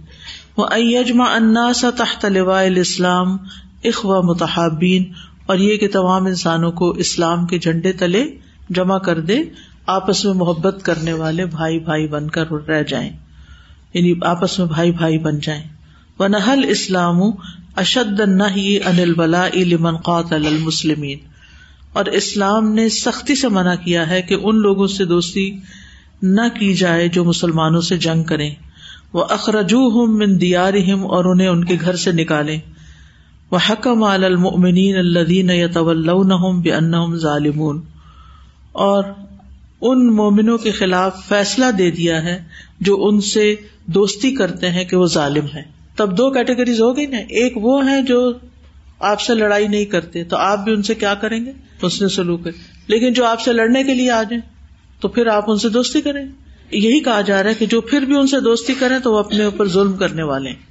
وہ 0.56 0.66
ایجما 0.70 1.24
اناس 1.24 1.84
تحت 1.96 2.24
لواء 2.24 2.64
الاسلام 2.64 3.36
اخوا 3.84 4.20
متحابین 4.20 5.04
اور 5.46 5.56
یہ 5.56 5.76
کہ 5.76 5.88
تمام 5.88 6.26
انسانوں 6.26 6.72
کو 6.72 6.90
اسلام 6.90 7.46
کے 7.46 7.58
جھنڈے 7.58 7.92
تلے 7.92 8.24
جمع 8.70 8.98
کر 8.98 9.20
دے، 9.20 9.38
آپس 9.86 10.24
میں 10.24 10.34
محبت 10.34 10.78
کرنے 10.82 11.12
والے 11.12 11.46
بھائی 11.46 11.78
بھائی 11.78 12.08
بن 12.08 12.30
کر 12.30 12.52
رہ 12.68 12.82
جائیں۔ 12.82 13.10
یعنی 13.94 14.14
آپس 14.22 14.58
میں 14.58 14.66
بھائی 14.66 14.92
بھائی 14.92 15.18
بن 15.18 15.38
جائیں۔ 15.38 15.62
وہ 16.18 16.28
نہل 16.28 16.64
اسلام 16.68 17.20
اشد 17.78 18.20
نہ 18.20 18.42
انل 18.84 19.14
بلا 19.14 19.48
لمن 19.54 19.96
قاتل 19.96 20.46
المسلمین۔ 20.46 21.18
اور 21.92 22.04
اسلام 22.04 22.74
نے 22.74 22.88
سختی 22.88 23.34
سے 23.34 23.48
منع 23.48 23.74
کیا 23.74 24.10
ہے 24.10 24.22
کہ 24.22 24.36
ان 24.42 24.56
لوگوں 24.56 24.86
سے 24.86 25.04
دوستی 25.04 25.56
نہ 26.22 26.40
کی 26.58 26.74
جائے 26.74 27.08
جو 27.08 27.24
مسلمانوں 27.24 27.80
سے 27.80 27.96
جنگ 27.96 28.24
کریں۔ 28.24 28.54
وہ 29.12 29.24
اخرجو 29.30 29.88
ہم 29.88 30.16
من 30.16 30.40
دیار 30.40 30.74
اور 30.88 31.24
انہیں 31.24 31.48
ان 31.48 31.64
کے 31.64 31.76
گھر 31.80 31.96
سے 31.96 32.12
نکالے 32.12 32.58
وہ 33.50 33.58
حکم 33.70 34.02
المؤمنین 34.02 34.96
الدین 34.96 35.50
یتولونہم 35.50 36.60
بانہم 36.60 37.16
ظالمون۔ 37.16 37.80
اور 38.72 39.04
ان 39.80 40.16
مومنوں 40.16 40.58
کے 40.58 40.70
خلاف 40.70 41.28
فیصلہ 41.28 41.64
دے 41.78 41.90
دیا 41.90 42.22
ہے 42.22 42.42
جو 42.80 43.06
ان 43.06 43.20
سے 43.20 43.54
دوستی 43.86 44.34
کرتے 44.34 44.70
ہیں 44.70 44.84
کہ 44.84 44.96
وہ 44.96 45.06
ظالم 45.06 45.46
ہے 45.54 45.77
تب 45.98 46.18
دو 46.18 46.30
کیٹیگریز 46.30 46.80
ہو 46.80 46.96
گئی 46.96 47.06
نا، 47.06 47.16
ایک 47.16 47.52
وہ 47.56 47.88
ہیں 47.88 48.02
جو 48.02 48.32
آپ 48.98 49.20
سے 49.20 49.34
لڑائی 49.34 49.68
نہیں 49.68 49.84
کرتے، 49.84 50.24
تو 50.24 50.36
آپ 50.36 50.64
بھی 50.64 50.72
ان 50.72 50.82
سے 50.82 50.94
کیا 50.94 51.14
کریں 51.14 51.46
گے؟ 51.46 51.52
اس 51.82 52.02
نے 52.02 52.08
سلوک۔ 52.08 52.46
ہے 52.46 52.52
لیکن 52.86 53.12
جو 53.12 53.24
آپ 53.24 53.40
سے 53.40 53.52
لڑنے 53.52 53.84
کے 53.84 53.94
لیے 53.94 54.10
آ 54.10 54.22
جائیں، 54.22 54.40
تو 55.00 55.08
پھر 55.08 55.26
آپ 55.26 55.50
ان 55.50 55.56
سے 55.56 55.68
دوستی 55.68 56.00
کریں۔ 56.00 56.24
یہی 56.70 57.00
کہا 57.00 57.20
جا 57.20 57.42
رہا 57.42 57.50
ہے 57.50 57.54
کہ 57.54 57.66
جو 57.66 57.80
پھر 57.80 58.00
بھی 58.00 58.16
ان 58.16 58.26
سے 58.26 58.40
دوستی 58.40 58.74
کریں، 58.74 58.98
تو 58.98 59.12
وہ 59.12 59.18
اپنے 59.18 59.44
اوپر 59.44 59.68
ظلم 59.68 59.92
کرنے 59.92 60.22
والے 60.22 60.50
ہیں۔ 60.50 60.68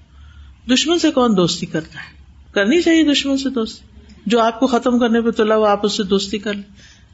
دشمن 0.69 0.99
سے 0.99 1.11
کون 1.11 1.37
دوستی 1.37 1.65
کرتا 1.65 1.99
ہے؟ 1.99 2.17
کرنی 2.51 2.81
چاہیے 2.81 3.03
دشمن 3.03 3.37
سے 3.37 3.49
دوستی۔ 3.49 3.85
جو 4.25 4.39
آپ 4.39 4.59
کو 4.59 4.67
ختم 4.67 4.99
کرنے 4.99 5.21
پہ 5.21 5.31
تو 5.31 5.63
آپ 5.63 5.85
اس 5.85 5.97
سے 5.97 6.03
دوستی 6.03 6.37
کر 6.37 6.53
لیں۔ 6.53 6.63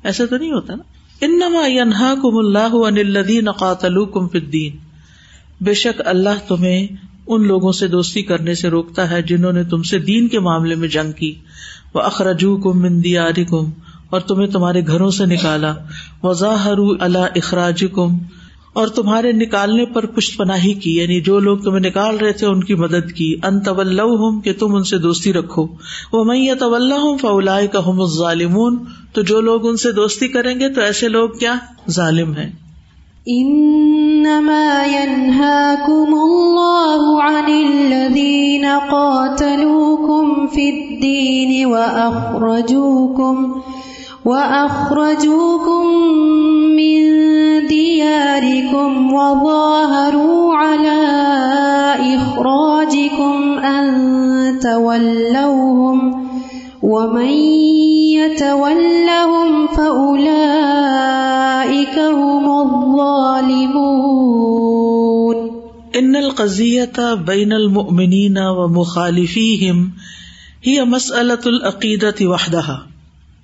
ایسا 0.03 0.25
تو 0.25 0.37
نہیں 0.37 0.51
ہوتا 0.51 0.75
نا۔ 0.75 0.83
انما 1.21 1.67
ينهاكم 1.67 2.37
الله 2.37 2.87
عن 2.87 2.97
الذين 2.97 3.51
قاتلوكم 3.51 4.27
في 4.27 4.37
الدين 4.37 4.77
بے 5.61 5.73
شک 5.73 6.01
اللہ 6.05 6.47
تمہیں 6.47 6.87
ان 7.27 7.47
لوگوں 7.47 7.71
سے 7.71 7.87
دوستی 7.87 8.21
کرنے 8.21 8.53
سے 8.53 8.69
روکتا 8.69 9.09
ہے 9.09 9.21
جنہوں 9.21 9.51
نے 9.51 9.63
تم 9.63 9.83
سے 9.83 9.99
دین 9.99 10.27
کے 10.27 10.39
معاملے 10.39 10.75
میں 10.75 10.87
جنگ 10.87 11.11
کی۔ 11.11 11.35
وہ 11.93 12.01
اخرجو 12.01 12.57
کم 12.57 12.81
مندی 12.81 13.15
کم 13.49 13.69
اور 14.09 14.19
تمہیں 14.19 14.47
تمہارے 14.47 14.87
گھروں 14.87 15.11
سے 15.11 15.25
نکالا۔ 15.25 15.73
وضاحر 16.23 16.77
اللہ 16.99 17.17
اخراج 17.17 17.85
کم 17.93 18.17
اور 18.73 18.87
تمہارے 18.87 19.31
نکالنے 19.31 19.85
پر 19.85 20.05
پشت 20.05 20.37
پناہی 20.37 20.73
کی 20.73 20.95
یعنی 20.95 21.21
جو 21.21 21.39
لوگ 21.39 21.57
تمہیں 21.57 21.79
نکال 21.79 22.17
رہے 22.17 22.33
تھے 22.33 22.47
ان 22.47 22.63
کی 22.63 22.75
مدد 22.75 23.11
کی۔ 23.11 23.35
ان 23.43 23.59
طول 23.59 23.99
ہوں 23.99 24.41
کہ 24.41 24.53
تم 24.53 24.75
ان 24.75 24.83
سے 24.83 24.97
دوستی 24.97 25.33
رکھو۔ 25.33 25.67
وہ 26.13 26.23
میں 26.23 26.53
طول 26.59 26.91
ہوں 26.91 27.17
فولا 27.17 27.59
کا 27.71 27.79
ہم 27.87 28.05
ظالمون 28.05 28.77
تو 29.13 29.21
جو 29.21 29.41
لوگ 29.41 29.67
ان 29.67 29.77
سے 29.77 29.91
دوستی 29.91 30.27
کریں 30.27 30.59
گے، 30.59 30.69
تو 30.69 30.81
ایسے 30.81 31.07
لوگ 31.07 31.29
کیا؟ 31.29 31.55
ظالم 31.89 32.33
ہیں۔ 32.33 32.62
انما 33.27 34.85
ينهاكم 34.85 36.13
الله 36.13 37.23
عن 37.23 37.49
الذين 37.49 38.65
قاتلوكم 38.65 40.47
في 40.47 40.69
الدين 40.69 41.65
واخرجوكم 41.65 43.61
واخرجوكم 44.25 45.85
من 46.75 47.01
دياركم 47.67 49.13
وظاهروا 49.13 50.55
على 50.55 51.01
اخراجكم 52.15 53.59
ان 53.59 54.59
تولوهم 54.59 56.27
ومن 56.83 57.33
القضیت 66.43 66.99
بین 67.25 67.53
المؤمنین 67.53 68.37
و 68.37 68.67
مخالفیہم 68.67 69.89
ہی 70.67 70.81
مسئلۃ 70.81 71.45
العقیدت 71.45 72.21
وحدہ 72.21 72.79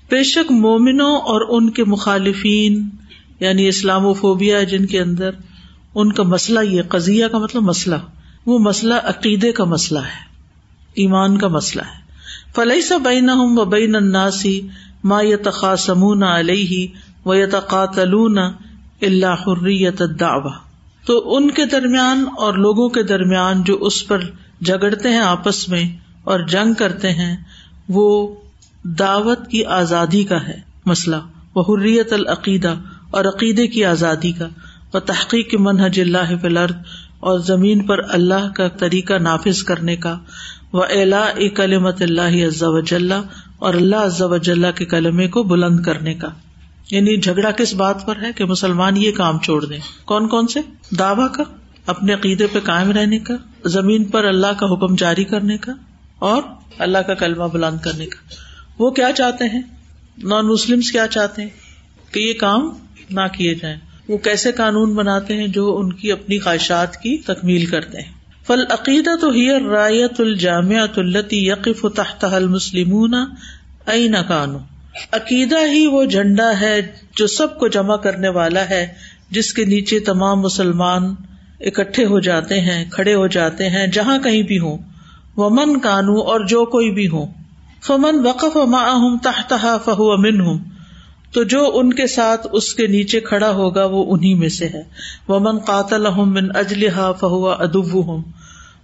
بے 0.09 0.23
شک 0.23 0.51
مومنوں 0.51 1.15
اور 1.15 1.41
ان 1.49 1.69
کے 1.69 1.83
مخالفین 1.83 2.89
یعنی 3.39 3.67
اسلام 3.67 4.05
و 4.05 4.13
فوبیا 4.13 4.63
جن 4.63 4.85
کے 4.85 5.01
اندر، 5.01 5.29
ان 5.95 6.11
کا 6.11 6.23
مسئلہ 6.23 6.59
یہ، 6.59 6.81
قضیہ 6.81 7.25
کا 7.27 7.37
مطلب 7.37 7.63
مسئلہ، 7.63 7.95
وہ 8.45 8.59
مسئلہ 8.59 8.93
عقیدے 8.93 9.51
کا 9.51 9.63
مسئلہ 9.63 9.99
ہے، 9.99 10.19
ایمان 10.93 11.37
کا 11.37 11.47
مسئلہ 11.47 11.81
ہے۔ 11.81 12.01
فلئی 12.55 12.81
سا 12.81 12.97
بین 12.97 13.29
و 13.33 13.65
بین 13.65 13.95
اناسی 13.95 14.61
ما 15.03 15.21
یتخاصمون 15.21 16.23
علیہ 16.23 16.87
و 17.25 17.35
یتقاتلون 17.35 18.37
اللہ 18.37 19.47
حریت 19.47 20.01
الدعوہ۔ 20.01 20.68
تو 21.09 21.35
ان 21.35 21.51
کے 21.51 21.65
درمیان 21.65 22.25
اور 22.37 22.53
لوگوں 22.53 22.89
کے 22.89 23.03
درمیان 23.03 23.63
جو 23.63 23.77
اس 23.81 24.07
پر 24.07 24.19
جھگڑتے 24.65 25.09
ہیں 25.09 25.19
آپس 25.19 25.69
میں 25.69 25.97
اور 26.23 26.39
جنگ 26.39 26.73
کرتے 26.73 27.09
ہیں، 27.09 27.37
وہ 27.89 28.35
دعوت 28.83 29.47
کی 29.47 29.65
آزادی 29.65 30.23
کا 30.23 30.47
ہے۔ 30.47 30.57
مسئلہ، 30.85 31.15
وہ 31.55 31.63
حریت 31.69 32.13
العقیدہ 32.13 32.73
اور 33.11 33.25
عقیدے 33.25 33.67
کی 33.67 33.85
آزادی 33.85 34.31
کا۔ 34.31 34.47
وہ 34.93 34.99
تحقیق 34.99 35.55
منحج 35.59 35.99
اللہ 35.99 36.37
فلرد 36.41 36.75
اور 37.19 37.39
زمین 37.39 37.85
پر 37.85 37.97
اللہ 38.09 38.53
کا 38.55 38.67
طریقہ 38.67 39.13
نافذ 39.13 39.63
کرنے 39.63 39.95
کا۔ 39.95 40.17
و 40.73 40.83
الا 40.83 41.25
کلمت 41.55 42.01
اللہ 42.01 42.47
عز 42.47 42.63
وجل 42.63 43.11
اور 43.59 43.73
اللہ 43.73 43.95
عز 43.95 44.21
وجل 44.21 44.65
کے 44.75 44.85
کلمے 44.85 45.27
کو 45.27 45.43
بلند 45.43 45.79
کرنے 45.79 46.13
کا۔ 46.13 46.27
یعنی 46.91 47.17
جھگڑا 47.17 47.51
کس 47.51 47.73
بات 47.73 48.05
پر 48.05 48.15
ہے 48.21 48.33
کہ 48.35 48.45
مسلمان 48.45 48.97
یہ 48.97 49.11
کام 49.11 49.39
چھوڑ 49.39 49.65
دیں؟ 49.65 49.77
کون 50.05 50.27
کون 50.27 50.47
سے؟ 50.47 50.59
دعوی 50.99 51.27
کا، 51.35 51.43
اپنے 51.85 52.13
عقیدے 52.13 52.47
پہ 52.47 52.59
قائم 52.59 52.91
رہنے 52.91 53.19
کا، 53.19 53.33
زمین 53.65 54.03
پر 54.03 54.23
اللہ 54.23 54.47
کا 54.47 54.65
حکم 54.65 54.95
جاری 54.95 55.23
کرنے 55.23 55.57
کا، 55.57 55.71
اور 56.19 56.41
اللہ 56.77 56.97
کا 56.97 57.13
کلمہ 57.13 57.43
بلند 57.43 57.77
کرنے 57.83 58.05
کا۔ 58.05 58.33
وہ 58.79 58.91
کیا 58.91 59.11
چاہتے 59.15 59.45
ہیں؟ 59.45 59.61
نان 60.23 60.47
مسلم 60.47 60.79
کیا 60.79 61.07
چاہتے 61.07 61.41
ہیں؟ 61.41 61.49
کہ 62.11 62.19
یہ 62.19 62.33
کام 62.33 62.69
نہ 63.09 63.21
کیے 63.33 63.55
جائیں۔ 63.55 63.77
وہ 64.07 64.17
کیسے 64.17 64.51
قانون 64.51 64.93
بناتے 64.93 65.37
ہیں 65.37 65.47
جو 65.47 65.77
ان 65.77 65.93
کی 65.93 66.11
اپنی 66.11 66.39
خواہشات 66.39 66.97
کی 66.97 67.17
تکمیل 67.17 67.65
کرتے 67.65 67.97
ہیں؟ 68.01 68.11
فل 68.47 68.61
عقیدہ 68.69 69.15
تو 69.21 69.29
ہی 69.29 69.49
رایت 69.51 70.21
الجامعۃ 70.21 70.97
التی 70.97 71.47
یقف 71.47 71.85
تحت 71.95 72.23
المسلم 72.23 72.93
این 73.85 74.15
کانو۔ 74.27 74.57
عقیدہ 75.11 75.57
ہی 75.71 75.87
وہ 75.87 76.05
جھنڈا 76.05 76.51
ہے 76.61 76.81
جو 77.15 77.27
سب 77.27 77.59
کو 77.59 77.67
جمع 77.67 77.95
کرنے 77.95 78.29
والا 78.29 78.69
ہے، 78.69 78.87
جس 79.31 79.53
کے 79.53 79.65
نیچے 79.65 79.99
تمام 79.99 80.39
مسلمان 80.39 81.15
اکٹھے 81.59 82.05
ہو 82.05 82.19
جاتے 82.19 82.61
ہیں، 82.61 82.85
کھڑے 82.91 83.15
ہو 83.15 83.27
جاتے 83.27 83.69
ہیں، 83.69 83.87
جہاں 83.87 84.17
کہیں 84.19 84.41
بھی 84.41 84.59
ہوں۔ 84.59 84.77
وہ 85.37 85.49
من 85.49 85.79
کانو 85.79 86.19
اور 86.19 86.39
جو 86.39 86.65
کوئی 86.65 86.91
بھی 86.91 87.07
ہو 87.07 87.25
فمن 87.83 88.27
وقف 88.27 88.55
معہم 88.55 89.17
تحت 89.17 89.53
فہو 89.85 90.11
امن 90.11 90.41
ہوں 90.41 90.59
تو 91.31 91.43
جو 91.43 91.71
ان 91.73 91.93
کے 91.93 92.07
ساتھ 92.07 92.47
اس 92.51 92.73
کے 92.75 92.87
نیچے 92.87 93.19
کھڑا 93.19 93.51
ہوگا، 93.51 93.85
وہ 93.85 94.13
انہیں 94.13 94.35
میں 94.35 94.49
سے 94.49 94.65
ہے۔ 94.65 94.81
وہ 95.27 95.39
من 95.39 95.59
قاتل 95.59 96.07
من 96.15 96.55
اجلحا 96.55 97.11
فہو 97.11 97.49
ادب 97.49 98.07
ہوں 98.07 98.23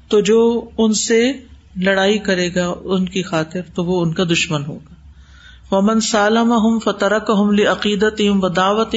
تو 0.10 0.20
جو 0.20 0.70
ان 0.78 0.94
سے 0.94 1.34
لڑائی 1.76 2.18
کرے 2.18 2.50
گا 2.56 2.74
ان 2.84 3.06
کی 3.06 3.24
خاطر، 3.24 3.62
تو 3.76 3.86
وہ 3.86 4.02
ان 4.02 4.14
کا 4.14 4.24
دشمن 4.24 4.66
ہوگا۔ 4.66 4.95
ومن 5.76 6.00
سالم 6.00 6.54
ہم 6.54 6.80
فترک 6.80 7.32
ہم 7.40 7.56
عقیدت 7.72 8.22
و 8.44 8.50
دعوت 8.50 8.96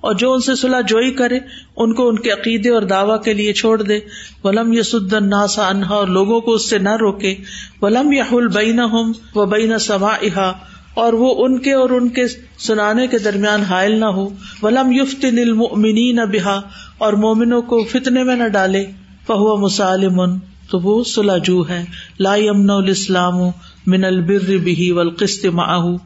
اور 0.00 0.14
جو 0.14 0.32
ان 0.32 0.40
سے 0.40 0.54
صلاح 0.54 0.80
جوئی 0.80 1.10
کرے، 1.10 1.38
ان 1.76 1.94
کو 1.94 2.08
ان 2.08 2.18
کے 2.18 2.30
عقیدے 2.30 2.70
اور 2.70 2.82
دعوی 2.82 3.18
کے 3.24 3.32
لیے 3.32 3.52
چھوڑ 3.52 3.82
دے۔ 3.82 3.98
ولم 4.44 4.72
یسد 4.72 5.12
الناسا 5.12 5.68
انہا 5.68 5.94
اور 5.94 6.06
لوگوں 6.06 6.40
کو 6.40 6.52
اس 6.52 6.70
سے 6.70 6.78
نہ 6.78 6.96
روکے۔ 6.96 7.34
ولم 7.82 8.12
یحل 8.12 8.48
بینہم 8.48 9.12
و 9.34 9.46
بین 9.46 9.78
سماعہا 9.78 10.52
اور 10.94 11.12
وہ 11.12 11.34
ان 11.38 11.58
کے 11.58 11.72
اور 11.72 11.90
ان 11.90 12.08
کے 12.08 12.24
سنانے 12.58 13.06
کے 13.06 13.18
درمیان 13.18 13.62
حائل 13.62 14.00
نہ 14.00 14.04
ہو۔ 14.04 14.28
ولم 14.62 14.92
یفتن 14.92 15.38
المؤمنین 15.38 16.16
بہا 16.16 16.60
اور 16.98 17.12
مومنوں 17.12 17.62
کو 17.62 17.84
فتنے 17.84 18.22
میں 18.22 18.36
نہ 18.36 18.48
ڈالے۔ 18.48 18.86
فہو 19.26 19.56
مسالم 19.56 20.22
تو 20.70 20.78
وہ 20.78 21.04
سلاجو 21.04 21.68
ہے۔ 21.68 21.84
لا 22.20 22.36
یمن 22.36 22.70
الاسلام 22.70 23.34
من 23.86 24.04
البر 24.04 24.56
بھی 24.56 24.90
والقسط 24.90 25.46
معه، 25.46 25.96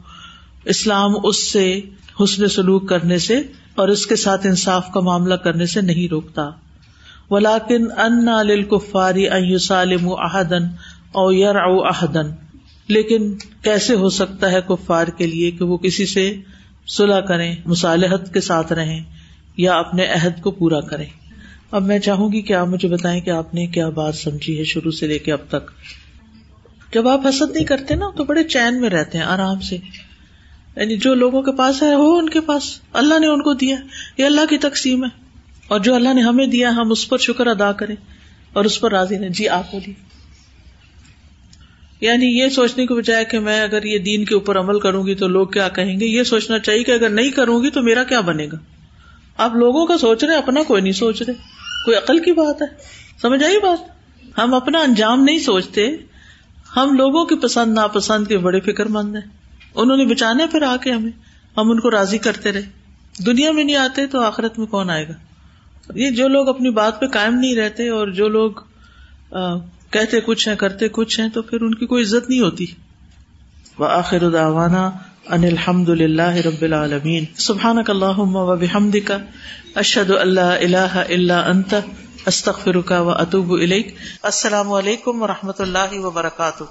اسلام 0.65 1.11
اس 1.23 1.51
سے 1.51 1.81
حسن 2.23 2.47
سلوک 2.47 2.89
کرنے 2.89 3.17
سے 3.17 3.41
اور 3.75 3.87
اس 3.87 4.07
کے 4.07 4.15
ساتھ 4.15 4.47
انصاف 4.47 4.91
کا 4.93 4.99
معاملہ 4.99 5.33
کرنے 5.33 5.65
سے 5.65 5.81
نہیں 5.81 6.07
روکتا۔ 6.07 6.49
ولاکن 7.29 7.91
ان 7.97 8.47
للکفاری 8.47 9.29
ان 9.29 9.43
احدن 10.05 10.63
او 11.11 11.31
یرعوا 11.31 11.87
احدن 11.87 12.31
لیکن 12.87 13.35
کیسے 13.61 13.95
ہو 13.95 14.09
سکتا 14.09 14.51
ہے 14.51 14.59
کفار 14.67 15.07
کے 15.07 15.27
لیے 15.27 15.51
کہ 15.51 15.65
وہ 15.65 15.77
کسی 15.77 16.05
سے 16.05 16.35
صلح 16.87 17.19
کریں، 17.19 17.55
مصالحت 17.65 18.33
کے 18.33 18.41
ساتھ 18.41 18.73
رہیں 18.73 19.03
یا 19.57 19.73
اپنے 19.73 20.05
عہد 20.05 20.41
کو 20.41 20.51
پورا 20.51 20.81
کریں؟ 20.81 21.05
اب 21.71 21.83
میں 21.83 21.99
چاہوں 21.99 22.31
گی 22.31 22.41
کہ 22.41 22.53
آپ 22.53 22.67
مجھے 22.67 22.89
بتائیں 22.89 23.21
کہ 23.21 23.29
آپ 23.29 23.53
نے 23.53 23.67
کیا 23.67 23.89
بات 23.89 24.15
سمجھی 24.15 24.59
ہے 24.59 24.63
شروع 24.63 24.91
سے 24.91 25.07
لے 25.07 25.19
کے 25.19 25.33
اب 25.33 25.39
تک۔ 25.47 25.71
جب 26.93 27.07
آپ 27.07 27.27
حسد 27.29 27.51
نہیں 27.51 27.65
کرتے 27.65 27.95
نا، 27.95 28.05
تو 28.17 28.23
بڑے 28.23 28.43
چین 28.43 28.81
میں 28.81 28.89
رہتے 28.89 29.17
ہیں، 29.17 29.25
آرام 29.25 29.59
سے۔ 29.59 29.77
یعنی 30.75 30.97
جو 30.97 31.13
لوگوں 31.13 31.41
کے 31.41 31.51
پاس 31.51 31.83
ہے، 31.83 31.95
وہ 31.95 32.17
ان 32.17 32.29
کے 32.29 32.41
پاس۔ 32.41 32.79
اللہ 32.93 33.19
نے 33.19 33.27
ان 33.27 33.41
کو 33.41 33.53
دیا۔ 33.53 33.75
یہ 34.17 34.25
اللہ 34.25 34.45
کی 34.49 34.57
تقسیم 34.57 35.03
ہے۔ 35.03 35.09
اور 35.67 35.79
جو 35.79 35.95
اللہ 35.95 36.13
نے 36.13 36.21
ہمیں 36.21 36.47
دیا، 36.47 36.69
ہم 36.69 36.91
اس 36.91 37.09
پر 37.09 37.17
شکر 37.17 37.47
ادا 37.47 37.71
کریں 37.71 37.95
اور 38.53 38.65
اس 38.65 38.79
پر 38.79 38.91
راضی 38.91 39.19
رہیں۔ 39.19 39.29
جی 39.29 39.49
آپ 39.49 39.71
بولیے۔ 39.71 39.93
یعنی 42.01 42.39
یہ 42.39 42.49
سوچنے 42.49 42.87
کے 42.87 42.93
بجائے 42.93 43.25
کہ 43.25 43.39
میں 43.39 43.61
اگر 43.61 43.83
یہ 43.83 43.97
دین 43.97 44.25
کے 44.25 44.33
اوپر 44.33 44.59
عمل 44.59 44.79
کروں 44.79 45.07
گی 45.07 45.15
تو 45.15 45.27
لوگ 45.27 45.47
کیا 45.47 45.69
کہیں 45.69 45.99
گے؟ 45.99 46.05
یہ 46.05 46.23
سوچنا 46.23 46.59
چاہیے 46.59 46.83
کہ 46.83 46.91
اگر 46.91 47.09
نہیں 47.09 47.29
کروں 47.29 47.63
گی 47.63 47.69
تو 47.69 47.81
میرا 47.81 48.03
کیا 48.03 48.19
بنے 48.19 48.45
گا؟ 48.45 48.57
آپ 49.37 49.55
لوگوں 49.55 49.85
کا 49.85 49.97
سوچ 49.97 50.23
رہے 50.23 50.35
اپنا 50.35 50.63
کوئی 50.63 50.81
نہیں 50.81 50.93
سوچ 50.93 51.21
رہے۔ 51.21 51.33
کوئی 51.85 51.97
عقل 51.97 52.19
کی 52.19 52.31
بات 52.31 52.61
ہے؟ 52.61 52.67
سمجھ 53.21 53.43
آئی 53.43 53.57
بات؟ 53.57 53.77
ہم 54.39 54.53
اپنا 54.53 54.79
انجام 54.79 55.23
نہیں 55.23 55.39
سوچتے۔ 55.39 55.87
ہم 56.75 56.93
لوگوں 56.93 57.25
کی 57.25 57.35
پسند 57.35 57.73
ناپسند 57.73 58.27
کے 58.27 58.37
بڑے 58.37 58.59
فکر 58.59 58.85
مند 58.85 59.15
ہیں۔ 59.15 59.21
انہوں 59.75 59.97
نے 59.97 60.05
بچانے 60.05 60.47
پھر 60.47 60.61
آ 60.61 60.75
کے 60.77 60.91
ہمیں۔ 60.91 61.11
ہم 61.57 61.71
ان 61.71 61.79
کو 61.79 61.91
راضی 61.91 62.17
کرتے 62.17 62.51
رہے۔ 62.51 62.61
دنیا 63.25 63.51
میں 63.51 63.63
نہیں 63.63 63.75
آتے 63.75 64.07
تو 64.07 64.21
آخرت 64.21 64.59
میں 64.59 64.67
کون 64.67 64.89
آئے 64.89 65.07
گا؟ 65.07 65.13
یہ 65.95 66.11
جو 66.11 66.27
لوگ 66.27 66.49
اپنی 66.49 66.69
بات 66.69 66.99
پہ 66.99 67.05
قائم 67.05 67.35
نہیں 67.35 67.55
رہتے 67.55 67.89
اور 67.89 68.07
جو 68.07 68.27
لوگ 68.27 68.51
کہتے 69.89 70.21
کچھ 70.21 70.49
ہیں، 70.49 70.55
کرتے 70.55 70.87
کچھ 70.89 71.19
ہیں، 71.19 71.29
تو 71.29 71.41
پھر 71.41 71.61
ان 71.61 71.75
کی 71.75 71.85
کوئی 71.85 72.03
عزت 72.03 72.29
نہیں 72.29 72.39
ہوتی۔ 72.39 72.65
وہ 73.79 73.85
آخر 73.85 74.29
داوانا 74.29 74.91
ان 75.29 75.43
الحمد 75.43 75.89
للہ 75.89 76.21
رب 76.21 76.61
العالمین۔ 76.61 77.25
سبحان 77.35 77.77
اللہ 77.87 78.19
و 78.19 78.55
بحمد 78.55 78.95
کا 79.05 79.17
اشد 79.75 80.09
اللہ 80.09 80.41
اللہ 80.41 81.03
اللہ 81.09 81.33
انت۔ 81.33 81.73
استخر 82.25 82.81
کا 82.81 83.01
و 83.01 83.09
اطوب 83.09 83.51
السلام 84.21 84.73
علیکم 84.73 85.21
و 85.21 85.27
رحمۃ 85.27 85.59
اللہ 85.59 85.99
وبرکاتہ. 85.99 86.63